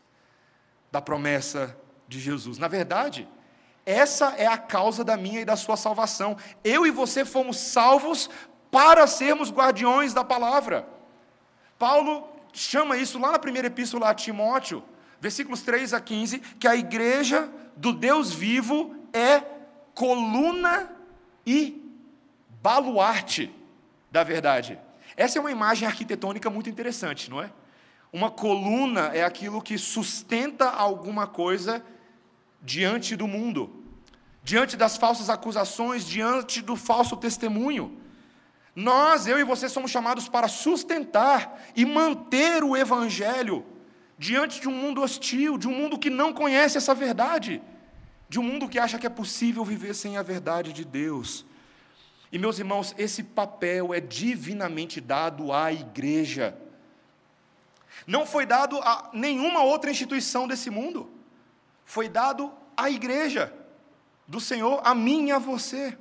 da 0.94 1.02
promessa 1.02 1.76
de 2.06 2.20
Jesus. 2.20 2.56
Na 2.56 2.68
verdade, 2.68 3.28
essa 3.84 4.26
é 4.38 4.46
a 4.46 4.56
causa 4.56 5.02
da 5.02 5.16
minha 5.16 5.40
e 5.40 5.44
da 5.44 5.56
sua 5.56 5.76
salvação. 5.76 6.36
Eu 6.62 6.86
e 6.86 6.90
você 6.92 7.24
fomos 7.24 7.56
salvos 7.56 8.30
para 8.70 9.04
sermos 9.08 9.50
guardiões 9.50 10.14
da 10.14 10.22
palavra. 10.22 10.86
Paulo 11.80 12.28
chama 12.52 12.96
isso 12.96 13.18
lá 13.18 13.32
na 13.32 13.40
primeira 13.40 13.66
epístola 13.66 14.10
a 14.10 14.14
Timóteo, 14.14 14.84
versículos 15.20 15.62
3 15.62 15.94
a 15.94 16.00
15, 16.00 16.38
que 16.60 16.68
a 16.68 16.76
igreja 16.76 17.50
do 17.76 17.92
Deus 17.92 18.32
vivo 18.32 18.94
é 19.12 19.42
coluna 19.96 20.92
e 21.44 21.92
baluarte 22.62 23.52
da 24.12 24.22
verdade. 24.22 24.78
Essa 25.16 25.38
é 25.38 25.40
uma 25.40 25.50
imagem 25.50 25.88
arquitetônica 25.88 26.48
muito 26.50 26.70
interessante, 26.70 27.28
não 27.28 27.42
é? 27.42 27.50
Uma 28.14 28.30
coluna 28.30 29.10
é 29.12 29.24
aquilo 29.24 29.60
que 29.60 29.76
sustenta 29.76 30.70
alguma 30.70 31.26
coisa 31.26 31.84
diante 32.62 33.16
do 33.16 33.26
mundo, 33.26 33.84
diante 34.44 34.76
das 34.76 34.96
falsas 34.96 35.28
acusações, 35.28 36.06
diante 36.06 36.62
do 36.62 36.76
falso 36.76 37.16
testemunho. 37.16 37.98
Nós, 38.76 39.26
eu 39.26 39.36
e 39.40 39.42
você, 39.42 39.68
somos 39.68 39.90
chamados 39.90 40.28
para 40.28 40.46
sustentar 40.46 41.60
e 41.74 41.84
manter 41.84 42.62
o 42.62 42.76
Evangelho 42.76 43.66
diante 44.16 44.60
de 44.60 44.68
um 44.68 44.72
mundo 44.72 45.02
hostil, 45.02 45.58
de 45.58 45.66
um 45.66 45.74
mundo 45.74 45.98
que 45.98 46.08
não 46.08 46.32
conhece 46.32 46.78
essa 46.78 46.94
verdade 46.94 47.60
de 48.28 48.38
um 48.38 48.44
mundo 48.44 48.68
que 48.68 48.78
acha 48.78 48.98
que 48.98 49.06
é 49.06 49.10
possível 49.10 49.64
viver 49.64 49.94
sem 49.94 50.16
a 50.16 50.22
verdade 50.22 50.72
de 50.72 50.84
Deus. 50.84 51.44
E, 52.32 52.38
meus 52.38 52.58
irmãos, 52.58 52.94
esse 52.96 53.22
papel 53.22 53.92
é 53.92 54.00
divinamente 54.00 55.00
dado 55.00 55.52
à 55.52 55.72
igreja. 55.72 56.56
Não 58.06 58.26
foi 58.26 58.44
dado 58.46 58.78
a 58.78 59.10
nenhuma 59.12 59.62
outra 59.62 59.90
instituição 59.90 60.46
desse 60.46 60.70
mundo. 60.70 61.10
Foi 61.84 62.08
dado 62.08 62.52
à 62.76 62.90
igreja 62.90 63.52
do 64.26 64.40
Senhor, 64.40 64.80
a 64.84 64.94
mim 64.94 65.28
e 65.28 65.32
a 65.32 65.38
você. 65.38 65.96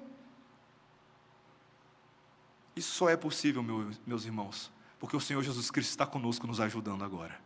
Isso 2.75 2.91
só 2.91 3.09
é 3.09 3.15
possível, 3.15 3.61
meus 4.05 4.25
irmãos, 4.25 4.71
porque 4.99 5.15
o 5.15 5.21
Senhor 5.21 5.43
Jesus 5.43 5.69
Cristo 5.69 5.91
está 5.91 6.05
conosco, 6.05 6.47
nos 6.47 6.59
ajudando 6.59 7.03
agora. 7.03 7.39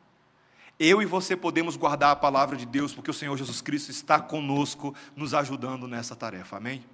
Eu 0.79 1.01
e 1.01 1.05
você 1.05 1.35
podemos 1.35 1.75
guardar 1.75 2.11
a 2.11 2.15
palavra 2.15 2.55
de 2.55 2.65
Deus, 2.65 2.93
porque 2.93 3.09
o 3.09 3.13
Senhor 3.13 3.35
Jesus 3.35 3.61
Cristo 3.61 3.89
está 3.89 4.19
conosco, 4.19 4.95
nos 5.15 5.33
ajudando 5.33 5.87
nessa 5.87 6.15
tarefa, 6.15 6.57
amém? 6.57 6.85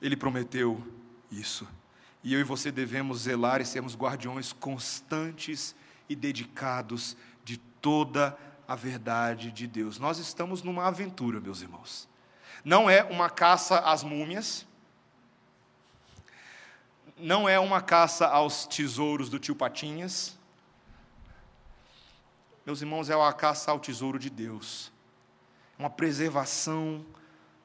Ele 0.00 0.16
prometeu 0.16 0.82
isso. 1.30 1.68
E 2.24 2.32
eu 2.32 2.40
e 2.40 2.44
você 2.44 2.72
devemos 2.72 3.20
zelar 3.20 3.60
e 3.60 3.66
sermos 3.66 3.94
guardiões 3.94 4.52
constantes 4.52 5.76
e 6.08 6.16
dedicados 6.16 7.16
de 7.44 7.56
toda 7.56 8.36
a 8.66 8.74
verdade 8.74 9.50
de 9.50 9.66
Deus. 9.66 9.98
Nós 9.98 10.18
estamos 10.18 10.62
numa 10.62 10.86
aventura, 10.86 11.40
meus 11.40 11.62
irmãos. 11.62 12.08
Não 12.64 12.88
é 12.88 13.02
uma 13.04 13.30
caça 13.30 13.78
às 13.78 14.02
múmias, 14.02 14.66
não 17.16 17.48
é 17.48 17.58
uma 17.58 17.80
caça 17.80 18.26
aos 18.26 18.66
tesouros 18.66 19.28
do 19.28 19.38
tio 19.38 19.56
Patinhas. 19.56 20.36
Meus 22.64 22.82
irmãos, 22.82 23.08
é 23.08 23.16
uma 23.16 23.32
caça 23.32 23.70
ao 23.70 23.80
tesouro 23.80 24.18
de 24.18 24.28
Deus, 24.28 24.92
uma 25.78 25.88
preservação 25.88 27.04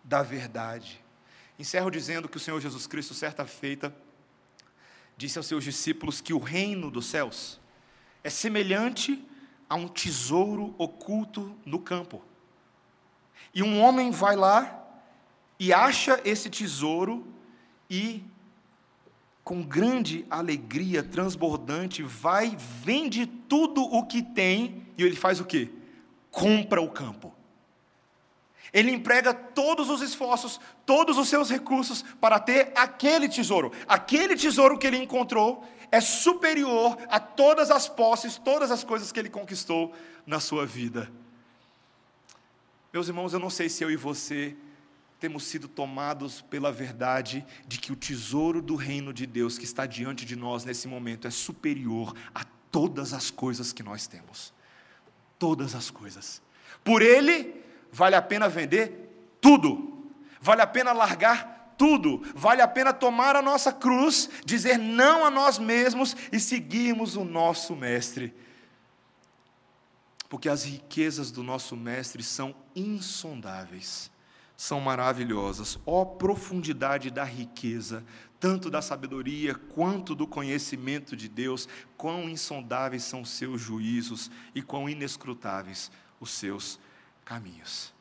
da 0.04 0.24
verdade. 0.24 1.04
Encerro 1.60 1.92
dizendo 1.92 2.30
que 2.30 2.38
o 2.38 2.40
Senhor 2.40 2.60
Jesus 2.60 2.88
Cristo, 2.88 3.14
certa 3.14 3.46
feita, 3.46 3.94
disse 5.18 5.38
aos 5.38 5.48
seus 5.48 5.64
discípulos 5.64 6.22
que 6.22 6.34
o 6.34 6.40
reino 6.40 6.90
dos 6.90 7.06
céus 7.06 7.60
é 8.24 8.30
semelhante 8.30 9.24
a 9.70 9.76
um 9.76 9.88
tesouro 9.88 10.74
oculto 10.78 11.56
no 11.66 11.80
campo. 11.80 12.22
E 13.54 13.62
um 13.62 13.82
homem 13.82 14.12
vai 14.12 14.36
lá 14.36 14.84
e 15.60 15.74
acha 15.74 16.20
esse 16.24 16.50
tesouro 16.50 17.26
e, 17.90 18.24
com 19.44 19.62
grande 19.62 20.26
alegria 20.30 21.04
transbordante, 21.04 22.02
vai, 22.02 22.56
vende 22.56 23.26
tudo 23.26 23.84
o 23.84 24.06
que 24.06 24.22
tem 24.22 24.86
e 24.98 25.04
ele 25.04 25.16
faz 25.16 25.40
o 25.40 25.46
quê? 25.46 25.70
Compra 26.32 26.82
o 26.82 26.90
campo. 26.90 27.34
Ele 28.74 28.92
emprega 28.92 29.34
todos 29.34 29.90
os 29.90 30.02
esforços, 30.02 30.60
todos 30.86 31.18
os 31.18 31.30
seus 31.30 31.50
recursos 31.50 32.04
para 32.20 32.40
ter 32.40 32.72
aquele 32.76 33.30
tesouro. 33.30 33.72
Aquele 33.88 34.36
tesouro 34.36 34.80
que 34.80 34.88
ele 34.88 34.98
encontrou 34.98 35.64
é 35.92 36.02
superior 36.02 36.98
a 37.08 37.20
todas 37.20 37.70
as 37.70 37.88
posses, 37.88 38.38
todas 38.38 38.72
as 38.72 38.84
coisas 38.84 39.12
que 39.12 39.20
ele 39.20 39.30
conquistou 39.30 39.94
na 40.26 40.40
sua 40.40 40.66
vida. 40.66 41.12
Meus 42.92 43.08
irmãos, 43.08 43.32
eu 43.32 43.40
não 43.40 43.50
sei 43.50 43.70
se 43.70 43.84
eu 43.84 43.92
e 43.92 43.96
você 43.96 44.56
temos 45.20 45.44
sido 45.44 45.68
tomados 45.68 46.42
pela 46.42 46.72
verdade 46.72 47.46
de 47.68 47.78
que 47.78 47.94
o 47.94 47.96
tesouro 47.96 48.62
do 48.62 48.76
reino 48.76 49.14
de 49.14 49.26
Deus 49.26 49.58
que 49.58 49.66
está 49.66 49.86
diante 49.86 50.26
de 50.26 50.36
nós 50.36 50.66
nesse 50.66 50.88
momento 50.88 51.28
é 51.28 51.32
superior 51.32 52.14
a 52.36 52.44
todas 52.72 53.14
as 53.14 53.32
coisas 53.32 53.72
que 53.72 53.84
nós 53.84 54.06
temos. 54.08 54.52
Todas 55.40 55.76
as 55.76 55.90
coisas. 55.90 56.42
Por 56.84 57.02
ele, 57.02 57.63
vale 57.94 58.16
a 58.16 58.22
pena 58.22 58.50
vender 58.50 59.38
tudo, 59.40 60.12
vale 60.42 60.64
a 60.64 60.68
pena 60.68 60.92
largar 60.92 61.76
tudo, 61.78 62.24
vale 62.34 62.62
a 62.62 62.68
pena 62.68 62.92
tomar 62.92 63.36
a 63.36 63.42
nossa 63.42 63.72
cruz, 63.72 64.30
dizer 64.44 64.80
não 64.80 65.24
a 65.24 65.30
nós 65.30 65.60
mesmos 65.60 66.16
e 66.32 66.40
seguirmos 66.40 67.16
o 67.16 67.24
nosso 67.24 67.76
Mestre. 67.76 68.34
Porque 70.28 70.50
as 70.50 70.64
riquezas 70.64 71.30
do 71.30 71.44
nosso 71.44 71.78
Mestre 71.78 72.24
são 72.24 72.56
insondáveis, 72.76 74.10
são 74.58 74.80
maravilhosas. 74.80 75.78
Ó 75.86 76.02
oh, 76.02 76.06
profundidade 76.06 77.12
da 77.12 77.24
riqueza, 77.24 78.04
tanto 78.40 78.72
da 78.72 78.82
sabedoria 78.82 79.54
quanto 79.54 80.16
do 80.16 80.26
conhecimento 80.26 81.16
de 81.16 81.30
Deus, 81.30 81.70
quão 81.96 82.28
insondáveis 82.28 83.04
são 83.04 83.22
os 83.22 83.30
seus 83.30 83.62
juízos 83.62 84.32
e 84.56 84.64
quão 84.64 84.90
inescrutáveis 84.90 85.92
os 86.20 86.32
seus 86.32 86.80
caminhos. 87.26 87.94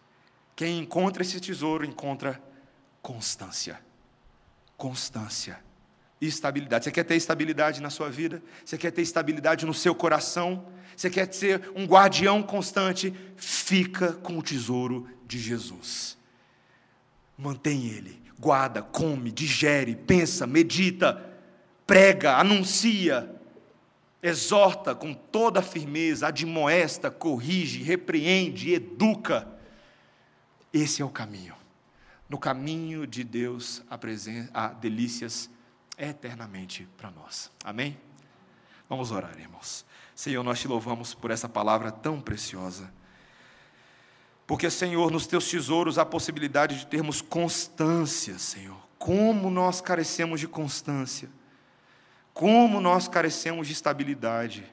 Quem 0.54 0.78
encontra 0.78 1.22
esse 1.22 1.40
tesouro 1.40 1.84
encontra 1.84 2.42
constância. 3.00 3.80
Constância 4.76 5.58
estabilidade. 6.26 6.84
Você 6.84 6.90
quer 6.90 7.04
ter 7.04 7.16
estabilidade 7.16 7.82
na 7.82 7.90
sua 7.90 8.08
vida? 8.08 8.42
Você 8.64 8.78
quer 8.78 8.90
ter 8.90 9.02
estabilidade 9.02 9.66
no 9.66 9.74
seu 9.74 9.94
coração? 9.94 10.66
Você 10.96 11.10
quer 11.10 11.32
ser 11.32 11.70
um 11.74 11.84
guardião 11.84 12.42
constante? 12.42 13.12
Fica 13.36 14.12
com 14.12 14.38
o 14.38 14.42
tesouro 14.42 15.08
de 15.26 15.38
Jesus. 15.38 16.16
Mantém 17.36 17.86
ele, 17.86 18.22
guarda, 18.38 18.82
come, 18.82 19.32
digere, 19.32 19.96
pensa, 19.96 20.46
medita, 20.46 21.20
prega, 21.86 22.36
anuncia, 22.36 23.31
exorta 24.22 24.94
com 24.94 25.12
toda 25.12 25.60
a 25.60 25.62
firmeza, 25.62 26.28
admoesta, 26.28 27.10
corrige, 27.10 27.82
repreende, 27.82 28.72
educa. 28.72 29.48
Esse 30.72 31.02
é 31.02 31.04
o 31.04 31.10
caminho. 31.10 31.54
No 32.28 32.38
caminho 32.38 33.06
de 33.06 33.24
Deus 33.24 33.82
há, 33.90 34.68
delícias 34.68 35.50
eternamente 35.98 36.88
para 36.96 37.10
nós. 37.10 37.50
Amém? 37.64 37.98
Vamos 38.88 39.10
orar, 39.10 39.38
irmãos. 39.38 39.84
Senhor, 40.14 40.42
nós 40.44 40.60
te 40.60 40.68
louvamos 40.68 41.14
por 41.14 41.30
essa 41.30 41.48
palavra 41.48 41.90
tão 41.90 42.20
preciosa. 42.20 42.92
Porque, 44.46 44.70
Senhor, 44.70 45.10
nos 45.10 45.26
teus 45.26 45.50
tesouros 45.50 45.98
há 45.98 46.02
a 46.02 46.06
possibilidade 46.06 46.78
de 46.78 46.86
termos 46.86 47.20
constância, 47.20 48.38
Senhor. 48.38 48.78
Como 48.98 49.50
nós 49.50 49.80
carecemos 49.80 50.40
de 50.40 50.46
constância. 50.46 51.28
Como 52.32 52.80
nós 52.80 53.08
carecemos 53.08 53.66
de 53.66 53.72
estabilidade. 53.72 54.64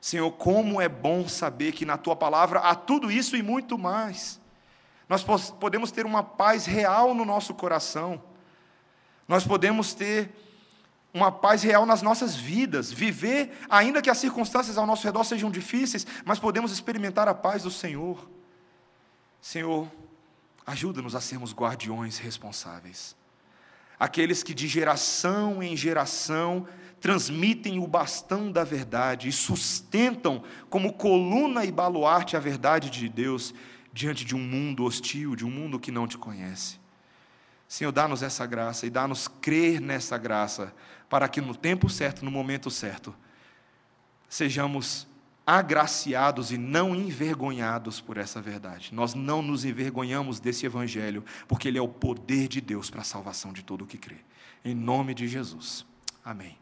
Senhor, 0.00 0.30
como 0.32 0.80
é 0.80 0.88
bom 0.88 1.28
saber 1.28 1.72
que 1.72 1.84
na 1.84 1.96
tua 1.96 2.14
palavra 2.14 2.60
há 2.60 2.74
tudo 2.74 3.10
isso 3.10 3.36
e 3.36 3.42
muito 3.42 3.76
mais. 3.76 4.40
Nós 5.08 5.24
podemos 5.58 5.90
ter 5.90 6.04
uma 6.04 6.22
paz 6.22 6.66
real 6.66 7.14
no 7.14 7.24
nosso 7.24 7.54
coração. 7.54 8.22
Nós 9.26 9.44
podemos 9.44 9.94
ter 9.94 10.30
uma 11.12 11.32
paz 11.32 11.62
real 11.62 11.86
nas 11.86 12.02
nossas 12.02 12.36
vidas, 12.36 12.92
viver, 12.92 13.58
ainda 13.68 14.02
que 14.02 14.10
as 14.10 14.18
circunstâncias 14.18 14.76
ao 14.76 14.86
nosso 14.86 15.04
redor 15.04 15.24
sejam 15.24 15.50
difíceis, 15.50 16.06
mas 16.24 16.38
podemos 16.38 16.70
experimentar 16.70 17.26
a 17.26 17.34
paz 17.34 17.62
do 17.62 17.70
Senhor. 17.70 18.28
Senhor, 19.40 19.90
ajuda-nos 20.66 21.14
a 21.14 21.20
sermos 21.20 21.52
guardiões 21.54 22.18
responsáveis. 22.18 23.16
Aqueles 23.98 24.42
que 24.42 24.54
de 24.54 24.68
geração 24.68 25.62
em 25.62 25.76
geração 25.76 26.66
transmitem 27.00 27.78
o 27.78 27.86
bastão 27.86 28.50
da 28.50 28.64
verdade 28.64 29.28
e 29.28 29.32
sustentam 29.32 30.42
como 30.68 30.92
coluna 30.92 31.64
e 31.64 31.72
baluarte 31.72 32.36
a 32.36 32.40
verdade 32.40 32.90
de 32.90 33.08
Deus 33.08 33.54
diante 33.92 34.24
de 34.24 34.36
um 34.36 34.40
mundo 34.40 34.84
hostil, 34.84 35.34
de 35.34 35.44
um 35.44 35.50
mundo 35.50 35.80
que 35.80 35.90
não 35.90 36.06
te 36.06 36.16
conhece. 36.16 36.78
Senhor, 37.66 37.90
dá-nos 37.90 38.22
essa 38.22 38.46
graça 38.46 38.86
e 38.86 38.90
dá-nos 38.90 39.26
crer 39.26 39.80
nessa 39.80 40.16
graça, 40.16 40.72
para 41.08 41.28
que 41.28 41.40
no 41.40 41.54
tempo 41.54 41.90
certo, 41.90 42.24
no 42.24 42.30
momento 42.30 42.70
certo, 42.70 43.14
sejamos 44.28 45.07
agraciados 45.48 46.52
e 46.52 46.58
não 46.58 46.94
envergonhados 46.94 48.02
por 48.02 48.18
essa 48.18 48.38
verdade. 48.38 48.92
Nós 48.92 49.14
não 49.14 49.40
nos 49.40 49.64
envergonhamos 49.64 50.38
desse 50.38 50.66
evangelho, 50.66 51.24
porque 51.48 51.68
ele 51.68 51.78
é 51.78 51.80
o 51.80 51.88
poder 51.88 52.48
de 52.48 52.60
Deus 52.60 52.90
para 52.90 53.00
a 53.00 53.04
salvação 53.04 53.50
de 53.50 53.62
todo 53.62 53.80
o 53.80 53.86
que 53.86 53.96
crê. 53.96 54.16
Em 54.62 54.74
nome 54.74 55.14
de 55.14 55.26
Jesus. 55.26 55.86
Amém. 56.22 56.58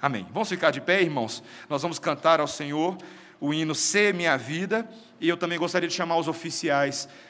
Amém. 0.00 0.26
Vamos 0.32 0.48
ficar 0.48 0.70
de 0.70 0.80
pé, 0.80 1.02
irmãos? 1.02 1.42
Nós 1.68 1.82
vamos 1.82 1.98
cantar 1.98 2.40
ao 2.40 2.48
Senhor 2.48 2.96
o 3.38 3.52
hino 3.52 3.74
Ser 3.74 4.14
Minha 4.14 4.38
Vida, 4.38 4.88
e 5.20 5.28
eu 5.28 5.36
também 5.36 5.58
gostaria 5.58 5.86
de 5.86 5.94
chamar 5.94 6.16
os 6.16 6.26
oficiais 6.26 7.06